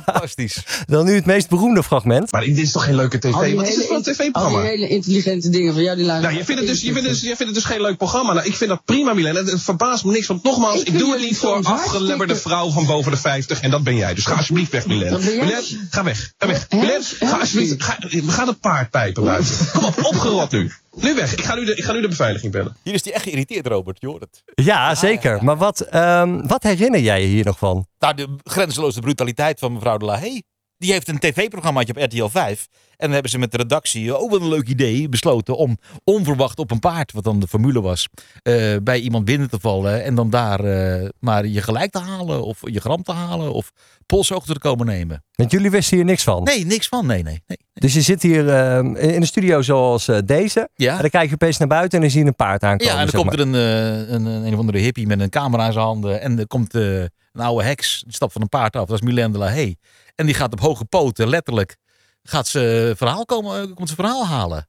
Fantastisch. 0.06 0.64
dan 0.88 1.06
nu 1.06 1.16
het 1.16 1.26
meest 1.26 1.50
beroemde 1.50 1.84
fragment. 1.84 2.32
Maar 2.32 2.42
dit 2.44 2.58
is 2.58 2.72
toch 2.72 2.84
geen 2.86 2.96
leuke 2.96 3.20
tv? 3.20 3.32
Wat 3.56 3.68
is 3.68 3.76
het 3.76 3.86
voor 3.86 3.96
een 3.96 4.02
hele- 4.04 4.16
tv-programma? 4.16 4.58
Al 4.58 4.64
die 4.64 4.72
hele 4.72 4.88
intelligente 4.88 5.50
dingen 5.50 5.74
van 5.74 5.84
jou, 5.84 5.98
die 5.98 6.06
laten 6.06 6.24
Nou, 6.24 6.36
je 6.38 6.46
vindt, 6.46 6.62
het 6.62 6.70
dus, 6.70 6.82
je, 6.82 6.92
vindt 6.94 7.08
het 7.08 7.10
dus, 7.10 7.22
je 7.22 7.28
vindt 7.36 7.44
het 7.46 7.54
dus 7.54 7.64
geen 7.64 7.82
leuk 7.82 7.98
programma. 7.98 8.34
Nou, 8.34 8.46
ik 8.48 8.56
vind 8.56 8.70
dat 8.70 8.86
prima, 8.86 9.14
Milen. 9.14 9.36
Het, 9.36 9.52
het 9.52 9.62
verbaast 9.62 10.04
me 10.06 10.12
niks. 10.12 10.28
Want 10.28 10.44
nogmaals, 10.44 10.84
Ik 10.84 10.98
doe 10.98 11.12
het 11.12 11.22
niet 11.22 11.38
voor 11.38 11.60
afgelebberde 11.64 12.36
vrouw 12.36 12.70
van 12.72 12.86
boven 12.86 13.12
de 13.12 13.18
50. 13.18 13.62
En 13.62 13.72
dat 13.72 13.84
ben 13.84 13.96
jij. 13.96 14.14
Dus 14.14 14.26
ga 14.26 14.36
alsjeblieft 14.36 14.72
weg, 14.72 14.86
Milen. 14.88 15.12
Dat 15.12 15.24
ben 15.24 15.34
jij. 15.36 15.44
Milen, 15.46 15.64
ga 15.90 16.04
weg. 16.04 16.32
Ga 16.38 16.48
weg. 16.48 16.66
Hè? 16.70 16.78
Milen, 16.78 17.02
Hè? 17.20 17.28
ga 17.28 17.38
alsjeblieft. 17.40 17.84
Ga, 17.84 17.98
we 18.10 18.32
gaan 18.32 18.48
het 18.48 18.60
paard 18.60 18.90
pijpen 18.90 19.24
buiten. 19.24 19.56
Kom 19.74 19.84
op, 19.84 20.06
opgerot 20.06 20.52
nu. 20.52 20.72
Nu 20.98 21.14
weg. 21.16 21.34
Ik 21.34 21.44
ga 21.44 21.56
nu 21.56 21.66
de, 21.66 21.76
ik 21.76 21.84
ga 21.84 21.94
nu 21.94 22.02
de 22.02 22.08
beveiliging 22.08 22.52
bellen. 22.52 22.76
Hier 22.84 22.94
is 22.94 23.04
hij 23.04 23.14
echt 23.14 23.24
geïrriteerd, 23.24 23.68
Robert. 23.68 23.98
Je 24.02 24.08
hoort 24.08 24.22
het. 24.22 24.44
Ja, 24.66 24.96
zeker. 24.96 25.44
Maar 25.44 25.58
wat, 25.58 25.80
ehm, 25.82 26.48
wat 26.48 26.64
herinner 26.64 27.00
jij 27.00 27.22
je 27.22 27.28
hier 27.28 27.46
nog 27.46 27.58
van? 27.58 27.86
Nou, 28.00 28.14
de 28.16 28.28
grenzeloze 28.44 29.00
brutaliteit 29.00 29.60
van 29.60 29.74
mevrouw 29.74 29.98
de 29.98 30.06
la 30.06 30.18
Haye. 30.18 30.44
Die 30.82 30.92
heeft 30.92 31.08
een 31.08 31.20
tv-programmaatje 31.20 31.94
op 31.96 32.02
RTL 32.02 32.26
5. 32.26 32.68
En 32.72 32.96
dan 32.98 33.12
hebben 33.12 33.32
ze 33.32 33.38
met 33.38 33.52
de 33.52 33.58
redactie, 33.58 34.18
oh 34.18 34.32
wat 34.32 34.42
een 34.42 34.48
leuk 34.48 34.68
idee, 34.68 35.10
besloten 35.10 35.58
om 35.58 35.78
onverwacht 36.04 36.60
op 36.60 36.72
een 36.72 36.80
paard, 36.80 37.12
wat 37.12 37.24
dan 37.24 37.40
de 37.40 37.48
formule 37.48 37.82
was, 37.82 38.08
eh, 38.42 38.76
bij 38.84 39.00
iemand 39.00 39.26
binnen 39.26 39.50
te 39.50 39.60
vallen. 39.60 40.04
En 40.04 40.16
dan 40.16 40.30
daar 40.30 40.60
eh, 40.60 41.10
maar 41.20 41.46
je 41.46 41.62
gelijk 41.62 41.92
te 41.92 42.00
halen, 42.00 42.44
of 42.44 42.60
je 42.62 42.80
gram 42.80 43.04
te 43.04 43.12
halen, 43.12 43.54
of 43.54 43.72
polshoogte 44.06 44.54
te 44.54 44.60
komen 44.60 44.86
nemen. 44.86 45.24
Want 45.36 45.52
jullie 45.52 45.72
wisten 45.72 45.98
hier 45.98 46.06
niks 46.06 46.24
van. 46.24 46.44
Nee, 46.44 46.66
niks 46.66 46.88
van. 46.88 47.06
Nee, 47.06 47.24
nee. 47.24 47.44
nee. 47.48 47.58
Dus 47.74 47.94
je 47.94 48.02
zit 48.02 48.22
hier 48.22 48.50
ehm, 48.50 48.96
in 48.96 49.22
een 49.22 49.28
studio 49.28 49.62
zoals 49.62 50.08
eh, 50.08 50.18
deze. 50.26 50.70
Ja. 50.76 50.96
En 50.96 51.02
dan 51.02 51.10
kijk 51.10 51.28
je 51.28 51.34
opeens 51.34 51.58
naar 51.58 51.68
buiten 51.68 51.98
en 51.98 52.02
dan 52.04 52.12
zie 52.12 52.22
je 52.22 52.28
een 52.28 52.36
paard 52.36 52.64
aankomen. 52.64 52.94
Ja, 52.94 53.00
en 53.00 53.08
dan 53.08 53.22
komt 53.22 53.38
maar. 53.38 53.40
er 53.40 53.48
een, 53.48 53.56
eh, 53.56 54.14
een, 54.14 54.26
een, 54.26 54.46
een 54.46 54.54
of 54.54 54.60
andere 54.60 54.78
hippie 54.78 55.08
met 55.08 55.20
een 55.20 55.30
camera 55.30 55.66
in 55.66 55.74
zijn 55.74 55.86
handen. 55.86 56.22
En 56.22 56.40
er 56.40 56.48
komt 56.48 56.76
eh, 56.76 57.00
een 57.02 57.42
oude 57.42 57.64
heks, 57.64 58.02
die 58.06 58.14
stapt 58.14 58.34
van 58.34 58.42
een 58.42 58.50
paard 58.50 58.76
af. 58.76 58.88
Dat 58.88 59.02
is 59.02 59.08
Mylène 59.08 59.32
de 59.32 59.38
la 59.38 59.48
Haye. 59.48 59.78
En 60.16 60.26
die 60.26 60.36
gaat 60.36 60.54
op 60.54 60.60
hoge 60.60 60.86
poten, 60.86 61.28
letterlijk, 61.30 61.78
gaat 62.24 62.48
ze 62.48 62.94
verhaal, 62.98 63.26
komen, 63.26 63.62
eh, 63.62 63.76
komt 63.76 63.90
ze 63.90 63.96
verhaal 63.96 64.26
halen. 64.28 64.68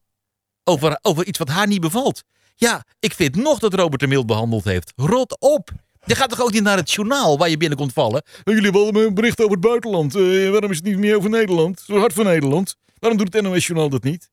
Over, 0.65 0.99
over 1.03 1.27
iets 1.27 1.39
wat 1.39 1.49
haar 1.49 1.67
niet 1.67 1.81
bevalt. 1.81 2.23
Ja, 2.55 2.85
ik 2.99 3.15
vind 3.15 3.37
nog 3.37 3.59
dat 3.59 3.75
Robert 3.75 4.01
de 4.01 4.07
Mild 4.07 4.27
behandeld 4.27 4.65
heeft. 4.65 4.93
Rot 4.97 5.41
op! 5.41 5.71
Je 6.05 6.15
gaat 6.15 6.29
toch 6.29 6.41
ook 6.41 6.53
niet 6.53 6.63
naar 6.63 6.77
het 6.77 6.91
journaal 6.93 7.39
waar 7.39 7.49
je 7.49 7.57
binnenkomt 7.57 7.93
vallen? 7.93 8.23
Eh, 8.45 8.55
Jullie 8.55 8.71
hebben 8.71 9.03
een 9.05 9.15
bericht 9.15 9.41
over 9.41 9.53
het 9.53 9.61
buitenland. 9.61 10.15
Eh, 10.15 10.51
waarom 10.51 10.71
is 10.71 10.77
het 10.77 10.87
niet 10.87 10.99
meer 10.99 11.17
over 11.17 11.31
Nederland? 11.31 11.83
Zo 11.87 11.99
hard 11.99 12.13
voor 12.13 12.25
Nederland. 12.25 12.77
Waarom 12.99 13.19
doet 13.19 13.35
het 13.35 13.43
NOS-journaal 13.43 13.89
dat 13.89 14.03
niet? 14.03 14.31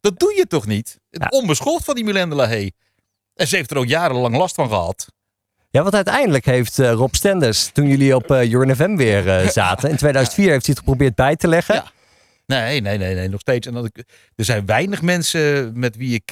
Dat 0.00 0.18
doe 0.18 0.34
je 0.36 0.46
toch 0.46 0.66
niet? 0.66 0.98
Het 1.10 1.32
onbeschoft 1.32 1.84
van 1.84 1.94
die 1.94 2.04
Mylène 2.04 2.28
de 2.28 2.34
la 2.34 2.46
Haye. 2.46 2.72
En 3.34 3.48
ze 3.48 3.56
heeft 3.56 3.70
er 3.70 3.76
ook 3.76 3.86
jarenlang 3.86 4.36
last 4.36 4.54
van 4.54 4.68
gehad. 4.68 5.06
Ja, 5.76 5.82
want 5.82 5.94
uiteindelijk 5.94 6.44
heeft 6.44 6.78
eh, 6.78 6.92
Rob 6.92 7.14
Stenders, 7.14 7.66
toen 7.72 7.86
jullie 7.86 8.14
op 8.14 8.30
eh 8.30 8.44
Jorn 8.44 8.76
FM 8.76 8.96
weer 8.96 9.28
eh, 9.28 9.48
zaten, 9.60 9.90
in 9.90 9.96
2004 9.96 10.50
heeft 10.50 10.66
hij 10.66 10.74
het 10.74 10.84
geprobeerd 10.84 11.14
bij 11.14 11.36
te 11.36 11.48
leggen. 11.48 11.84
Nee, 12.46 12.80
nee, 12.80 12.98
nee, 12.98 13.14
nee, 13.14 13.28
nog 13.28 13.40
steeds. 13.40 13.66
En 13.66 13.72
dat 13.72 13.84
ik, 13.84 14.04
er 14.34 14.44
zijn 14.44 14.66
weinig 14.66 15.02
mensen 15.02 15.72
met 15.78 15.96
wie 15.96 16.14
ik 16.14 16.30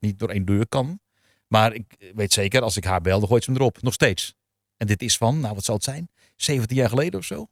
niet 0.00 0.18
door 0.18 0.28
één 0.28 0.44
deur 0.44 0.68
kan. 0.68 1.00
Maar 1.46 1.74
ik 1.74 2.12
weet 2.14 2.32
zeker, 2.32 2.62
als 2.62 2.76
ik 2.76 2.84
haar 2.84 3.00
bel, 3.00 3.18
dan 3.18 3.28
gooit 3.28 3.44
ze 3.44 3.50
hem 3.50 3.60
erop. 3.60 3.82
Nog 3.82 3.92
steeds. 3.92 4.34
En 4.76 4.86
dit 4.86 5.02
is 5.02 5.16
van, 5.16 5.40
nou 5.40 5.54
wat 5.54 5.64
zal 5.64 5.74
het 5.74 5.84
zijn? 5.84 6.10
17 6.36 6.76
jaar 6.76 6.88
geleden 6.88 7.20
of 7.20 7.26
zo? 7.26 7.48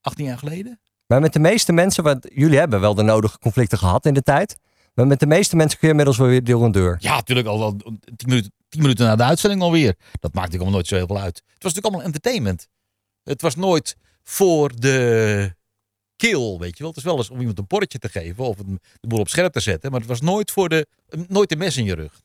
18 0.00 0.24
jaar 0.24 0.38
geleden? 0.38 0.80
Maar 1.06 1.20
met 1.20 1.32
de 1.32 1.38
meeste 1.38 1.72
mensen, 1.72 2.04
want 2.04 2.26
jullie 2.34 2.58
hebben 2.58 2.80
wel 2.80 2.94
de 2.94 3.02
nodige 3.02 3.38
conflicten 3.38 3.78
gehad 3.78 4.06
in 4.06 4.14
de 4.14 4.22
tijd. 4.22 4.56
Maar 4.94 5.06
met 5.06 5.20
de 5.20 5.26
meeste 5.26 5.56
mensen 5.56 5.78
kun 5.78 5.86
je 5.88 5.90
inmiddels 5.94 6.18
wel 6.18 6.28
weer 6.28 6.44
door 6.44 6.64
een 6.64 6.72
deur. 6.72 6.96
Ja, 7.00 7.14
natuurlijk 7.14 7.48
al, 7.48 7.62
al 7.62 7.76
tien, 7.76 8.28
minuten, 8.28 8.52
tien 8.68 8.80
minuten 8.82 9.06
na 9.06 9.16
de 9.16 9.22
uitzending 9.22 9.62
alweer. 9.62 9.94
Dat 10.20 10.34
maakte 10.34 10.50
ik 10.52 10.56
allemaal 10.56 10.72
nooit 10.74 10.86
zo 10.86 10.94
heel 10.94 11.06
veel 11.06 11.18
uit. 11.20 11.36
Het 11.36 11.44
was 11.62 11.74
natuurlijk 11.74 11.86
allemaal 11.86 12.06
entertainment. 12.06 12.68
Het 13.22 13.42
was 13.42 13.56
nooit 13.56 13.96
voor 14.22 14.80
de 14.80 15.54
kill, 16.16 16.56
weet 16.58 16.76
je 16.76 16.82
wel. 16.82 16.88
Het 16.88 16.96
is 16.96 17.04
wel 17.04 17.16
eens 17.16 17.30
om 17.30 17.38
iemand 17.38 17.58
een 17.58 17.66
porretje 17.66 17.98
te 17.98 18.08
geven 18.08 18.44
of 18.44 18.56
de 19.00 19.08
boel 19.08 19.18
op 19.20 19.28
scherp 19.28 19.52
te 19.52 19.60
zetten. 19.60 19.90
Maar 19.90 20.00
het 20.00 20.08
was 20.08 20.20
nooit 20.20 20.50
voor 20.50 20.68
de, 20.68 20.86
nooit 21.28 21.48
de 21.48 21.56
mes 21.56 21.76
in 21.76 21.84
je 21.84 21.94
rug. 21.94 22.20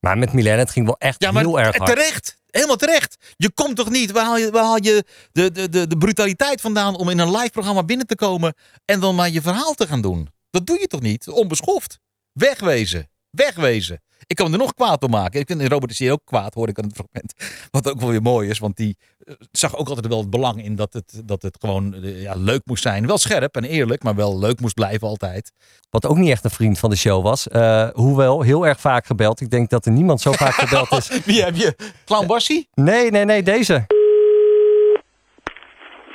Maar 0.00 0.18
met 0.18 0.32
Milena, 0.32 0.56
het 0.58 0.70
ging 0.70 0.86
wel 0.86 0.98
echt 0.98 1.22
Ja, 1.22 1.30
maar 1.30 1.42
heel 1.42 1.60
erg 1.60 1.76
hard. 1.76 1.90
terecht. 1.90 2.38
Helemaal 2.50 2.76
terecht. 2.76 3.16
Je 3.36 3.50
komt 3.52 3.76
toch 3.76 3.90
niet, 3.90 4.10
waar 4.10 4.24
haal 4.24 4.36
je, 4.38 4.50
waar 4.50 4.64
haal 4.64 4.82
je 4.82 5.04
de, 5.32 5.50
de, 5.50 5.68
de, 5.68 5.86
de 5.86 5.96
brutaliteit 5.96 6.60
vandaan 6.60 6.96
om 6.96 7.08
in 7.08 7.18
een 7.18 7.30
live 7.30 7.50
programma 7.50 7.82
binnen 7.82 8.06
te 8.06 8.14
komen 8.14 8.54
en 8.84 9.00
dan 9.00 9.14
maar 9.14 9.30
je 9.30 9.42
verhaal 9.42 9.74
te 9.74 9.86
gaan 9.86 10.00
doen? 10.00 10.28
Dat 10.50 10.66
doe 10.66 10.80
je 10.80 10.86
toch 10.86 11.00
niet? 11.00 11.28
Onbeschoft. 11.28 11.98
Wegwezen. 12.32 13.08
Wegwezen. 13.30 14.02
Ik 14.26 14.36
kan 14.36 14.46
me 14.46 14.52
er 14.52 14.58
nog 14.58 14.74
kwaad 14.74 15.02
om 15.02 15.10
maken. 15.10 15.40
Ik 15.40 15.46
vind 15.46 15.62
Robert 15.62 15.90
is 15.90 15.98
hier 15.98 16.12
ook 16.12 16.20
kwaad, 16.24 16.54
hoorde 16.54 16.72
ik 16.72 16.78
aan 16.78 16.84
het 16.84 16.94
fragment. 16.96 17.34
Wat 17.70 17.88
ook 17.90 18.00
wel 18.00 18.08
weer 18.10 18.22
mooi 18.22 18.48
is, 18.48 18.58
want 18.58 18.76
die 18.76 18.96
eh, 19.18 19.34
zag 19.52 19.76
ook 19.76 19.88
altijd 19.88 20.06
wel 20.06 20.18
het 20.18 20.30
belang 20.30 20.64
in 20.64 20.76
dat 20.76 20.92
het, 20.92 21.22
dat 21.24 21.42
het 21.42 21.56
gewoon 21.60 21.94
eh, 21.94 22.22
ja, 22.22 22.34
leuk 22.36 22.60
moest 22.64 22.82
zijn. 22.82 23.06
Wel 23.06 23.18
scherp 23.18 23.56
en 23.56 23.64
eerlijk, 23.64 24.02
maar 24.02 24.14
wel 24.14 24.38
leuk 24.38 24.60
moest 24.60 24.74
blijven 24.74 25.08
altijd. 25.08 25.52
Wat 25.90 26.06
ook 26.06 26.16
niet 26.16 26.30
echt 26.30 26.44
een 26.44 26.50
vriend 26.50 26.78
van 26.78 26.90
de 26.90 26.96
show 26.96 27.22
was. 27.22 27.48
eh, 27.48 27.88
hoewel, 27.92 28.42
heel 28.42 28.66
erg 28.66 28.80
vaak 28.80 29.06
gebeld. 29.06 29.40
Ik 29.40 29.50
denk 29.50 29.70
dat 29.70 29.86
er 29.86 29.92
niemand 29.92 30.20
zo 30.20 30.32
vaak 30.32 30.54
gebeld 30.54 30.92
is. 30.92 31.08
Wie 31.24 31.42
heb 31.42 31.56
je? 31.56 31.76
Clown 32.04 32.26
Bassie? 32.26 32.68
Nee, 32.74 33.10
nee, 33.10 33.24
nee, 33.24 33.42
deze. 33.42 33.86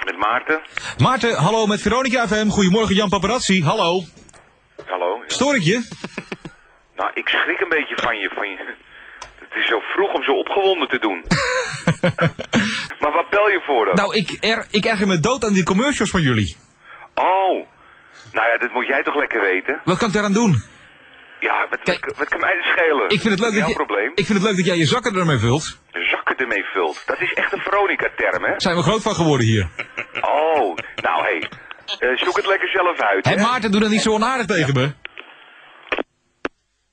Met 0.05 0.17
Maarten. 0.17 0.61
Maarten, 0.97 1.35
hallo 1.35 1.65
met 1.65 1.81
Veronica 1.81 2.27
FM. 2.27 2.47
Goedemorgen 2.47 2.95
Jan 2.95 3.09
Paparazzi, 3.09 3.63
hallo. 3.63 4.03
Hallo. 4.85 5.23
Stoor 5.27 5.55
ik 5.55 5.61
je? 5.61 5.81
Nou, 6.95 7.11
ik 7.13 7.27
schrik 7.27 7.59
een 7.59 7.69
beetje 7.69 7.95
van 7.97 8.17
je. 8.17 8.29
Van 8.35 8.49
je. 8.49 8.57
Het 9.39 9.55
is 9.55 9.67
zo 9.67 9.79
vroeg 9.79 10.13
om 10.13 10.23
zo 10.23 10.31
opgewonden 10.31 10.87
te 10.87 10.99
doen. 10.99 11.23
maar 13.01 13.11
wat 13.11 13.29
bel 13.29 13.49
je 13.49 13.61
voor 13.65 13.85
dan? 13.85 13.95
Nou, 13.95 14.15
ik, 14.15 14.37
er, 14.39 14.65
ik 14.71 14.85
erger 14.85 15.07
me 15.07 15.19
dood 15.19 15.43
aan 15.45 15.53
die 15.53 15.63
commercials 15.63 16.09
van 16.09 16.21
jullie. 16.21 16.57
Oh. 17.15 17.67
Nou 18.31 18.47
ja, 18.51 18.57
dat 18.57 18.71
moet 18.73 18.87
jij 18.87 19.03
toch 19.03 19.15
lekker 19.15 19.41
weten? 19.41 19.81
Wat 19.83 19.97
kan 19.97 20.07
ik 20.07 20.13
daaraan 20.13 20.33
doen? 20.33 20.63
Ja, 21.39 21.67
wat, 21.69 21.79
wat, 21.83 22.17
wat 22.17 22.29
kan 22.29 22.39
mij 22.39 22.55
dat 22.55 22.63
schelen? 22.65 23.09
Ik 23.09 23.21
vind 23.21 23.33
het 23.33 23.39
leuk 23.39 23.49
dat, 23.49 23.59
Jouw 23.59 23.67
je, 23.67 23.73
probleem. 23.75 24.11
ik 24.15 24.25
vind 24.25 24.37
het 24.39 24.47
leuk 24.47 24.55
dat 24.55 24.65
jij 24.65 24.77
je 24.77 24.85
zakken 24.85 25.15
ermee 25.15 25.37
vult. 25.37 25.79
Zakken 25.91 26.37
ermee 26.37 26.63
vult. 26.63 27.03
Dat 27.05 27.21
is 27.21 27.33
echt 27.33 27.53
een 27.53 27.61
Veronica-term, 27.61 28.43
hè? 28.43 28.53
Zijn 28.57 28.75
we 28.75 28.81
groot 28.81 29.01
van 29.01 29.15
geworden 29.15 29.45
hier. 29.47 29.67
Oh, 30.21 30.77
nou 30.95 31.23
hé. 31.23 31.37
Hey. 31.39 31.49
Eh, 31.99 32.17
zoek 32.17 32.35
het 32.35 32.47
lekker 32.47 32.69
zelf 32.69 32.99
uit. 32.99 33.25
Hé 33.25 33.33
hè? 33.33 33.41
Maarten, 33.41 33.71
doe 33.71 33.81
dan 33.81 33.89
niet 33.89 34.01
zo 34.01 34.11
onaardig 34.11 34.45
tegen 34.45 34.73
me. 34.73 34.91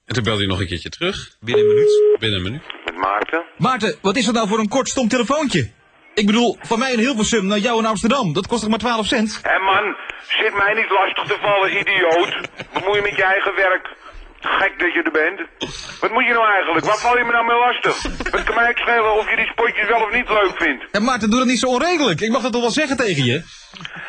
En 0.04 0.14
toen 0.14 0.22
belde 0.22 0.38
hij 0.38 0.48
nog 0.48 0.60
een 0.60 0.66
keertje 0.66 0.88
terug. 0.88 1.36
Binnen 1.40 1.64
een 1.64 1.74
minuut. 1.74 2.16
Binnen 2.18 2.38
een 2.38 2.44
minuut. 2.44 2.62
Met 2.84 2.96
Maarten. 2.96 3.44
Maarten, 3.56 3.96
wat 4.02 4.16
is 4.16 4.24
dat 4.24 4.34
nou 4.34 4.48
voor 4.48 4.58
een 4.58 4.68
kort 4.68 4.88
stom 4.88 5.08
telefoontje? 5.08 5.70
Ik 6.14 6.26
bedoel, 6.26 6.56
van 6.60 6.78
mij 6.78 6.92
in 6.92 6.98
Hilversum 6.98 7.46
naar 7.46 7.58
jou 7.58 7.78
in 7.78 7.86
Amsterdam. 7.86 8.32
Dat 8.32 8.46
kost 8.46 8.60
toch 8.60 8.70
maar 8.70 8.78
12 8.78 9.06
cent? 9.06 9.38
Hé 9.42 9.58
man, 9.58 9.96
zit 10.28 10.54
mij 10.54 10.74
niet 10.74 10.90
lastig 10.90 11.26
te 11.26 11.38
vallen, 11.42 11.78
idioot. 11.80 12.48
Bemoei 12.72 12.96
je 12.96 13.02
met 13.02 13.16
je 13.16 13.24
eigen 13.24 13.54
werk. 13.54 13.88
Gek 14.44 14.78
dat 14.78 14.92
je 14.92 15.02
er 15.02 15.10
bent. 15.10 15.38
Wat 16.00 16.10
moet 16.10 16.26
je 16.26 16.32
nou 16.32 16.46
eigenlijk? 16.52 16.84
Waar 16.86 16.98
val 16.98 17.18
je 17.18 17.24
me 17.24 17.32
nou 17.32 17.46
mee 17.46 17.58
lastig? 17.58 18.02
Het 18.32 18.42
kan 18.44 18.54
mij 18.54 18.68
ook 18.68 18.78
schelen 18.78 19.14
of 19.14 19.30
je 19.30 19.36
die 19.36 19.46
spotjes 19.46 19.88
wel 19.88 20.00
of 20.06 20.12
niet 20.12 20.28
leuk 20.28 20.54
vindt. 20.56 20.84
Ja, 20.92 21.00
Maarten, 21.00 21.30
doe 21.30 21.38
dat 21.38 21.48
niet 21.48 21.58
zo 21.58 21.66
onredelijk. 21.66 22.20
Ik 22.20 22.30
mag 22.30 22.42
dat 22.42 22.52
toch 22.52 22.60
wel 22.60 22.70
zeggen 22.70 22.96
tegen 22.96 23.24
je? 23.24 23.42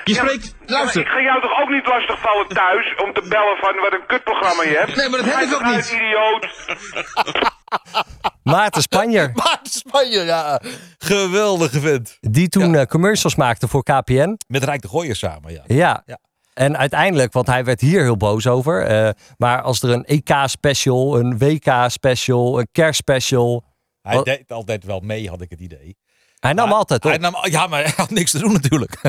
Je 0.04 0.14
spreekt... 0.14 0.56
Ja, 0.66 0.74
Luister. 0.78 1.02
ik 1.02 1.08
ga 1.08 1.22
jou 1.22 1.42
toch 1.42 1.62
ook 1.62 1.70
niet 1.70 1.88
lastig 1.88 2.20
vallen 2.22 2.48
thuis 2.48 2.96
om 3.04 3.14
te 3.14 3.22
bellen 3.30 3.58
van 3.58 3.76
wat 3.76 3.94
een 3.94 4.06
kutprogramma 4.08 4.64
je 4.64 4.78
hebt? 4.78 4.96
Nee, 4.96 5.10
maar 5.10 5.20
dat 5.20 5.34
heb 5.34 5.40
ik 5.40 5.54
ook 5.54 5.60
toch 5.60 5.66
niet. 5.66 5.76
uit, 5.76 5.92
idioot. 5.92 6.46
Maarten 8.44 8.82
Spanjer. 8.82 9.32
Maarten 9.44 9.72
Spanje, 9.72 10.20
ja. 10.24 10.62
Geweldige 10.98 11.80
vent. 11.80 12.18
Die 12.20 12.50
toen 12.50 12.76
eh, 12.76 12.86
commercials 12.86 13.36
maakte 13.36 13.68
voor 13.68 13.84
KPN. 13.84 14.38
Met 14.48 14.64
Rijk 14.64 14.82
de 14.82 14.88
Gooier 14.88 15.16
samen, 15.16 15.54
ja. 15.54 15.62
Ja. 15.68 16.04
Ja. 16.06 16.18
En 16.54 16.78
uiteindelijk, 16.78 17.34
want 17.34 17.48
hij 17.48 17.64
werd 17.66 17.82
hier 17.82 18.02
heel 18.02 18.18
boos 18.18 18.48
over. 18.48 18.86
eh, 18.86 19.10
maar 19.38 19.62
als 19.62 19.82
er 19.82 19.90
een 19.90 20.06
EK-special, 20.06 21.20
een 21.20 21.38
WK-special, 21.38 22.60
een 22.60 22.68
kerstspecial. 22.72 23.64
Hij 24.02 24.16
Wat- 24.16 24.26
deed 24.26 24.52
altijd 24.52 24.84
wel 24.84 25.00
mee, 25.00 25.30
had 25.30 25.42
ik 25.42 25.50
het 25.50 25.60
idee. 25.60 25.98
Hij 26.40 26.54
nam 26.54 26.68
Maar- 26.70 26.78
altijd 26.78 27.04
op. 27.06 27.10
Hij 27.12 27.20
nam, 27.20 27.36
ja, 27.42 27.68
maar 27.68 27.84
hij 27.84 27.94
had 27.96 28.10
niks 28.10 28.32
te 28.32 28.40
doen 28.40 28.52
natuurlijk. 28.52 29.02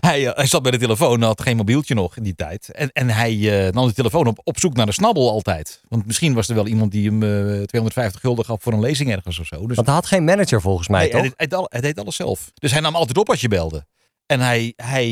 hij, 0.00 0.26
eh, 0.28 0.34
hij 0.36 0.46
zat 0.46 0.62
bij 0.62 0.70
de 0.70 0.78
telefoon, 0.78 1.22
had 1.22 1.42
geen 1.42 1.56
mobieltje 1.56 1.94
nog 1.94 2.16
in 2.16 2.22
die 2.22 2.34
tijd. 2.34 2.70
En, 2.72 2.90
en 2.92 3.08
hij 3.10 3.66
eh, 3.66 3.72
nam 3.72 3.86
de 3.86 3.92
telefoon 3.92 4.26
op, 4.26 4.40
op 4.44 4.58
zoek 4.58 4.74
naar 4.76 4.86
de 4.86 4.92
snabbel 4.92 5.30
altijd. 5.30 5.80
Want 5.88 6.06
misschien 6.06 6.34
was 6.34 6.48
er 6.48 6.54
wel 6.54 6.66
iemand 6.66 6.90
die 6.92 7.08
hem 7.10 7.22
eh, 7.22 7.62
250 7.62 8.20
gulden 8.20 8.44
gaf 8.44 8.62
voor 8.62 8.72
een 8.72 8.80
lezing 8.80 9.10
ergens 9.12 9.38
of 9.38 9.46
zo. 9.46 9.66
Dus 9.66 9.76
Want 9.76 9.86
hij 9.86 9.96
had 9.96 10.06
geen 10.06 10.24
manager 10.24 10.60
volgens 10.60 10.88
mij, 10.88 11.00
Nee, 11.00 11.10
toch? 11.10 11.20
hij, 11.20 11.30
deed 11.36 11.54
al- 11.54 11.66
hij 11.68 11.80
deed 11.80 11.98
alles 11.98 12.16
zelf. 12.16 12.50
Dus 12.54 12.72
hij 12.72 12.80
nam 12.80 12.94
altijd 12.94 13.18
op 13.18 13.28
als 13.30 13.40
je 13.40 13.48
belde. 13.48 13.86
En 14.26 14.40
hij, 14.40 14.72
hij 14.76 15.10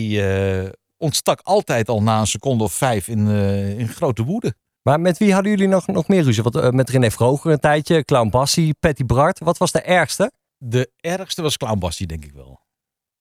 ontstak 1.00 1.40
altijd 1.42 1.88
al 1.88 2.02
na 2.02 2.20
een 2.20 2.26
seconde 2.26 2.64
of 2.64 2.72
vijf 2.72 3.08
in, 3.08 3.28
eh, 3.28 3.78
in 3.78 3.88
grote 3.88 4.24
woede. 4.24 4.54
Maar 4.82 5.00
met 5.00 5.18
wie 5.18 5.32
hadden 5.32 5.50
jullie 5.50 5.68
nog, 5.68 5.86
nog 5.86 6.08
meer 6.08 6.22
ruzie? 6.22 6.42
Want, 6.42 6.54
eh, 6.56 6.70
met 6.70 6.90
René 6.90 7.10
Vroger 7.10 7.52
een 7.52 7.58
tijdje, 7.58 8.04
Clown 8.04 8.28
Bassi, 8.28 8.72
Patty 8.80 9.04
Bart. 9.04 9.38
Wat 9.38 9.58
was 9.58 9.72
de 9.72 9.80
ergste? 9.80 10.32
De 10.56 10.90
ergste 10.96 11.42
was 11.42 11.56
Clown 11.56 11.78
Bassie, 11.78 12.06
denk 12.06 12.24
ik 12.24 12.32
wel. 12.32 12.60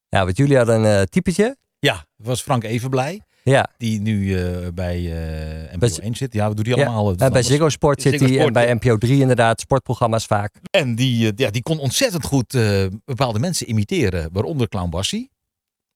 Ja, 0.07 0.23
want 0.25 0.37
jullie 0.37 0.57
hadden 0.57 0.75
een 0.83 0.97
eh, 0.99 1.01
typetje. 1.03 1.57
Ja, 1.79 1.93
het 2.17 2.25
was 2.27 2.41
Frank 2.41 2.63
Evenblij. 2.63 3.21
Ja. 3.43 3.69
Die 3.77 4.01
nu 4.01 4.33
bij 4.71 4.95
eh 4.97 5.73
NPO 5.75 5.77
Bij- 5.79 5.97
1 6.01 6.15
zit. 6.15 6.33
Ja, 6.33 6.47
wat 6.47 6.55
doet 6.57 6.65
hij 6.65 6.75
Ja, 6.75 6.85
allemaal? 6.85 7.15
bij 7.31 7.43
Ziggo 7.43 7.69
Sport 7.69 8.01
zit 8.01 8.19
hij 8.19 8.39
en 8.39 8.53
bij. 8.53 8.73
NPO 8.73 8.97
3 8.97 9.21
inderdaad, 9.21 9.59
sportprogramma's 9.59 10.25
vaak. 10.25 10.53
En 10.71 10.95
die, 10.95 11.31
ja, 11.35 11.49
die 11.49 11.61
kon 11.61 11.79
ontzettend 11.79 12.25
goed 12.25 12.57
bepaalde 13.05 13.39
mensen 13.39 13.69
imiteren. 13.69 14.29
Waaronder 14.33 14.67
Clown 14.67 14.89
Bassie. 14.89 15.31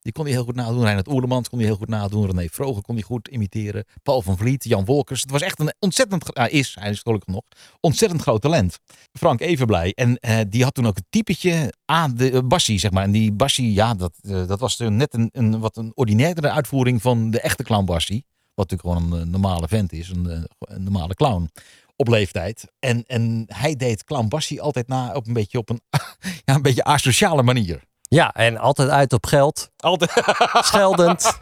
Die 0.03 0.11
kon 0.11 0.23
hij 0.23 0.33
heel 0.33 0.43
goed 0.43 0.55
nadoen. 0.55 0.81
Reinhard 0.81 1.07
Oerlemans 1.07 1.49
kon 1.49 1.59
hij 1.59 1.67
heel 1.67 1.77
goed 1.77 1.87
nadoen. 1.87 2.25
René 2.25 2.47
Vroger 2.51 2.81
kon 2.81 2.95
hij 2.95 3.03
goed 3.03 3.27
imiteren. 3.27 3.85
Paul 4.03 4.21
van 4.21 4.37
Vliet, 4.37 4.63
Jan 4.63 4.85
Wolkers. 4.85 5.21
Het 5.21 5.31
was 5.31 5.41
echt 5.41 5.59
een 5.59 5.73
ontzettend, 5.79 6.37
is, 6.49 6.75
hij 6.79 6.89
is 6.89 6.99
gelukkig 6.99 7.33
nog, 7.33 7.41
ontzettend 7.79 8.21
groot 8.21 8.41
talent. 8.41 8.79
Frank 9.13 9.41
Evenblij. 9.41 9.91
En 9.93 10.17
eh, 10.17 10.39
die 10.49 10.63
had 10.63 10.73
toen 10.73 10.87
ook 10.87 10.97
een 10.97 11.05
typetje 11.09 11.73
aan 11.85 12.15
de 12.15 12.31
uh, 12.31 12.39
Bassie, 12.43 12.79
zeg 12.79 12.91
maar. 12.91 13.03
En 13.03 13.11
die 13.11 13.31
Bassie, 13.31 13.73
ja, 13.73 13.93
dat, 13.93 14.13
eh, 14.21 14.47
dat 14.47 14.59
was 14.59 14.77
net 14.77 15.13
een, 15.13 15.29
een, 15.31 15.59
wat 15.59 15.77
een 15.77 15.91
ordinairdere 15.95 16.49
uitvoering 16.49 17.01
van 17.01 17.31
de 17.31 17.39
echte 17.39 17.63
Clown 17.63 17.85
Bassie. 17.85 18.25
Wat 18.53 18.69
natuurlijk 18.69 18.97
gewoon 18.97 19.19
een 19.19 19.25
eh, 19.25 19.31
normale 19.31 19.67
vent 19.67 19.91
is, 19.91 20.09
een, 20.09 20.29
eh, 20.29 20.41
een 20.59 20.83
normale 20.83 21.13
clown 21.13 21.49
op 21.95 22.07
leeftijd. 22.07 22.71
En, 22.79 23.03
en 23.07 23.43
hij 23.47 23.75
deed 23.75 24.03
Clown 24.03 24.27
Bassie 24.27 24.61
altijd 24.61 24.87
na 24.87 25.13
op 25.13 25.27
een 25.27 25.33
beetje 25.33 25.57
op 25.57 25.69
een, 25.69 25.81
ja, 26.45 26.55
een 26.55 26.61
beetje 26.61 26.83
asociale 26.83 27.43
manier. 27.43 27.83
Ja, 28.13 28.33
en 28.33 28.57
altijd 28.57 28.89
uit 28.89 29.13
op 29.13 29.25
geld. 29.25 29.71
Altijd. 29.77 30.11
Scheldend. 30.67 31.37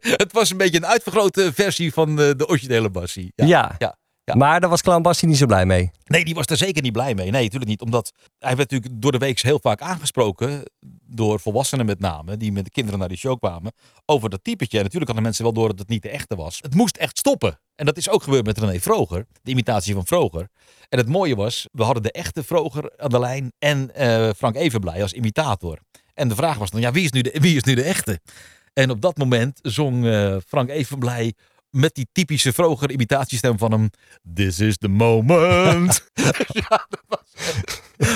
Het 0.00 0.32
was 0.32 0.50
een 0.50 0.56
beetje 0.56 0.76
een 0.76 0.86
uitvergrote 0.86 1.52
versie 1.54 1.92
van 1.92 2.16
de, 2.16 2.36
de 2.36 2.48
originele 2.48 2.90
Bassie. 2.90 3.32
Ja. 3.34 3.74
ja. 3.78 3.96
Maar 4.34 4.60
daar 4.60 4.70
was 4.70 4.82
Clown 4.82 5.02
Bassi 5.02 5.26
niet 5.26 5.36
zo 5.36 5.46
blij 5.46 5.66
mee. 5.66 5.90
Nee, 6.04 6.24
die 6.24 6.34
was 6.34 6.46
er 6.46 6.56
zeker 6.56 6.82
niet 6.82 6.92
blij 6.92 7.14
mee. 7.14 7.30
Nee, 7.30 7.42
natuurlijk 7.42 7.70
niet. 7.70 7.80
Omdat 7.80 8.12
hij 8.38 8.56
werd 8.56 8.70
natuurlijk 8.70 9.02
door 9.02 9.12
de 9.12 9.18
week 9.18 9.40
heel 9.40 9.58
vaak 9.60 9.80
aangesproken. 9.80 10.62
Door 11.06 11.40
volwassenen 11.40 11.86
met 11.86 12.00
name. 12.00 12.36
Die 12.36 12.52
met 12.52 12.64
de 12.64 12.70
kinderen 12.70 12.98
naar 12.98 13.08
die 13.08 13.16
show 13.16 13.38
kwamen. 13.38 13.72
Over 14.06 14.30
dat 14.30 14.44
typetje. 14.44 14.76
En 14.76 14.82
natuurlijk 14.82 15.06
hadden 15.06 15.22
mensen 15.24 15.44
wel 15.44 15.52
door 15.52 15.68
dat 15.68 15.78
het 15.78 15.88
niet 15.88 16.02
de 16.02 16.08
echte 16.08 16.36
was. 16.36 16.58
Het 16.60 16.74
moest 16.74 16.96
echt 16.96 17.18
stoppen. 17.18 17.60
En 17.74 17.86
dat 17.86 17.96
is 17.96 18.08
ook 18.08 18.22
gebeurd 18.22 18.46
met 18.46 18.58
René 18.58 18.80
Vroger. 18.80 19.26
De 19.42 19.50
imitatie 19.50 19.94
van 19.94 20.06
Vroger. 20.06 20.48
En 20.88 20.98
het 20.98 21.08
mooie 21.08 21.36
was, 21.36 21.68
we 21.72 21.82
hadden 21.82 22.02
de 22.02 22.12
echte 22.12 22.44
Vroger 22.44 22.92
aan 22.96 23.10
de 23.10 23.18
lijn. 23.18 23.52
En 23.58 23.94
eh, 23.94 24.30
Frank 24.36 24.56
Evenblij 24.56 25.02
als 25.02 25.12
imitator. 25.12 25.78
En 26.14 26.28
de 26.28 26.34
vraag 26.34 26.58
was 26.58 26.70
dan, 26.70 26.80
ja, 26.80 26.92
wie 26.92 27.04
is 27.04 27.12
nu 27.12 27.20
de, 27.20 27.36
wie 27.40 27.56
is 27.56 27.62
nu 27.62 27.74
de 27.74 27.82
echte? 27.82 28.20
En 28.72 28.90
op 28.90 29.00
dat 29.00 29.16
moment 29.16 29.58
zong 29.62 30.06
eh, 30.06 30.36
Frank 30.46 30.68
Evenblij 30.68 31.34
met 31.70 31.94
die 31.94 32.08
typische 32.12 32.52
Vroger 32.52 32.90
imitatiestem 32.90 33.58
van 33.58 33.72
hem. 33.72 33.90
This 34.34 34.60
is 34.60 34.78
the 34.78 34.88
moment. 34.88 36.10
ja, 36.68 36.86
dat 36.88 37.02
was 37.08 37.20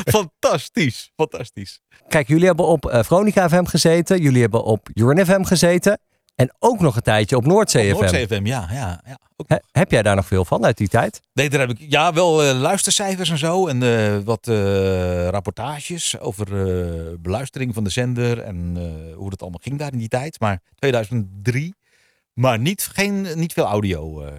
fantastisch. 0.04 1.12
Fantastisch. 1.16 1.80
Kijk, 2.08 2.28
jullie 2.28 2.46
hebben 2.46 2.66
op 2.66 2.86
eh, 2.86 3.02
Veronica 3.02 3.48
FM 3.48 3.64
gezeten. 3.64 4.20
Jullie 4.22 4.40
hebben 4.40 4.64
op 4.64 4.88
Urine 4.94 5.24
FM 5.24 5.42
gezeten. 5.42 6.00
En 6.34 6.54
ook 6.58 6.80
nog 6.80 6.96
een 6.96 7.02
tijdje 7.02 7.36
op 7.36 7.46
Noordzee 7.46 7.90
FM. 7.90 8.00
Noordzee 8.00 8.26
FM, 8.26 8.46
ja. 8.46 8.68
ja, 8.72 9.02
ja. 9.06 9.18
He- 9.46 9.56
heb 9.72 9.90
jij 9.90 10.02
daar 10.02 10.16
nog 10.16 10.26
veel 10.26 10.44
van 10.44 10.64
uit 10.64 10.76
die 10.76 10.88
tijd? 10.88 11.20
Nee, 11.32 11.50
daar 11.50 11.60
heb 11.60 11.70
ik 11.70 11.78
ja, 11.88 12.12
wel 12.12 12.42
eh, 12.42 12.58
luistercijfers 12.60 13.30
en 13.30 13.38
zo. 13.38 13.66
En 13.66 13.82
eh, 13.82 14.18
wat 14.24 14.46
rapportages 15.30 16.18
over 16.18 16.46
beluistering 17.20 17.74
van 17.74 17.84
de 17.84 17.90
zender. 17.90 18.38
En 18.38 18.76
hoe 19.16 19.30
dat 19.30 19.40
allemaal 19.42 19.60
ging 19.62 19.78
daar 19.78 19.92
in 19.92 19.98
die 19.98 20.08
tijd. 20.08 20.40
Maar 20.40 20.60
2003. 20.78 21.74
Maar 22.32 22.58
niet, 22.58 22.82
geen, 22.92 23.38
niet 23.38 23.52
veel 23.52 23.64
audio. 23.66 24.22
eh. 24.22 24.32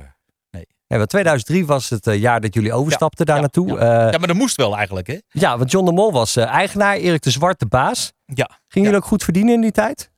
Nee, 0.87 0.99
want 0.99 1.09
2003 1.11 1.65
was 1.65 1.89
het 1.89 2.07
eh, 2.07 2.19
jaar 2.19 2.41
dat 2.41 2.53
jullie 2.53 2.73
overstapten 2.73 3.25
daar 3.25 3.39
naartoe. 3.39 3.67
ja. 3.67 3.75
Eh, 3.77 4.11
ja, 4.11 4.17
maar 4.17 4.27
dat 4.27 4.35
moest 4.37 4.55
wel 4.55 4.75
eigenlijk, 4.75 5.07
hè? 5.07 5.17
ja, 5.29 5.57
want 5.57 5.71
John 5.71 5.85
de 5.85 5.91
Mol 5.91 6.11
was 6.11 6.35
eh, 6.35 6.45
eigenaar, 6.45 6.95
Erik 6.97 7.21
de 7.21 7.29
Zwart 7.31 7.59
de 7.59 7.65
baas. 7.65 8.13
Ja. 8.25 8.49
Gingen 8.67 8.87
jullie 8.89 9.03
ook 9.03 9.09
goed 9.09 9.23
verdienen 9.23 9.53
in 9.53 9.61
die 9.61 9.71
tijd? 9.71 10.11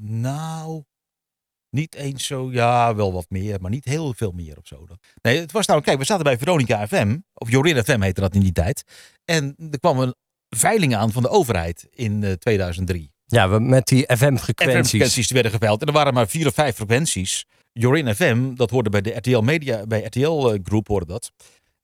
Nou, 0.00 0.82
niet 1.70 1.94
eens 1.94 2.26
zo, 2.26 2.52
ja, 2.52 2.94
wel 2.94 3.12
wat 3.12 3.26
meer, 3.28 3.60
maar 3.60 3.70
niet 3.70 3.84
heel 3.84 4.14
veel 4.14 4.32
meer 4.32 4.56
of 4.58 4.66
zo. 4.66 4.86
Nee, 5.22 5.40
het 5.40 5.52
was 5.52 5.66
nou, 5.66 5.80
kijk, 5.80 5.98
we 5.98 6.04
zaten 6.04 6.24
bij 6.24 6.38
Veronica 6.38 6.86
FM, 6.86 7.18
of 7.34 7.50
Jorin 7.50 7.84
FM 7.84 8.00
heette 8.00 8.20
dat 8.20 8.34
in 8.34 8.40
die 8.40 8.52
tijd. 8.52 8.82
En 9.24 9.56
er 9.70 9.80
kwam 9.80 9.98
een 9.98 10.14
veiling 10.56 10.96
aan 10.96 11.12
van 11.12 11.22
de 11.22 11.28
overheid 11.28 11.86
in 11.90 12.24
eh, 12.24 12.32
2003. 12.32 13.12
Ja, 13.30 13.58
met 13.58 13.86
die 13.86 14.02
FM-frequenties. 14.02 14.80
FM-frequenties 14.80 15.26
die 15.26 15.34
werden 15.34 15.52
geveild. 15.52 15.80
En 15.80 15.86
er 15.86 15.92
waren 15.92 16.14
maar 16.14 16.28
vier 16.28 16.46
of 16.46 16.54
vijf 16.54 16.74
frequenties. 16.74 17.46
Jorin 17.72 18.14
FM, 18.14 18.54
dat 18.54 18.70
hoorde 18.70 18.90
bij 18.90 19.00
de 19.00 19.10
RTL 19.10 19.40
Media, 19.40 19.86
bij 19.86 20.04
RTL 20.04 20.48
eh, 20.48 20.58
Groep 20.64 20.88
hoorde 20.88 21.06
dat. 21.06 21.32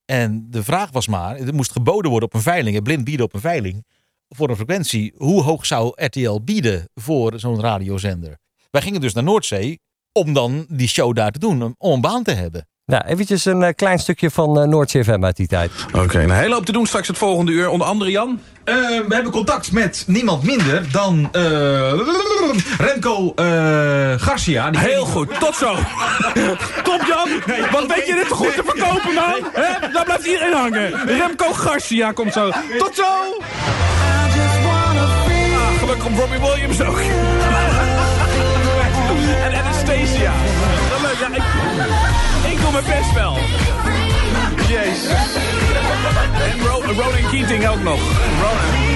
En 0.04 0.46
de 0.50 0.64
vraag 0.64 0.90
was 0.90 1.06
maar, 1.06 1.36
er 1.36 1.54
moest 1.54 1.72
geboden 1.72 2.10
worden 2.10 2.28
op 2.28 2.34
een 2.34 2.42
veiling, 2.42 2.82
blind 2.82 3.04
bieden 3.04 3.26
op 3.26 3.34
een 3.34 3.40
veiling, 3.40 3.84
voor 4.28 4.48
een 4.48 4.56
frequentie. 4.56 5.12
Hoe 5.16 5.42
hoog 5.42 5.66
zou 5.66 5.92
RTL 5.94 6.40
bieden 6.44 6.88
voor 6.94 7.38
zo'n 7.38 7.60
radiozender? 7.60 8.38
Wij 8.70 8.82
gingen 8.82 9.00
dus 9.00 9.12
naar 9.12 9.24
Noordzee 9.24 9.80
om 10.12 10.32
dan 10.32 10.66
die 10.68 10.88
show 10.88 11.14
daar 11.14 11.30
te 11.30 11.38
doen, 11.38 11.74
om 11.78 11.92
een 11.92 12.00
baan 12.00 12.22
te 12.22 12.32
hebben. 12.32 12.68
Nou, 12.86 13.04
eventjes 13.06 13.44
een 13.44 13.62
eh, 13.62 13.74
klein 13.74 13.98
stukje 13.98 14.30
van 14.30 14.68
Noordzee 14.68 15.04
FM 15.04 15.24
uit 15.24 15.36
die 15.36 15.46
tijd. 15.46 15.70
Oké, 15.92 16.22
een 16.22 16.30
hele 16.30 16.54
hoop 16.54 16.66
te 16.66 16.72
doen 16.72 16.86
straks 16.86 17.08
het 17.08 17.18
volgende 17.18 17.52
uur. 17.52 17.68
Onder 17.68 17.86
andere 17.86 18.10
Jan. 18.10 18.40
Eh, 18.64 18.74
we 19.08 19.14
hebben 19.14 19.32
contact 19.32 19.72
met 19.72 20.04
niemand 20.06 20.42
minder 20.42 20.92
dan 20.92 21.28
eh, 21.32 21.92
Remco 22.78 23.32
eh, 23.34 23.44
Garcia. 24.16 24.70
Die 24.70 24.80
Heel 24.80 25.04
goed, 25.04 25.40
tot 25.40 25.56
zo. 25.56 25.74
Top 26.82 27.02
Jan, 27.06 27.28
wat 27.70 27.86
weet 27.86 28.06
je 28.06 28.14
dit 28.14 28.28
goed 28.28 28.54
te 28.54 28.62
verkopen 28.64 29.14
man? 29.14 29.50
Hè? 29.52 29.90
Daar 29.92 30.04
blijft 30.04 30.26
iedereen 30.26 30.52
hangen. 30.52 31.06
Remco 31.06 31.52
Garcia 31.52 32.12
komt 32.12 32.32
zo. 32.32 32.50
Tot 32.78 32.94
zo. 32.94 33.02
Ah, 33.02 33.38
gelukkig 35.78 36.04
komt 36.04 36.18
Robbie 36.18 36.40
Williams 36.40 36.80
ook. 36.82 36.98
en 39.44 39.54
Anastasia. 39.60 40.32
Leuk, 41.02 41.18
ja, 41.18 41.28
ik, 41.34 41.42
ik 42.50 42.60
doe 42.60 42.72
mijn 42.72 42.84
best 42.84 43.12
wel. 43.12 43.36
Jezus. 44.68 45.36
En 46.40 46.66
Ro 46.66 46.80
Ronan 46.80 47.30
Keating 47.30 47.68
ook 47.68 47.82
nog. 47.82 48.00
Ronan. 48.40 48.92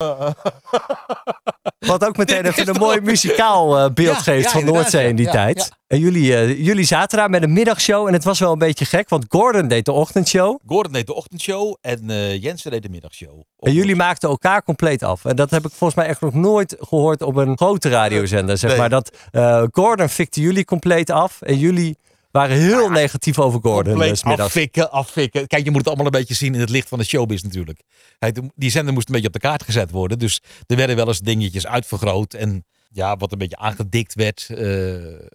Wat 1.86 2.04
ook 2.06 2.16
meteen 2.16 2.44
even 2.50 2.68
een 2.68 2.80
mooi 2.80 3.00
muzikaal 3.00 3.78
eh, 3.78 3.90
beeld 3.94 4.16
Ja, 4.16 4.22
geeft 4.22 4.44
ja, 4.44 4.50
van 4.50 4.64
Noordzee 4.64 5.08
in 5.08 5.16
die 5.16 5.26
Ja, 5.26 5.32
tijd. 5.32 5.70
En 5.86 5.98
jullie, 5.98 6.34
eh, 6.36 6.64
jullie 6.64 6.84
zaten 6.84 7.18
daar 7.18 7.30
met 7.30 7.42
een 7.42 7.52
middagshow 7.52 8.06
en 8.06 8.12
het 8.12 8.24
was 8.24 8.38
wel 8.38 8.52
een 8.52 8.58
beetje 8.58 8.84
gek, 8.84 9.08
want 9.08 9.24
Gordon 9.28 9.68
deed 9.68 9.84
de 9.84 9.92
ochtendshow. 9.92 10.58
Gordon 10.66 10.92
deed 10.92 11.06
de 11.06 11.14
ochtendshow 11.14 11.74
en 11.80 12.10
eh 12.10 12.42
Jensen 12.42 12.70
deed 12.70 12.82
de 12.82 12.88
middagshow. 12.88 13.42
En 13.58 13.72
jullie 13.72 13.96
maakten 13.96 14.28
elkaar 14.28 14.62
compleet 14.62 15.02
af. 15.02 15.24
En 15.24 15.36
dat 15.36 15.50
heb 15.50 15.64
ik 15.64 15.70
volgens 15.70 15.94
mij 15.94 16.08
echt 16.08 16.20
nog 16.20 16.34
nooit 16.34 16.76
gehoord 16.80 17.22
op 17.22 17.36
een 17.36 17.56
grote 17.56 17.88
radiozender. 17.88 18.58
Zeg 18.58 18.70
Nee. 18.70 18.78
maar 18.78 18.88
dat 18.90 19.16
Gordon 19.72 20.08
fikte 20.08 20.40
jullie 20.40 20.64
compleet 20.64 21.10
af. 21.10 21.42
En 21.42 21.58
jullie 21.58 21.98
waren 22.30 22.56
heel 22.56 22.88
negatief 22.90 23.38
over 23.38 23.60
Gordon. 23.62 23.92
Compleet 23.92 24.10
Dus 24.10 24.38
affikken, 24.38 24.90
affikken. 24.90 25.46
Kijk, 25.46 25.64
je 25.64 25.70
moet 25.70 25.78
het 25.78 25.86
allemaal 25.88 26.06
een 26.06 26.12
beetje 26.12 26.34
zien 26.34 26.54
in 26.54 26.60
het 26.60 26.70
licht 26.70 26.88
van 26.88 26.98
de 26.98 27.04
showbiz 27.04 27.42
natuurlijk. 27.42 27.80
Die 28.54 28.70
zender 28.70 28.94
moest 28.94 29.06
een 29.06 29.12
beetje 29.12 29.28
op 29.28 29.34
de 29.34 29.40
kaart 29.40 29.62
gezet 29.62 29.90
worden. 29.90 30.18
Dus 30.18 30.42
er 30.66 30.76
werden 30.76 30.96
wel 30.96 31.06
eens 31.06 31.20
dingetjes 31.20 31.66
uitvergroot. 31.66 32.34
En 32.34 32.64
ja, 32.92 33.16
wat 33.16 33.32
een 33.32 33.38
beetje 33.38 33.56
aangedikt 33.56 34.14
werd. 34.14 34.46
eh, 34.50 34.56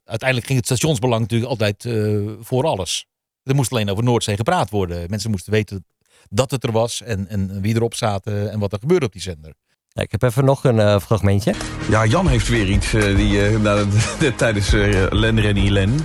uiteindelijk 0.05 0.45
ging 0.45 0.57
het 0.57 0.65
stationsbelang 0.65 1.21
natuurlijk 1.21 1.49
altijd 1.51 1.85
eh, 1.85 2.17
voor 2.41 2.63
alles. 2.65 3.05
Er 3.43 3.55
moest 3.55 3.71
alleen 3.71 3.89
over 3.89 4.03
Noordzee 4.03 4.35
gepraat 4.35 4.69
worden. 4.69 5.09
Mensen 5.09 5.31
moesten 5.31 5.51
weten 5.51 5.85
dat 6.29 6.51
het 6.51 6.63
er 6.63 6.71
was. 6.71 7.01
En, 7.01 7.27
en 7.29 7.61
wie 7.61 7.75
erop 7.75 7.95
zaten 7.95 8.51
en 8.51 8.59
wat 8.59 8.73
er 8.73 8.79
gebeurde 8.79 9.05
op 9.05 9.11
die 9.11 9.21
zender. 9.21 9.53
Ja, 9.89 10.01
ik 10.01 10.11
heb 10.11 10.21
even 10.23 10.45
nog 10.45 10.63
een 10.63 10.79
eh, 10.79 10.99
fragmentje. 10.99 11.53
Ja, 11.89 12.05
Jan 12.05 12.27
heeft 12.27 12.47
weer 12.47 12.69
iets 12.69 12.93
eh, 12.93 13.15
die, 13.15 13.45
eh, 13.47 13.59
nou, 13.59 13.87
de- 14.19 14.35
tijdens 14.35 14.73
uh, 14.73 15.05
Len 15.09 15.39
Rennie 15.41 15.71
Len. 15.71 15.95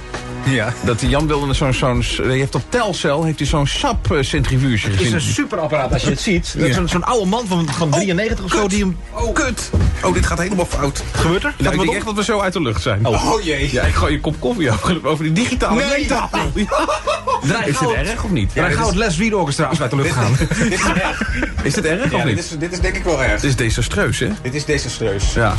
Ja. 0.45 0.73
Dat 0.85 0.99
die 0.99 1.09
Jan 1.09 1.27
wilde 1.27 1.55
zo'n, 1.55 1.73
zo'n, 1.75 2.05
heeft 2.23 2.55
op 2.55 2.63
Telcel 2.69 3.25
heeft 3.25 3.39
hij 3.39 3.49
zo'n 3.49 3.67
sapcentrifuge 3.67 4.85
Het 4.87 4.93
is 4.93 4.99
gezien. 4.99 5.15
een 5.15 5.21
superapparaat 5.21 5.93
als 5.93 6.03
je 6.03 6.11
het 6.11 6.21
ziet. 6.21 6.55
Dat 6.59 6.69
is 6.69 6.75
zo'n 6.75 6.89
zo'n 6.89 7.05
oude 7.05 7.27
man 7.27 7.47
van, 7.47 7.69
van 7.69 7.91
93 7.91 8.45
of 8.45 8.51
zo 8.51 8.69
die 8.69 8.79
hem... 8.81 8.97
Oh, 9.13 9.35
kut. 9.35 9.71
Oh, 10.03 10.15
dit 10.15 10.27
gaat 10.27 10.39
helemaal 10.39 10.67
fout. 10.67 11.03
Gebeurt 11.13 11.45
er? 11.45 11.55
Nou, 11.59 11.75
ik 11.75 11.81
denk 11.81 11.95
echt 11.95 12.05
dat 12.05 12.15
we 12.15 12.25
zo 12.25 12.41
uit 12.41 12.53
de 12.53 12.63
lucht 12.63 12.83
zijn. 12.83 13.07
Oh, 13.07 13.43
jee. 13.43 13.73
Ja, 13.73 13.83
ik 13.83 13.95
gooi 13.95 14.13
je 14.13 14.21
kop 14.21 14.41
koffie 14.41 14.71
over, 14.73 15.07
over 15.07 15.25
die 15.25 15.33
digitale 15.33 15.85
Nee. 15.85 16.07
Draai 17.47 17.71
Is 17.71 17.79
dit 17.79 17.93
erg 17.93 18.25
of 18.25 18.31
niet? 18.31 18.51
Draai 18.55 18.75
gauw 18.75 18.87
het 18.87 18.97
Les 18.97 19.19
Reed 19.19 19.35
Orchestra 19.35 19.65
als 19.67 19.81
uit 19.81 19.91
de 19.91 19.97
lucht 19.97 20.13
gaan. 20.21 20.37
Dit 20.39 20.73
is 20.73 20.81
erg. 20.83 21.37
Is 21.63 21.75
dit 21.75 21.85
erg 21.85 22.05
of 22.05 22.11
Ja, 22.11 22.25
niet? 22.25 22.37
dit 22.37 22.45
is, 22.45 22.59
dit 22.59 22.73
is 22.73 22.81
denk 22.81 22.97
ik 22.97 23.05
wel 23.05 23.23
erg. 23.23 23.41
Dit 23.41 23.51
is 23.51 23.57
desastreus, 23.57 24.19
hè? 24.19 24.29
Dit 24.43 24.55
is 24.55 24.65
desastreus. 24.65 25.35
Ja, 25.35 25.55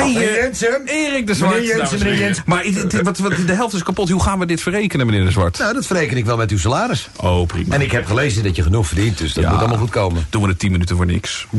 zo. 0.00 0.04
Hey, 0.04 0.12
Meneer 0.12 0.34
Jensen. 0.42 0.82
Erik 0.86 1.26
de 1.26 1.34
Zwart. 1.34 1.54
Meneer 1.54 1.76
Jensen, 1.76 1.98
meneer. 1.98 2.18
Jensen. 2.18 2.42
Maar 2.46 2.64
wat, 3.02 3.18
wat, 3.18 3.32
de 3.46 3.52
helft 3.52 3.74
is 3.74 3.82
kapot. 3.82 4.08
Hoe 4.08 4.22
gaan 4.22 4.38
we 4.38 4.46
dit 4.46 4.60
verrekenen, 4.62 5.06
meneer 5.06 5.24
de 5.24 5.30
Zwart? 5.30 5.58
Nou, 5.58 5.74
dat 5.74 5.86
verreken 5.86 6.16
ik 6.16 6.24
wel 6.24 6.36
met 6.36 6.50
uw 6.50 6.58
salaris. 6.58 7.08
Oh, 7.16 7.46
prima. 7.46 7.74
En 7.74 7.80
ik 7.80 7.90
heb 7.92 8.06
gelezen 8.06 8.42
dat 8.42 8.56
je 8.56 8.62
genoeg 8.62 8.86
verdient, 8.86 9.18
dus 9.18 9.32
dat 9.32 9.44
Ja. 9.44 9.50
moet 9.50 9.58
allemaal 9.58 9.78
goed 9.78 9.90
komen. 9.90 10.26
Doen 10.30 10.42
we 10.42 10.48
het 10.48 10.58
10 10.58 10.72
minuten 10.72 10.96
voor 10.96 11.06
niks. 11.06 11.46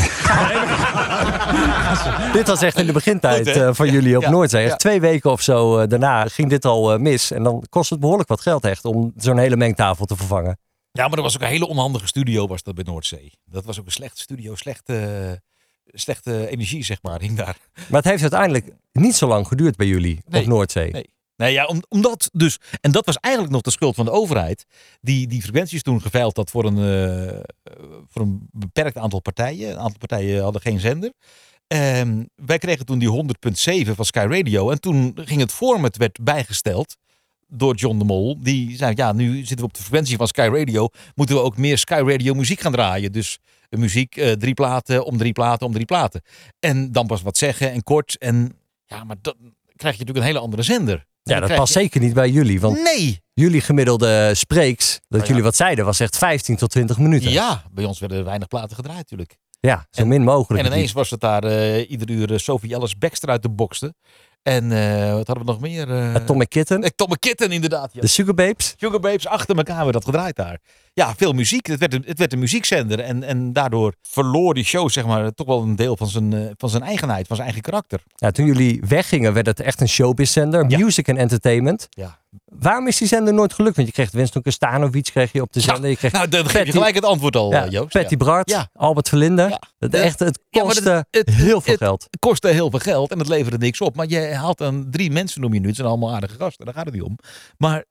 Dit 2.34 2.48
was 2.48 2.62
echt 2.62 2.78
in 2.78 2.86
de 2.86 2.92
begintijd 2.94 3.48
eh, 3.48 3.70
van 3.74 3.92
jullie 3.92 4.16
op 4.18 4.24
Ja, 4.24 4.30
Noordzee. 4.30 4.62
Echt 4.62 4.72
ja. 4.72 4.76
twee 4.78 5.02
weken 5.02 5.32
of 5.32 5.42
zo 5.42 5.78
eh, 5.78 5.88
daarna 5.90 6.26
ging 6.26 6.50
dit 6.50 6.66
al 6.66 6.94
eh, 6.94 7.00
mis. 7.00 7.32
En 7.32 7.44
dan 7.44 7.66
kost 7.70 7.90
het 7.90 8.00
behoorlijk 8.00 8.30
wat 8.30 8.42
geld 8.42 8.66
echt 8.66 8.86
om 8.86 9.14
zo'n 9.18 9.38
hele 9.38 9.56
mengtafel 9.56 10.06
te 10.06 10.16
vervangen. 10.16 10.58
Ja, 10.92 11.08
maar 11.08 11.18
er 11.18 11.24
was 11.24 11.36
ook 11.36 11.42
een 11.42 11.48
hele 11.48 11.68
onhandige 11.68 12.08
studio 12.08 12.48
was 12.48 12.64
dat 12.64 12.76
bij 12.76 12.84
Noordzee. 12.88 13.32
Dat 13.46 13.66
was 13.66 13.80
ook 13.80 13.86
een 13.86 13.92
slechte 13.92 14.22
studio, 14.22 14.56
slechte, 14.56 14.94
slechte 15.94 16.48
energie 16.48 16.84
zeg 16.84 17.02
maar, 17.02 17.20
hing 17.20 17.38
daar. 17.38 17.58
Maar 17.74 18.02
het 18.02 18.10
heeft 18.10 18.22
uiteindelijk 18.22 18.66
niet 18.92 19.16
zo 19.16 19.28
lang 19.28 19.48
geduurd 19.48 19.76
bij 19.76 19.88
jullie 19.88 20.20
Nee, 20.28 20.42
op 20.42 20.48
Noordzee. 20.48 20.92
Nee. 20.92 21.10
Nee, 21.36 21.54
ja, 21.54 21.66
om, 21.66 21.84
omdat 21.90 22.30
dus, 22.34 22.58
en 22.82 22.92
dat 22.92 23.06
was 23.06 23.18
eigenlijk 23.18 23.54
nog 23.54 23.62
de 23.62 23.72
schuld 23.72 23.96
van 23.96 24.06
de 24.06 24.12
overheid, 24.12 24.66
die 25.02 25.28
die 25.28 25.42
frequenties 25.42 25.82
toen 25.82 26.02
geveild 26.02 26.38
had 26.38 26.50
voor 26.50 26.66
een, 26.66 26.78
eh, 26.78 27.40
voor 28.08 28.22
een 28.22 28.48
beperkt 28.52 28.98
aantal 28.98 29.20
partijen. 29.20 29.70
Een 29.70 29.80
aantal 29.80 29.98
partijen 29.98 30.44
hadden 30.44 30.62
geen 30.62 30.80
zender. 30.80 31.12
Ehm, 31.68 32.24
wij 32.36 32.58
kregen 32.58 32.86
toen 32.86 33.00
die 33.00 33.10
100.7 33.10 33.96
van 33.96 34.06
Sky 34.06 34.26
Radio. 34.30 34.70
En 34.70 34.80
toen 34.80 35.12
ging 35.16 35.40
het 35.40 35.52
format 35.52 35.98
werd 35.98 36.24
bijgesteld 36.24 36.96
door 37.48 37.76
John 37.76 37.98
de 37.98 38.06
Mol. 38.06 38.38
Die 38.42 38.78
zei, 38.78 38.94
ja, 38.96 39.14
nu 39.14 39.38
zitten 39.38 39.58
we 39.58 39.64
op 39.64 39.74
de 39.74 39.82
frequentie 39.82 40.18
van 40.18 40.28
Sky 40.28 40.50
Radio. 40.54 40.90
Moeten 41.16 41.36
we 41.36 41.42
ook 41.42 41.58
meer 41.58 41.78
Sky 41.78 42.02
Radio 42.06 42.34
muziek 42.34 42.60
gaan 42.60 42.72
draaien. 42.72 43.12
Dus 43.12 43.40
muziek, 43.78 44.16
eh, 44.16 44.32
drie 44.32 44.54
platen, 44.54 45.06
om 45.06 45.18
drie 45.18 45.32
platen, 45.34 45.66
om 45.68 45.74
drie 45.74 45.86
platen. 45.86 46.22
En 46.60 46.92
dan 46.92 47.08
pas 47.08 47.22
wat 47.22 47.38
zeggen 47.38 47.72
en 47.72 47.84
kort. 47.84 48.18
En 48.18 48.58
ja, 48.86 49.04
maar 49.04 49.16
dan 49.22 49.36
krijg 49.76 49.94
je 49.98 50.00
natuurlijk 50.00 50.18
een 50.18 50.24
hele 50.34 50.40
andere 50.46 50.64
zender. 50.64 50.96
En 51.24 51.34
Ja, 51.34 51.40
dat 51.40 51.56
past 51.56 51.74
je- 51.74 51.80
zeker 51.80 52.02
niet 52.02 52.14
bij 52.14 52.30
jullie. 52.30 52.60
Want 52.62 52.84
Nee. 52.84 53.22
jullie 53.34 53.62
gemiddelde 53.62 54.32
spreeks, 54.36 55.00
dat 55.08 55.22
ja. 55.22 55.28
jullie 55.28 55.44
wat 55.44 55.56
zeiden, 55.56 55.86
was 55.86 56.00
echt 56.00 56.18
15 56.18 56.56
tot 56.56 56.70
20 56.70 56.98
minuten. 56.98 57.32
Ja, 57.32 57.64
bij 57.72 57.86
ons 57.86 58.00
werden 58.00 58.26
weinig 58.26 58.48
platen 58.48 58.76
gedraaid 58.76 58.98
natuurlijk. 58.98 59.38
Ja, 59.60 59.88
zo 59.92 60.06
min 60.06 60.24
mogelijk. 60.24 60.66
En 60.66 60.72
ineens 60.72 60.92
was 60.92 61.10
het 61.10 61.20
daar 61.20 61.44
eh 61.44 61.90
ieder 61.90 62.10
uur 62.10 62.32
eh, 62.32 62.38
Sophie 62.38 62.74
Ellis 62.74 62.98
Baxter 62.98 63.30
uit 63.30 63.42
de 63.42 63.50
bokste. 63.50 63.94
En 64.44 64.70
wat 65.16 65.28
hadden 65.28 65.46
we 65.46 65.52
nog 65.52 65.60
meer? 65.60 66.14
Atomic 66.16 66.50
Kitten, 66.50 66.86
Atomic 66.86 67.20
Kitten 67.20 67.52
inderdaad. 67.52 67.94
Ja. 67.94 68.02
de 68.02 68.08
Sugar 68.08 68.34
Babes. 68.34 68.74
Sugar 68.78 69.00
Babes, 69.00 69.28
achter 69.28 69.56
elkaar 69.58 69.80
werd 69.82 69.94
dat 69.94 70.06
gedraaid 70.06 70.36
daar. 70.36 70.60
Ja, 70.94 71.14
veel 71.18 71.34
muziek. 71.34 71.66
Het 71.68 71.80
werd 71.80 71.94
een, 71.94 72.04
het 72.06 72.20
werd 72.20 72.34
een 72.34 72.40
muziekzender. 72.40 73.00
En, 73.00 73.24
en 73.24 73.54
daardoor 73.54 73.94
verloor 74.02 74.54
die 74.54 74.64
show 74.64 74.90
zeg 74.90 75.06
maar, 75.06 75.32
toch 75.34 75.48
wel 75.48 75.62
een 75.62 75.76
deel 75.76 75.98
van 75.98 76.08
zijn, 76.08 76.34
eh, 76.34 76.40
van 76.58 76.70
zijn 76.70 76.84
eigenheid, 76.84 77.28
van 77.28 77.36
zijn 77.36 77.48
eigen 77.48 77.62
karakter. 77.72 78.02
Ja, 78.16 78.32
toen 78.32 78.46
jullie 78.46 78.84
weggingen 78.88 79.34
werd 79.34 79.46
het 79.46 79.60
echt 79.60 79.82
een 79.82 79.88
showbiz-zender. 79.90 80.66
Music 80.66 81.10
and 81.10 81.18
Entertainment. 81.18 81.88
Ja. 81.90 82.20
Waarom 82.46 82.88
is 82.88 82.98
die 82.98 83.08
zender 83.08 83.34
nooit 83.34 83.54
gelukt? 83.54 83.76
Want 83.76 83.88
je 83.88 83.94
kreeg 83.94 84.12
Winston 84.12 84.42
Kastanovic 84.42 85.04
kreeg 85.04 85.32
je 85.32 85.42
op 85.42 85.54
de 85.54 85.60
zender. 85.60 85.90
je 85.90 85.96
kreeg 85.96 86.12
Nou, 86.12 86.28
dan 86.28 86.50
geef 86.50 86.66
je 86.66 86.72
gelijk 86.72 86.96
het 86.96 87.06
antwoord 87.06 87.36
al, 87.36 87.52
ja, 87.52 87.66
eh, 87.66 87.72
Joost. 87.72 87.92
Patty 87.94 88.16
Ja. 88.20 88.26
Bart, 88.26 88.50
Ja. 88.50 88.70
Albert 88.74 89.10
Verlinde. 89.10 89.60
Het, 89.80 89.94
echt, 89.94 90.20
het 90.20 90.40
Ja, 90.50 90.62
kostte 90.62 90.90
het- 91.10 91.26
het- 91.28 91.36
heel 91.36 91.62
veel 91.62 91.74
het 91.74 91.82
geld. 91.84 92.08
kostte 92.20 92.48
heel 92.48 92.70
veel 92.70 92.80
geld 92.80 93.12
en 93.12 93.20
het 93.20 93.28
leverde 93.28 93.58
niks 93.58 93.82
op. 93.82 93.96
Maar 93.96 94.08
je 94.08 94.20
haalt 94.34 94.58
dan 94.58 94.88
drie 94.90 95.12
mensen, 95.12 95.42
noem 95.42 95.54
je 95.54 95.60
nu. 95.60 95.68
Het 95.68 95.76
zijn 95.76 95.88
allemaal 95.88 96.14
aardige 96.14 96.36
gasten, 96.38 96.66
daar 96.66 96.74
gaat 96.74 96.86
het 96.86 96.94
niet 96.94 97.04
om. 97.04 97.18
Maar 97.58 97.86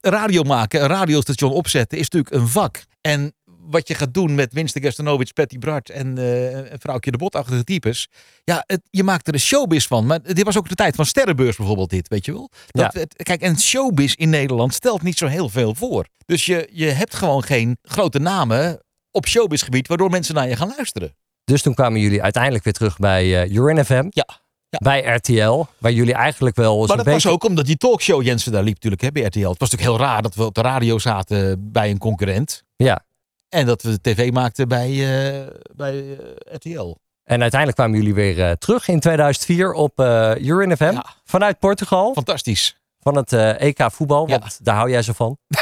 radio 0.00 0.42
maken, 0.42 0.82
een 0.82 0.88
radiostation 0.88 1.52
opzetten, 1.52 1.98
is 1.98 2.08
natuurlijk 2.10 2.34
een 2.34 2.48
vak. 2.48 2.82
En 3.00 3.34
wat 3.44 3.88
je 3.88 3.94
gaat 3.94 4.14
doen 4.14 4.34
met 4.34 4.52
Winston 4.52 4.82
Gerstanovic, 4.82 5.32
Patty 5.32 5.58
Bart 5.58 5.90
en 5.90 6.18
eh 6.18 6.52
een 6.70 6.78
vrouwtje 6.78 7.10
de 7.10 7.16
botachtige 7.18 7.64
types. 7.64 8.08
Ja, 8.44 8.64
het, 8.66 8.80
je 8.90 9.02
maakt 9.02 9.28
er 9.28 9.34
een 9.34 9.40
showbiz 9.40 9.86
van. 9.86 10.06
Maar 10.06 10.22
dit 10.22 10.42
was 10.44 10.56
ook 10.58 10.68
de 10.68 10.74
tijd 10.74 10.94
van 10.96 11.06
Sterrenbeurs 11.06 11.56
bijvoorbeeld 11.56 11.90
dit, 11.90 12.08
weet 12.08 12.24
je 12.24 12.32
wel. 12.32 12.50
Dat, 12.66 12.92
Ja. 12.92 13.00
het- 13.00 13.22
kijk, 13.22 13.40
en 13.40 13.60
showbiz 13.60 14.14
in 14.14 14.30
Nederland 14.30 14.74
stelt 14.74 15.02
niet 15.02 15.18
zo 15.18 15.26
heel 15.26 15.48
veel 15.48 15.74
voor. 15.74 16.06
Dus 16.26 16.46
je, 16.46 16.68
je 16.72 16.86
hebt 16.86 17.14
gewoon 17.14 17.42
geen 17.42 17.78
grote 17.82 18.18
namen 18.18 18.80
op 19.10 19.26
showbizgebied 19.26 19.88
waardoor 19.88 20.10
mensen 20.10 20.34
naar 20.34 20.48
je 20.48 20.56
gaan 20.56 20.72
luisteren. 20.76 21.14
Dus 21.44 21.62
toen 21.62 21.74
kwamen 21.74 22.00
jullie 22.00 22.22
uiteindelijk 22.22 22.64
weer 22.64 22.72
terug 22.72 22.98
bij 22.98 23.42
eh 23.42 23.50
Urin 23.54 23.84
FM. 23.84 24.06
Ja. 24.10 24.26
Bij 24.70 25.04
RTL. 25.04 25.64
Waar 25.78 25.92
jullie 25.92 26.14
eigenlijk 26.14 26.56
wel 26.56 26.78
Maar 26.78 26.86
dat 26.86 26.96
beetje... 26.96 27.12
was 27.12 27.26
ook 27.26 27.44
omdat 27.44 27.66
die 27.66 27.76
talkshow 27.76 28.22
Jensen 28.22 28.52
daar 28.52 28.62
liep 28.62 28.74
natuurlijk 28.74 29.02
hè, 29.02 29.12
bij 29.12 29.22
RTL. 29.22 29.48
Het 29.48 29.58
was 29.58 29.70
natuurlijk 29.70 29.98
heel 29.98 30.08
raar 30.08 30.22
dat 30.22 30.34
we 30.34 30.44
op 30.44 30.54
de 30.54 30.60
radio 30.60 30.98
zaten 30.98 31.72
bij 31.72 31.90
een 31.90 31.98
concurrent. 31.98 32.62
Ja. 32.76 33.04
En 33.48 33.66
dat 33.66 33.82
we 33.82 34.00
tv 34.00 34.32
maakten 34.32 34.68
bij, 34.68 34.90
eh, 34.90 35.46
bij 35.74 36.18
eh, 36.18 36.54
RTL. 36.54 36.96
En 37.24 37.40
uiteindelijk 37.40 37.74
kwamen 37.74 37.96
jullie 37.96 38.14
weer 38.14 38.44
eh, 38.44 38.52
terug 38.52 38.88
in 38.88 39.00
2004 39.00 39.72
op 39.72 40.00
eh 40.00 40.34
Urin 40.36 40.76
FM. 40.76 40.98
Vanuit 41.24 41.58
Portugal. 41.58 42.12
Fantastisch. 42.12 42.80
Van 43.00 43.16
het 43.16 43.32
EK 43.32 43.86
voetbal. 43.92 44.28
Want 44.28 44.64
daar 44.64 44.76
hou 44.76 44.90
jij 44.90 45.02
zo 45.02 45.12
van. 45.12 45.38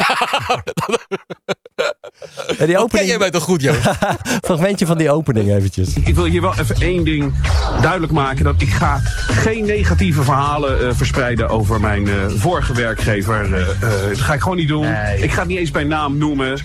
En 2.58 2.66
die 2.66 2.78
opening... 2.78 3.08
jij 3.08 3.18
mij 3.18 3.30
toch 3.30 3.42
goed, 3.42 3.62
Joost? 3.62 3.90
Fragmentje 4.46 4.86
van 4.86 4.98
die 4.98 5.10
opening 5.10 5.50
eventjes. 5.50 5.94
Ik 6.04 6.14
wil 6.14 6.24
hier 6.24 6.40
wel 6.40 6.54
even 6.58 6.76
één 6.76 7.04
ding 7.04 7.34
duidelijk 7.80 8.12
maken. 8.12 8.44
Dat 8.44 8.54
ik 8.58 8.68
ga 8.68 9.00
geen 9.30 9.64
negatieve 9.64 10.22
verhalen 10.22 10.88
eh, 10.88 10.94
verspreiden 10.94 11.48
over 11.48 11.80
mijn 11.80 12.08
eh, 12.08 12.14
vorige 12.28 12.74
werkgever. 12.74 13.54
Eh, 13.54 13.60
eh, 13.60 14.08
dat 14.08 14.20
ga 14.20 14.34
ik 14.34 14.40
gewoon 14.40 14.56
niet 14.56 14.68
doen. 14.68 14.86
Ik 15.20 15.32
ga 15.32 15.38
het 15.38 15.48
niet 15.48 15.58
eens 15.58 15.70
bij 15.70 15.84
naam 15.84 16.18
noemen. 16.18 16.58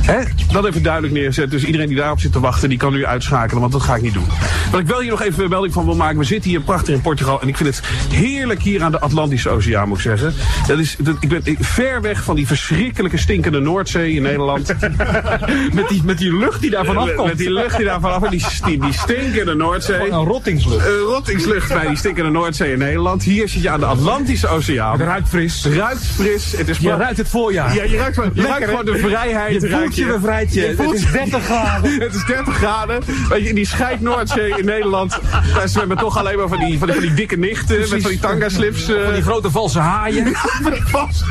Hè? 0.00 0.18
Dat 0.52 0.66
even 0.66 0.82
duidelijk 0.82 1.12
neerzetten. 1.12 1.58
Dus 1.58 1.64
iedereen 1.66 1.88
die 1.88 1.96
daarop 1.96 2.20
zit 2.20 2.32
te 2.32 2.40
wachten, 2.40 2.68
die 2.68 2.78
kan 2.78 2.92
nu 2.92 3.06
uitschakelen. 3.06 3.60
Want 3.60 3.72
dat 3.72 3.82
ga 3.82 3.94
ik 3.94 4.02
niet 4.02 4.14
doen. 4.14 4.26
Wat 4.70 4.80
ik 4.80 4.86
wel 4.86 5.00
hier 5.00 5.10
nog 5.10 5.22
even 5.22 5.44
een 5.44 5.50
melding 5.50 5.72
van 5.72 5.84
wil 5.84 5.94
maken. 5.94 6.18
We 6.18 6.24
zitten 6.24 6.50
hier 6.50 6.60
prachtig 6.60 6.94
in 6.94 7.00
Portugal. 7.00 7.40
En 7.40 7.48
ik 7.48 7.56
vind 7.56 7.76
het 7.76 7.86
heerlijk 8.10 8.62
hier 8.62 8.82
aan 8.82 8.92
de 8.92 9.00
Atlantische 9.00 9.48
Oceaan, 9.50 9.88
moet 9.88 9.96
ik 9.96 10.02
zeggen. 10.02 10.34
Dat 10.66 10.78
is, 10.78 10.96
dat, 10.98 11.16
ik 11.20 11.28
ben 11.28 11.42
ver 11.60 12.00
weg 12.00 12.22
van 12.22 12.36
die 12.36 12.46
verschrikkelijke 12.46 13.16
stinkende 13.16 13.60
Noordzee 13.60 14.12
in 14.12 14.22
Nederland. 14.22 14.74
met, 15.78 15.88
die, 15.88 16.02
met 16.04 16.18
die 16.18 16.36
lucht 16.36 16.60
die 16.60 16.70
daarvan 16.70 16.94
Met- 16.94 17.04
afkomt. 17.04 17.28
Met 17.28 17.38
die 17.38 17.52
lucht 17.52 17.76
die 17.76 17.84
daarvan 17.86 18.10
afkomt. 18.12 18.30
Die, 18.30 18.44
die, 18.64 18.78
die 18.80 18.92
stinkende 18.92 19.54
Noordzee. 19.54 19.96
Gewoon 20.00 20.20
een 20.20 20.26
rottingslucht. 20.26 20.86
Een 20.86 20.98
rottingslucht 20.98 21.68
bij 21.72 21.86
die 21.86 21.96
stinkende 21.96 22.30
Noordzee 22.30 22.72
in 22.72 22.78
Nederland. 22.78 23.22
Hier 23.22 23.48
zit 23.48 23.62
je 23.62 23.70
aan 23.70 23.80
de 23.80 23.86
Atlantische 23.86 24.48
Oceaan. 24.48 24.92
Het 24.92 25.00
ruikt 25.08 25.28
fris. 25.28 25.64
ruikt 25.66 26.04
fris. 26.06 26.52
Het 26.56 26.68
is 26.68 26.78
Je 26.78 26.96
ruikt 26.96 27.16
het 27.16 27.28
voorjaar. 27.28 27.74
Ja, 27.74 27.82
je 27.82 27.96
ruikt, 27.96 28.14
gewoon- 28.14 28.30
je 28.34 28.42
Lekker, 28.42 28.58
ruikt 28.58 28.70
gewoon 28.78 28.84
de 28.84 28.98
vrijheid. 28.98 29.62
Je 29.62 29.68
voelt 29.68 29.94
je. 30.54 30.74
voelt 30.76 30.92
Het 30.94 31.04
is 31.04 31.12
30 31.12 31.44
graden. 31.44 31.90
Het 32.06 32.14
is 32.14 32.24
30 32.24 32.54
graden. 32.56 33.00
Weet 33.28 33.42
je, 33.42 33.48
in 33.48 33.54
die 33.54 33.66
scheid 33.66 34.00
Noordzee 34.00 34.54
in 34.58 34.64
Nederland. 34.64 35.18
Daar 35.54 35.68
zwemmen 35.68 35.96
toch 35.96 36.18
alleen 36.18 36.38
maar 36.38 36.48
van 36.48 36.58
die, 36.58 36.78
van 36.78 36.86
die, 36.86 36.96
van 36.96 37.06
die 37.06 37.14
dikke 37.14 37.36
nichten. 37.36 37.78
Met 37.78 37.88
van 37.88 38.10
die 38.10 38.18
tanga 38.18 38.48
slips. 38.48 38.84
Van 39.04 39.12
die 39.12 39.22
grote 39.22 39.50
valse 39.50 39.78
haaien. 39.78 40.34
van, 40.62 40.72
die 40.72 40.82
valse, 40.84 41.24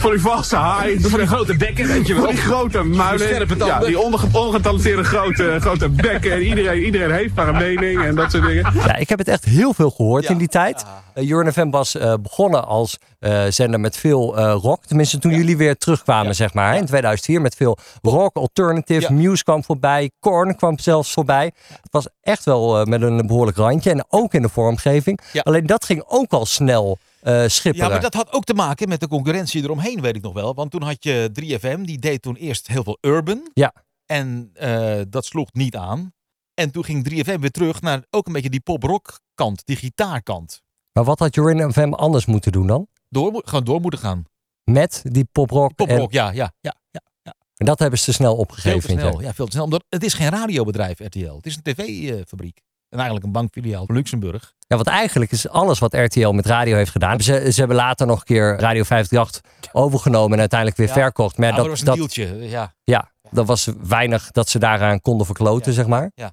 van 0.00 0.10
die 0.10 0.20
valse 0.20 0.56
haaien. 0.56 1.00
Van 1.00 1.18
die 1.18 1.28
grote 1.28 1.56
bekken, 1.56 1.86
weet 1.86 2.06
je 2.06 2.14
wel. 2.14 2.22
Van 2.24 2.34
die 2.34 2.42
grote 2.42 2.82
muilen. 2.82 3.11
Tanden. 3.18 3.66
Ja, 3.66 3.78
die 3.78 4.00
onge, 4.00 4.18
ongetalenteerde 4.32 5.04
grote, 5.04 5.56
grote 5.60 5.88
bekken. 5.88 6.32
En 6.32 6.42
iedereen, 6.42 6.82
iedereen 6.82 7.10
heeft 7.10 7.34
maar 7.34 7.48
een 7.48 7.56
mening 7.56 8.04
en 8.04 8.14
dat 8.14 8.30
soort 8.30 8.44
dingen. 8.44 8.72
Ja, 8.74 8.96
ik 8.96 9.08
heb 9.08 9.18
het 9.18 9.28
echt 9.28 9.44
heel 9.44 9.74
veel 9.74 9.90
gehoord 9.90 10.24
in 10.24 10.38
die 10.38 10.48
tijd. 10.48 10.84
Uh, 11.14 11.28
Jorn 11.28 11.52
FM 11.52 11.70
was 11.70 11.96
eh, 11.96 12.14
begonnen 12.22 12.66
als 12.66 12.98
eh, 13.22 13.44
zender 13.48 13.80
met 13.80 13.96
veel 13.96 14.36
eh, 14.36 14.56
rock. 14.60 14.84
Tenminste, 14.86 15.18
toen 15.18 15.32
jullie 15.32 15.56
weer 15.56 15.76
terugkwamen, 15.76 16.34
zeg 16.34 16.54
maar. 16.54 16.76
In 16.76 16.86
2004 16.86 17.40
met 17.40 17.54
veel 17.54 17.78
rock, 18.02 18.36
alternative, 18.36 19.12
Muse 19.12 19.44
kwam 19.44 19.64
voorbij. 19.64 20.10
Korn 20.20 20.56
kwam 20.56 20.78
zelfs 20.78 21.12
voorbij. 21.12 21.52
Het 21.68 21.92
was 21.92 22.06
echt 22.22 22.44
wel 22.44 22.80
eh, 22.80 22.86
met 22.86 23.02
een 23.02 23.26
behoorlijk 23.26 23.56
randje. 23.56 23.90
En 23.90 24.04
ook 24.08 24.34
in 24.34 24.42
de 24.42 24.48
vormgeving. 24.48 25.20
Alleen 25.42 25.66
dat 25.66 25.84
ging 25.84 26.04
ook 26.06 26.32
al 26.32 26.46
snel 26.46 26.98
eh 27.22 27.48
schipperen. 27.48 27.86
Ja, 27.86 27.92
maar 27.92 28.02
dat 28.02 28.14
had 28.14 28.32
ook 28.32 28.44
te 28.44 28.54
maken 28.54 28.88
met 28.88 29.00
de 29.00 29.08
concurrentie 29.08 29.62
eromheen, 29.62 30.00
weet 30.00 30.16
ik 30.16 30.22
nog 30.22 30.32
wel. 30.32 30.54
Want 30.54 30.70
toen 30.70 30.82
had 30.82 31.04
je 31.04 31.30
3FM, 31.32 31.80
die 31.80 31.98
deed 31.98 32.22
toen 32.22 32.36
eerst 32.36 32.66
heel 32.66 32.82
veel 32.84 32.98
urban. 33.00 33.50
Ja. 33.54 33.74
En 34.06 34.50
eh, 34.54 35.00
dat 35.08 35.24
sloeg 35.24 35.52
niet 35.52 35.76
aan. 35.76 36.12
En 36.54 36.70
toen 36.70 36.84
ging 36.84 37.08
3FM 37.10 37.40
weer 37.40 37.50
terug 37.50 37.80
naar 37.80 38.04
ook 38.10 38.26
een 38.26 38.32
beetje 38.32 38.50
die 38.50 38.60
pop-rock 38.60 39.20
kant, 39.34 39.66
die 39.66 39.76
gitaarkant. 39.76 40.62
Maar 40.92 41.04
wat 41.04 41.18
had 41.18 41.34
Jorin 41.34 41.72
FM 41.72 41.92
anders 41.92 42.26
moeten 42.26 42.52
doen 42.52 42.66
dan? 42.66 42.86
Door, 43.08 43.42
gewoon 43.44 43.64
door 43.64 43.80
moeten 43.80 44.00
gaan. 44.00 44.24
Met 44.64 45.02
die 45.04 45.28
poprock. 45.32 45.74
Pop-rock, 45.74 46.12
en, 46.12 46.16
ja, 46.16 46.30
ja, 46.30 46.52
ja, 46.60 46.74
ja. 46.90 47.34
en 47.56 47.66
dat 47.66 47.78
hebben 47.78 47.98
ze 47.98 48.04
te 48.04 48.12
snel 48.12 48.30
Veel 48.32 48.40
opgegeven. 48.40 48.80
te 48.80 48.86
vind 48.86 49.00
snel. 49.00 49.20
Ja, 49.20 49.34
veel 49.34 49.44
te 49.44 49.50
snel. 49.50 49.64
Omdat 49.64 49.84
het 49.88 50.04
is 50.04 50.14
geen 50.14 50.28
radiobedrijf, 50.28 50.98
RTL. 50.98 51.34
Het 51.36 51.46
is 51.46 51.56
een 51.56 51.62
tv-fabriek. 51.62 52.60
En 52.92 52.98
eigenlijk 52.98 53.26
een 53.26 53.32
bankfiliaal 53.32 53.86
van 53.86 53.94
Luxemburg. 53.94 54.52
Ja, 54.66 54.76
want 54.76 54.88
eigenlijk 54.88 55.30
is 55.32 55.48
alles 55.48 55.78
wat 55.78 55.94
RTL 55.94 56.28
met 56.28 56.46
radio 56.46 56.76
heeft 56.76 56.90
gedaan. 56.90 57.20
Ze, 57.20 57.52
ze 57.52 57.58
hebben 57.58 57.76
later 57.76 58.06
nog 58.06 58.18
een 58.18 58.24
keer 58.24 58.48
Radio 58.58 58.82
538 58.82 59.40
overgenomen 59.72 60.32
en 60.32 60.38
uiteindelijk 60.38 60.78
weer 60.78 60.88
Ja. 60.88 60.92
verkocht. 60.94 61.36
Maar 61.38 61.48
Ja, 61.48 61.54
dat, 61.56 61.66
maar 61.66 61.76
dat 61.76 61.84
dat, 61.86 61.96
was 61.98 62.16
een 62.16 62.24
deeltje. 62.26 62.48
Ja. 62.48 62.74
Ja, 62.84 63.10
dat 63.30 63.46
was 63.46 63.68
weinig 63.82 64.30
dat 64.30 64.48
ze 64.48 64.58
daaraan 64.58 65.00
konden 65.00 65.26
verkloten, 65.26 65.72
zeg 65.72 65.86
maar. 65.86 66.10
ja. 66.14 66.32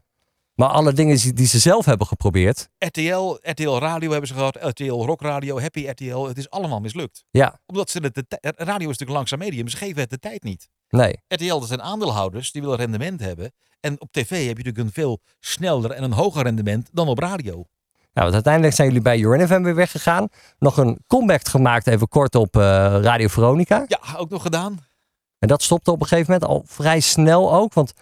Maar 0.59 0.69
alle 0.69 0.93
dingen 0.93 1.35
die, 1.35 1.47
ze 1.47 1.59
zelf 1.59 1.85
hebben 1.85 2.07
geprobeerd. 2.07 2.69
RTL, 2.77 3.37
RTL 3.41 3.77
Radio 3.77 4.09
hebben 4.11 4.27
ze 4.27 4.33
gehad, 4.33 4.57
RTL 4.61 4.91
Rock 5.05 5.21
Radio, 5.21 5.59
Happy 5.59 5.87
RTL. 5.87 6.27
Het 6.27 6.37
is 6.37 6.49
allemaal 6.49 6.79
mislukt. 6.79 7.23
Ja, 7.31 7.59
Omdat 7.65 7.89
ze 7.89 7.99
het 7.99 8.15
de 8.15 8.27
tij- 8.27 8.39
radio 8.55 8.77
is 8.77 8.85
natuurlijk 8.97 9.17
langzaam 9.17 9.39
medium, 9.39 9.67
ze 9.67 9.77
geven 9.77 10.01
het 10.01 10.09
de 10.09 10.19
tijd 10.19 10.43
niet. 10.43 10.69
nee. 10.89 11.19
RTL, 11.27 11.59
dat 11.59 11.67
zijn 11.67 11.81
aandeelhouders, 11.81 12.51
die 12.51 12.61
willen 12.61 12.77
rendement 12.77 13.19
hebben. 13.19 13.51
En 13.79 14.01
op 14.01 14.11
tv 14.11 14.29
heb 14.29 14.57
je 14.57 14.63
natuurlijk 14.63 14.77
een 14.77 14.91
veel 14.91 15.19
sneller 15.39 15.91
en 15.91 16.03
een 16.03 16.11
hoger 16.13 16.43
rendement 16.43 16.89
dan 16.91 17.07
op 17.07 17.19
radio. 17.19 17.53
Nou, 17.53 17.65
want 18.13 18.33
uiteindelijk 18.33 18.75
zijn 18.75 18.87
jullie 18.87 19.03
bij 19.03 19.17
Jorin 19.17 19.47
FM 19.47 19.61
weer 19.63 19.75
weggegaan. 19.75 20.27
Nog 20.57 20.77
een 20.77 20.99
comeback 21.07 21.47
gemaakt, 21.47 21.87
even 21.87 22.07
kort 22.07 22.35
op 22.35 22.55
eh, 22.55 22.61
Radio 23.01 23.27
Veronica. 23.27 23.85
Ja, 23.87 23.99
ook 24.17 24.29
nog 24.29 24.41
gedaan. 24.41 24.77
En 25.39 25.47
dat 25.47 25.61
stopte 25.63 25.91
op 25.91 26.01
een 26.01 26.07
gegeven 26.07 26.31
moment 26.33 26.49
al 26.51 26.63
vrij 26.65 26.99
snel 26.99 27.53
ook. 27.53 27.73
Want 27.73 27.93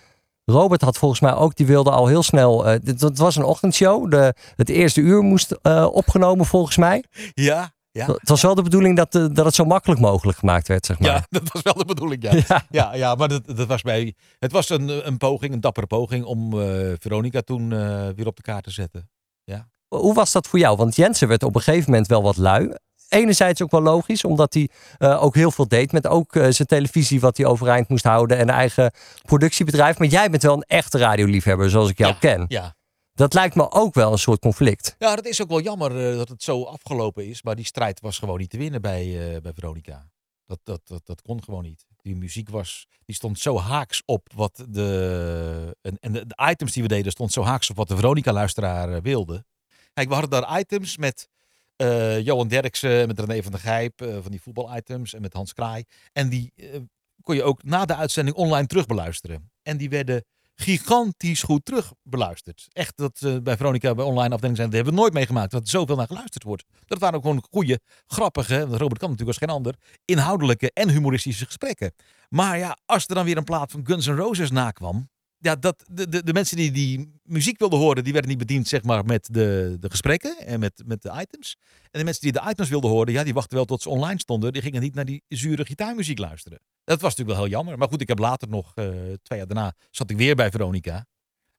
Robert 0.51 0.81
had 0.81 0.97
volgens 0.97 1.19
mij 1.19 1.33
ook, 1.33 1.55
die 1.55 1.65
wilde 1.65 1.91
al 1.91 2.07
heel 2.07 2.23
snel. 2.23 2.79
dit, 2.83 3.01
het 3.01 3.17
was 3.17 3.35
een 3.35 3.43
ochtendshow. 3.43 4.11
De, 4.11 4.33
het 4.55 4.69
eerste 4.69 5.01
uur 5.01 5.21
moest 5.21 5.51
eh, 5.51 5.87
opgenomen 5.91 6.45
volgens 6.45 6.77
mij. 6.77 7.03
Ja, 7.33 7.71
ja. 7.91 8.05
Het 8.05 8.29
was 8.29 8.41
wel 8.41 8.55
de 8.55 8.61
bedoeling 8.61 8.97
dat, 8.97 9.15
eh, 9.15 9.25
dat 9.31 9.45
het 9.45 9.55
zo 9.55 9.65
makkelijk 9.65 9.99
mogelijk 9.99 10.37
gemaakt 10.37 10.67
werd, 10.67 10.85
zeg 10.85 10.99
maar. 10.99 11.09
Ja, 11.09 11.25
dat 11.29 11.51
was 11.51 11.61
wel 11.61 11.73
de 11.73 11.85
bedoeling, 11.85 12.23
ja. 12.47 12.65
Ja, 12.69 12.95
ja, 12.95 13.15
maar 13.15 13.27
dat, 13.27 13.45
dat 13.45 13.67
was 13.67 13.81
bij. 13.81 14.15
Het 14.39 14.51
was 14.51 14.69
een, 14.69 15.07
een 15.07 15.17
poging, 15.17 15.53
een 15.53 15.61
dappere 15.61 15.87
poging 15.87 16.25
om 16.25 16.51
Veronica 16.99 17.41
toen 17.41 17.69
weer 18.15 18.27
op 18.27 18.35
de 18.35 18.41
kaart 18.41 18.63
te 18.63 18.71
zetten. 18.71 19.09
Ja. 19.43 19.69
Hoe 19.87 20.13
was 20.13 20.31
dat 20.31 20.47
voor 20.47 20.59
jou? 20.59 20.77
Want 20.77 20.95
Jensen 20.95 21.27
werd 21.27 21.43
op 21.43 21.55
een 21.55 21.61
gegeven 21.61 21.91
moment 21.91 22.07
wel 22.07 22.23
wat 22.23 22.37
lui. 22.37 22.75
Enerzijds 23.09 23.61
ook 23.61 23.71
wel 23.71 23.81
logisch, 23.81 24.23
omdat 24.23 24.53
hij 24.53 24.69
eh, 24.97 25.23
ook 25.23 25.35
heel 25.35 25.51
veel 25.51 25.67
deed 25.67 25.91
met 25.91 26.07
ook 26.07 26.35
eh, 26.35 26.47
zijn 26.49 26.67
televisie 26.67 27.19
wat 27.19 27.37
hij 27.37 27.45
overeind 27.45 27.89
moest 27.89 28.03
houden 28.03 28.37
en 28.37 28.47
een 28.47 28.55
eigen 28.55 28.91
productiebedrijf. 29.25 29.97
Maar 29.97 30.07
jij 30.07 30.29
bent 30.29 30.43
wel 30.43 30.53
een 30.53 30.65
echte 30.67 30.97
radioliefhebber 30.97 31.69
zoals 31.69 31.89
ik 31.89 31.97
jou 31.97 32.15
ken. 32.19 32.45
Ja. 32.47 32.75
Dat 33.13 33.33
lijkt 33.33 33.55
me 33.55 33.71
ook 33.71 33.93
wel 33.93 34.11
een 34.11 34.17
soort 34.17 34.39
conflict. 34.39 34.95
Ja, 34.97 35.15
dat 35.15 35.25
is 35.25 35.41
ook 35.41 35.49
wel 35.49 35.61
jammer 35.61 36.09
eh, 36.09 36.17
dat 36.17 36.29
het 36.29 36.43
zo 36.43 36.63
afgelopen 36.63 37.27
is. 37.27 37.43
Maar 37.43 37.55
die 37.55 37.65
strijd 37.65 37.99
was 37.99 38.19
gewoon 38.19 38.37
niet 38.37 38.49
te 38.49 38.57
winnen 38.57 38.81
bij, 38.81 39.39
bij 39.41 39.53
Veronica. 39.53 40.09
Dat, 40.45 40.59
dat, 40.63 40.81
dat, 40.83 41.01
dat 41.05 41.21
kon 41.21 41.43
gewoon 41.43 41.63
niet. 41.63 41.85
Die 42.01 42.15
muziek 42.15 42.49
was, 42.49 42.87
die 43.05 43.15
stond 43.15 43.39
zo 43.39 43.59
haaks 43.59 44.01
op 44.05 44.29
wat 44.35 44.65
de. 44.69 45.77
En, 45.81 45.97
en 45.99 46.11
de, 46.11 46.25
de 46.25 46.37
items 46.49 46.73
die 46.73 46.83
we 46.83 46.89
deden 46.89 47.11
stond 47.11 47.31
zo 47.31 47.43
haaks 47.43 47.69
op 47.69 47.75
wat 47.75 47.87
de 47.87 47.95
Veronica-luisteraar 47.95 49.01
wilde. 49.01 49.45
Kijk, 49.93 50.07
we 50.07 50.15
hadden 50.15 50.41
daar 50.41 50.59
items 50.59 50.97
met 50.97 51.29
eh, 51.77 52.25
Johan 52.25 52.47
Derksen, 52.47 53.07
met 53.07 53.19
René 53.19 53.43
van 53.43 53.51
der 53.51 53.61
Gijp, 53.61 54.01
eh, 54.01 54.17
van 54.21 54.31
die 54.31 54.41
voetbalitems 54.41 55.13
en 55.13 55.21
met 55.21 55.33
Hans 55.33 55.53
Kraai. 55.53 55.83
En 56.13 56.29
die 56.29 56.51
eh, 56.55 56.79
kon 57.21 57.35
je 57.35 57.43
ook 57.43 57.63
na 57.63 57.85
de 57.85 57.95
uitzending 57.95 58.35
online 58.35 58.67
terugbeluisteren. 58.67 59.51
En 59.63 59.77
die 59.77 59.89
werden 59.89 60.25
gigantisch 60.55 61.43
goed 61.43 61.65
terugbeluisterd. 61.65 62.67
Echt, 62.71 62.97
dat 62.97 63.43
bij 63.43 63.57
Veronica 63.57 63.95
bij 63.95 64.05
online 64.05 64.33
afdeling 64.33 64.57
zijn, 64.57 64.69
dat 64.69 64.75
hebben 64.75 64.93
we 64.95 64.99
nooit 64.99 65.13
meegemaakt 65.13 65.51
dat 65.51 65.61
er 65.61 65.69
zoveel 65.69 65.95
naar 65.95 66.07
geluisterd 66.07 66.43
wordt. 66.43 66.63
Dat 66.85 66.99
waren 66.99 67.15
ook 67.15 67.21
gewoon 67.21 67.43
goede, 67.49 67.79
grappige, 68.07 68.59
want 68.67 68.81
Robert 68.81 68.99
kan 68.99 69.09
natuurlijk 69.09 69.39
als 69.39 69.47
geen 69.47 69.55
ander, 69.55 69.75
inhoudelijke 70.05 70.71
en 70.73 70.89
humoristische 70.89 71.45
gesprekken. 71.45 71.93
Maar 72.29 72.57
ja, 72.57 72.77
als 72.85 73.07
er 73.07 73.15
dan 73.15 73.25
weer 73.25 73.37
een 73.37 73.43
plaat 73.43 73.71
van 73.71 73.85
Guns 73.85 74.05
N' 74.05 74.11
Roses 74.15 74.51
nakwam, 74.51 75.09
ja, 75.39 75.55
dat, 75.55 75.83
de, 75.91 76.09
de, 76.09 76.23
de 76.23 76.33
mensen 76.33 76.57
die 76.57 76.71
die 76.71 77.19
muziek 77.23 77.59
wilden 77.59 77.79
horen, 77.79 78.03
die 78.03 78.13
werden 78.13 78.29
niet 78.29 78.39
bediend 78.39 78.67
zeg 78.67 78.83
maar, 78.83 79.05
met 79.05 79.27
de, 79.31 79.77
de 79.79 79.89
gesprekken 79.89 80.37
en 80.37 80.59
met, 80.59 80.83
met 80.85 81.01
de 81.01 81.11
items. 81.19 81.57
En 81.91 81.99
de 81.99 82.03
mensen 82.03 82.23
die 82.23 82.31
de 82.31 82.49
items 82.49 82.69
wilden 82.69 82.89
horen, 82.89 83.13
ja, 83.13 83.23
die 83.23 83.33
wachten 83.33 83.55
wel 83.55 83.65
tot 83.65 83.81
ze 83.81 83.89
online 83.89 84.19
stonden. 84.19 84.53
Die 84.53 84.61
gingen 84.61 84.81
niet 84.81 84.95
naar 84.95 85.05
die 85.05 85.23
zure 85.27 85.65
gitaarmuziek 85.65 86.17
luisteren. 86.19 86.59
Dat 86.83 87.01
was 87.01 87.15
natuurlijk 87.15 87.37
wel 87.37 87.47
heel 87.47 87.55
jammer. 87.55 87.77
Maar 87.77 87.87
goed, 87.87 88.01
ik 88.01 88.07
heb 88.07 88.19
later 88.19 88.49
nog, 88.49 88.71
eh, 88.75 88.85
twee 89.21 89.37
jaar 89.39 89.47
daarna, 89.47 89.73
zat 89.91 90.09
ik 90.09 90.17
weer 90.17 90.35
bij 90.35 90.51
Veronica. 90.51 91.05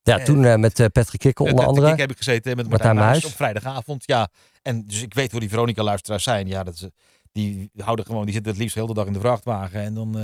Ja, 0.02 0.22
toen 0.22 0.44
eh, 0.44 0.56
met 0.56 0.80
eh, 0.80 0.86
Patrick 0.92 1.20
Kikker 1.20 1.44
Met 1.44 1.52
onder 1.52 1.66
Patrick 1.66 1.68
andere. 1.68 1.88
Kik 1.88 2.00
heb 2.00 2.10
ik 2.10 2.16
gezeten 2.16 2.56
met 2.56 2.68
Martijn 2.68 2.94
Martijn 2.94 3.12
Muis 3.12 3.24
op 3.24 3.36
vrijdagavond. 3.36 4.02
Ja, 4.06 4.28
en 4.62 4.86
dus 4.86 5.02
ik 5.02 5.14
weet 5.14 5.30
waar 5.30 5.40
die 5.40 5.48
Veronica-luisteraars 5.48 6.22
zijn. 6.22 6.46
Ja, 6.46 6.62
dat 6.62 6.78
ze, 6.78 6.92
die 7.32 7.70
houden 7.76 8.04
gewoon, 8.04 8.24
die 8.24 8.34
zitten 8.34 8.52
het 8.52 8.60
liefst 8.60 8.74
de 8.74 8.80
hele 8.80 8.94
dag 8.94 9.06
in 9.06 9.12
de 9.12 9.20
vrachtwagen. 9.20 9.80
En 9.80 9.94
dan 9.94 10.16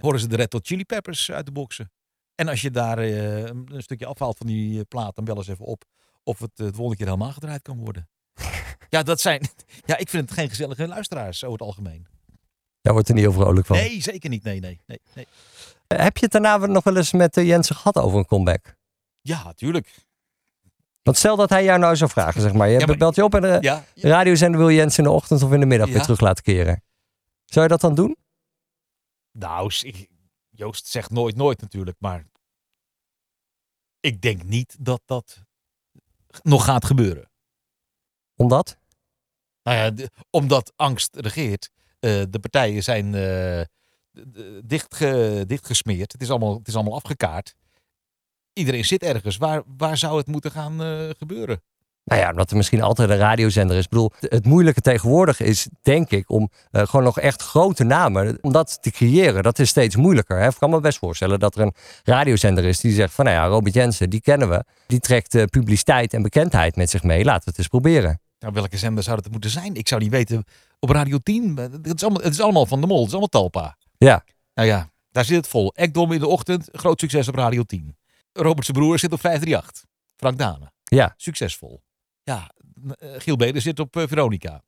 horen 0.00 0.20
ze 0.20 0.26
de 0.26 0.36
Red 0.36 0.52
Hot 0.52 0.66
Chili 0.66 0.84
Peppers 0.84 1.30
uit 1.30 1.46
de 1.46 1.52
boksen. 1.52 1.90
En 2.34 2.48
als 2.48 2.60
je 2.60 2.70
daar 2.70 2.98
eh, 2.98 3.42
een 3.44 3.82
stukje 3.82 4.06
afhaalt 4.06 4.36
van 4.36 4.46
die 4.46 4.78
eh, 4.78 4.84
plaat, 4.88 5.14
dan 5.14 5.24
bel 5.24 5.36
eens 5.36 5.48
even 5.48 5.64
op 5.64 5.84
of 6.22 6.38
het 6.38 6.50
eh, 6.60 6.66
de 6.66 6.72
volgende 6.72 6.96
keer 6.96 7.06
helemaal 7.06 7.32
gedraaid 7.32 7.62
kan 7.62 7.78
worden. 7.78 8.08
ja, 8.90 9.02
dat 9.02 9.20
zijn. 9.20 9.40
Ja, 9.86 9.96
ik 9.96 10.08
vind 10.08 10.28
het 10.30 10.38
geen 10.38 10.48
gezellige 10.48 10.88
luisteraars 10.88 11.44
over 11.44 11.58
het 11.58 11.66
algemeen. 11.66 12.06
Daar 12.80 12.92
wordt 12.92 13.08
er 13.08 13.14
niet 13.14 13.24
heel 13.24 13.32
vrolijk 13.32 13.66
van. 13.66 13.76
Nee, 13.76 14.02
zeker 14.02 14.30
niet. 14.30 14.42
Nee, 14.42 14.60
nee, 14.60 14.80
nee. 14.86 14.98
nee. 15.14 15.26
Heb 15.86 16.16
je 16.16 16.22
het 16.24 16.32
daarna 16.32 16.56
nog 16.56 16.84
wel 16.84 16.96
eens 16.96 17.12
met 17.12 17.34
Jensen 17.34 17.76
gehad 17.76 17.96
over 17.98 18.18
een 18.18 18.26
comeback? 18.26 18.76
Ja, 19.20 19.52
tuurlijk. 19.52 19.94
Want 21.02 21.16
stel 21.16 21.36
dat 21.36 21.50
hij 21.50 21.64
jou 21.64 21.78
nou 21.78 21.96
zou 21.96 22.10
vragen, 22.10 22.40
zeg 22.40 22.52
maar. 22.52 22.68
Je 22.68 22.78
Ja, 22.78 22.86
maar- 22.86 22.96
belt 22.96 23.14
je 23.14 23.24
op 23.24 23.34
en 23.34 23.40
de 23.42 23.58
Ja, 23.60 23.84
radiozender 23.94 24.60
wil 24.60 24.70
Jensen 24.70 25.04
in 25.04 25.10
de 25.10 25.16
ochtend 25.16 25.42
of 25.42 25.52
in 25.52 25.60
de 25.60 25.66
middag 25.66 25.88
weer 25.88 26.02
terug 26.02 26.20
laten 26.20 26.44
keren. 26.44 26.82
Zou 27.44 27.64
je 27.64 27.70
dat 27.70 27.80
dan 27.80 27.94
doen? 27.94 28.16
Nou, 29.32 29.72
ik- 29.82 30.08
Joost 30.56 30.86
zegt 30.86 31.10
nooit 31.10 31.36
nooit 31.36 31.60
natuurlijk, 31.60 31.96
maar 32.00 32.26
ik 34.00 34.20
denk 34.20 34.42
niet 34.42 34.76
dat 34.84 35.02
dat 35.04 35.42
nog 36.42 36.64
gaat 36.64 36.84
gebeuren. 36.84 37.30
Omdat? 38.36 38.78
Nou 39.62 39.76
ja, 39.76 39.90
de- 39.90 40.10
omdat 40.30 40.72
angst 40.76 41.16
regeert. 41.16 41.70
Eh, 42.00 42.22
de 42.30 42.38
partijen 42.40 42.82
zijn 42.82 43.14
eh, 43.14 43.60
d- 44.12 44.34
d- 44.34 44.68
dichtge, 44.68 45.44
dichtgesmeerd. 45.46 46.12
Het 46.12 46.22
is, 46.22 46.30
allemaal, 46.30 46.58
het 46.58 46.68
is 46.68 46.74
allemaal 46.74 46.94
afgekaart. 46.94 47.54
Iedereen 48.52 48.84
zit 48.84 49.02
ergens. 49.02 49.36
Waar, 49.36 49.62
waar 49.66 49.96
zou 49.96 50.16
het 50.16 50.26
moeten 50.26 50.50
gaan 50.50 50.82
eh, 50.82 51.10
gebeuren? 51.10 51.62
Nou 52.04 52.20
ja, 52.20 52.30
omdat 52.30 52.50
er 52.50 52.56
misschien 52.56 52.82
altijd 52.82 53.10
een 53.10 53.16
radiozender 53.16 53.76
is. 53.76 53.84
Ik 53.84 53.90
bedoel, 53.90 54.12
het 54.20 54.46
moeilijke 54.46 54.80
tegenwoordig 54.80 55.40
is, 55.40 55.68
denk 55.82 56.10
ik, 56.10 56.30
om 56.30 56.50
eh, 56.70 56.86
gewoon 56.86 57.04
nog 57.04 57.20
echt 57.20 57.42
grote 57.42 57.84
namen, 57.84 58.38
om 58.40 58.52
dat 58.52 58.82
te 58.82 58.90
creëren. 58.90 59.42
Dat 59.42 59.58
is 59.58 59.68
steeds 59.68 59.96
moeilijker. 59.96 60.38
Hè? 60.38 60.48
Ik 60.48 60.54
kan 60.58 60.70
me 60.70 60.80
best 60.80 60.98
voorstellen 60.98 61.38
dat 61.38 61.54
er 61.54 61.60
een 61.60 61.74
radiozender 62.02 62.64
is 62.64 62.80
die 62.80 62.92
zegt 62.92 63.14
van, 63.14 63.24
nou 63.24 63.36
ja, 63.36 63.46
Robert 63.46 63.74
Jensen, 63.74 64.10
die 64.10 64.20
kennen 64.20 64.48
we. 64.48 64.64
Die 64.86 65.00
trekt 65.00 65.34
eh, 65.34 65.44
publiciteit 65.44 66.14
en 66.14 66.22
bekendheid 66.22 66.76
met 66.76 66.90
zich 66.90 67.02
mee. 67.02 67.24
Laten 67.24 67.44
we 67.44 67.50
het 67.50 67.58
eens 67.58 67.68
proberen. 67.68 68.20
Nou, 68.38 68.52
welke 68.52 68.76
zender 68.76 69.04
zou 69.04 69.20
dat 69.22 69.32
moeten 69.32 69.50
zijn? 69.50 69.74
Ik 69.74 69.88
zou 69.88 70.00
niet 70.00 70.10
weten. 70.10 70.44
Op 70.78 70.90
Radio 70.90 71.18
10, 71.18 71.58
eh, 71.58 71.64
het 71.64 71.94
is 71.94 72.02
allemaal, 72.02 72.22
het 72.22 72.32
is 72.32 72.40
allemaal 72.40 72.66
van 72.66 72.80
de 72.80 72.86
mol. 72.86 72.98
Het 72.98 73.06
is 73.06 73.12
allemaal 73.12 73.28
talpa. 73.28 73.76
Ja. 73.98 74.24
Nou 74.54 74.68
ja, 74.68 74.90
daar 75.10 75.24
zit 75.24 75.36
het 75.36 75.48
vol. 75.48 75.72
Ekdom 75.74 76.12
in 76.12 76.20
de 76.20 76.26
ochtend, 76.26 76.68
groot 76.72 77.00
succes 77.00 77.28
op 77.28 77.34
Radio 77.34 77.62
10. 77.62 77.96
Robert 78.32 78.66
zijn 78.66 78.78
broer 78.78 78.98
zit 78.98 79.12
op 79.12 79.20
538. 79.20 79.84
Frank 80.16 80.38
Dane. 80.38 80.72
Ja. 80.84 81.14
Succesvol. 81.16 81.82
Ja, 82.24 82.50
eh, 82.98 83.08
Giel 83.20 83.36
Beder 83.36 83.62
zit 83.62 83.78
op 83.80 83.96
eh, 83.96 84.06
Veronica. 84.06 84.62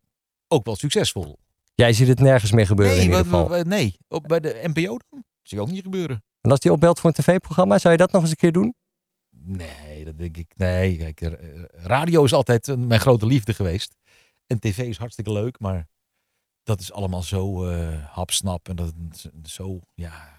Ook 0.48 0.64
wel 0.64 0.76
succesvol. 0.76 1.38
Jij 1.74 1.92
ziet 1.92 2.08
het 2.08 2.20
nergens 2.20 2.52
meer 2.52 2.66
gebeuren 2.66 2.94
in 2.96 3.08
Nee, 3.08 3.16
ieder 3.18 3.30
wat- 3.30 3.46
geval. 3.48 3.62
nee. 3.62 3.96
Op, 4.08 4.22
bij 4.28 4.40
de 4.40 4.60
NPO 4.74 4.96
dan? 5.08 5.24
Zie 5.42 5.58
ik 5.58 5.64
ook 5.64 5.70
niet 5.70 5.82
gebeuren. 5.82 6.24
En 6.40 6.50
als 6.50 6.60
die 6.60 6.72
opbelt 6.72 7.00
voor 7.00 7.10
een 7.10 7.22
tv-programma, 7.24 7.78
zou 7.78 7.92
je 7.92 7.98
dat 8.00 8.12
nog 8.12 8.22
eens 8.22 8.30
een 8.30 8.36
keer 8.36 8.52
doen? 8.52 8.74
Nee, 9.30 10.04
dat 10.04 10.18
denk 10.18 10.36
ik. 10.36 10.52
Nee, 10.56 10.96
kijk, 10.96 11.20
eh, 11.20 11.62
radio 11.72 12.24
is 12.24 12.32
altijd 12.32 12.76
mijn 12.78 13.00
grote 13.00 13.26
liefde 13.26 13.54
geweest. 13.54 13.96
En 14.46 14.58
tv 14.60 14.78
is 14.78 14.98
hartstikke 14.98 15.32
leuk, 15.32 15.58
maar 15.60 15.86
dat 16.62 16.80
is 16.80 16.92
allemaal 16.92 17.22
zo 17.22 17.66
hapsnap 18.04 18.68
en 18.68 18.76
dat 18.76 18.92
zo, 19.42 19.80
ja. 19.94 20.34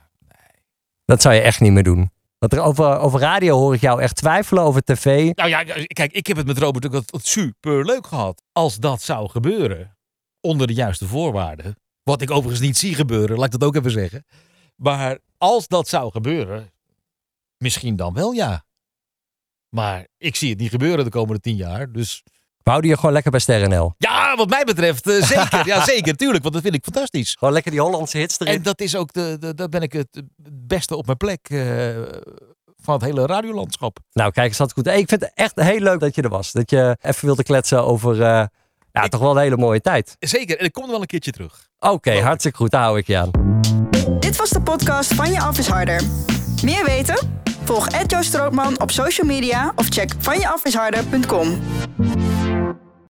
Dat 1.05 1.22
zou 1.22 1.36
je 1.36 1.41
echt 1.41 1.59
niet 1.61 1.72
meer 1.72 1.84
doen. 1.84 2.11
Want 2.38 2.53
er 2.53 2.61
over, 2.61 2.97
over 2.97 3.19
radio 3.19 3.57
hoor 3.57 3.73
ik 3.73 3.81
jou 3.81 4.01
echt 4.01 4.15
twijfelen 4.15 4.63
over 4.63 4.81
tv. 4.83 5.31
Nou 5.35 5.49
ja, 5.49 5.63
kijk, 5.85 6.11
ik 6.11 6.27
heb 6.27 6.38
het 6.38 6.47
met 6.47 6.57
Robert 6.57 6.95
ook 6.95 7.03
super 7.21 7.85
leuk 7.85 8.07
gehad. 8.07 8.43
Als 8.51 8.75
dat 8.75 9.01
zou 9.01 9.29
gebeuren, 9.29 9.97
onder 10.41 10.67
de 10.67 10.73
juiste 10.73 11.07
voorwaarden. 11.07 11.75
Wat 12.03 12.21
ik 12.21 12.31
overigens 12.31 12.61
niet 12.61 12.77
zie 12.77 12.95
gebeuren, 12.95 13.38
laat 13.38 13.53
ik 13.53 13.59
dat 13.59 13.69
ook 13.69 13.75
even 13.75 13.91
zeggen. 13.91 14.25
Maar 14.75 15.19
als 15.38 15.67
dat 15.67 15.88
zou 15.88 16.11
gebeuren, 16.11 16.71
misschien 17.57 17.95
dan 17.95 18.13
wel 18.13 18.31
ja. 18.31 18.65
Maar 19.69 20.07
ik 20.17 20.35
zie 20.35 20.49
het 20.49 20.59
niet 20.59 20.69
gebeuren 20.69 21.05
de 21.05 21.11
komende 21.11 21.39
tien 21.39 21.55
jaar. 21.55 21.91
Dus 21.91 22.23
We 22.68 22.74
houden 22.74 22.91
je 22.91 22.97
gewoon 22.97 23.13
lekker 23.13 23.32
bij 23.32 23.39
SterrenL. 23.39 23.93
ja, 23.97 24.36
wat 24.36 24.49
mij 24.49 24.63
betreft 24.63 25.07
eh, 25.07 25.24
zeker. 25.24 25.65
ja, 25.65 25.84
zeker, 25.93 26.15
tuurlijk. 26.15 26.41
Want 26.41 26.53
dat 26.53 26.63
vind 26.63 26.76
ik 26.76 26.84
fantastisch. 26.84 27.36
Gewoon 27.39 27.53
lekker 27.53 27.72
die 27.72 27.82
Hollandse 27.82 28.18
hits 28.18 28.39
erin. 28.39 28.53
En 28.53 28.61
dat 28.61 28.82
is 28.82 28.95
ook 28.95 29.13
de, 29.13 29.38
de, 29.39 29.53
daar 29.53 29.70
ben 29.70 29.82
ik 29.82 29.93
het 29.93 30.24
beste 30.51 30.95
op 30.95 31.05
mijn 31.05 31.18
plek 31.18 31.39
eh, 31.49 31.59
van 32.82 32.93
het 32.93 33.03
hele 33.03 33.26
radiolandschap. 33.26 33.99
Nou, 34.13 34.32
kijk 34.32 34.47
eens, 34.47 34.57
dat 34.57 34.74
goed. 34.74 34.86
Hey, 34.86 34.99
ik 34.99 35.09
vind 35.09 35.22
het 35.22 35.32
echt 35.34 35.59
heel 35.59 35.80
leuk 35.80 35.99
dat 35.99 36.15
je 36.15 36.22
er 36.22 36.30
was. 36.30 36.51
Dat 36.51 36.70
je 36.70 36.97
even 37.01 37.26
wilde 37.26 37.43
kletsen 37.43 37.84
over 37.84 38.22
eh, 38.22 38.45
ja, 38.91 39.07
toch 39.07 39.22
wel 39.22 39.32
een 39.32 39.41
hele 39.41 39.57
mooie 39.57 39.82
tijd. 39.82 40.15
Zeker, 40.20 40.57
en 40.59 40.65
ik 40.65 40.74
kom 40.74 40.84
er 40.84 40.89
wel 40.89 41.01
een 41.01 41.05
keertje 41.05 41.32
terug. 41.32 41.68
Oké, 41.80 42.22
hartstikke 42.22 42.57
goed. 42.57 42.72
Daar 42.72 42.84
hou 42.84 42.97
ik 42.97 43.07
je 43.07 43.18
aan. 43.18 43.32
Dit 44.20 44.36
was 44.36 44.49
de 44.49 44.61
podcast 44.61 45.13
van 45.13 45.32
Je 45.32 45.39
Af 45.39 45.57
is 45.57 45.68
Harder. 45.68 46.01
Meer 46.63 46.86
weten? 46.86 47.41
Volg 47.63 47.88
Ed 47.88 48.11
Joost 48.11 48.28
Strootman 48.28 48.82
op 48.82 48.91
social 48.91 49.28
media 49.28 49.72
of 49.76 49.88
check 49.88 50.13
vanjeafisharder.com. 50.20 51.61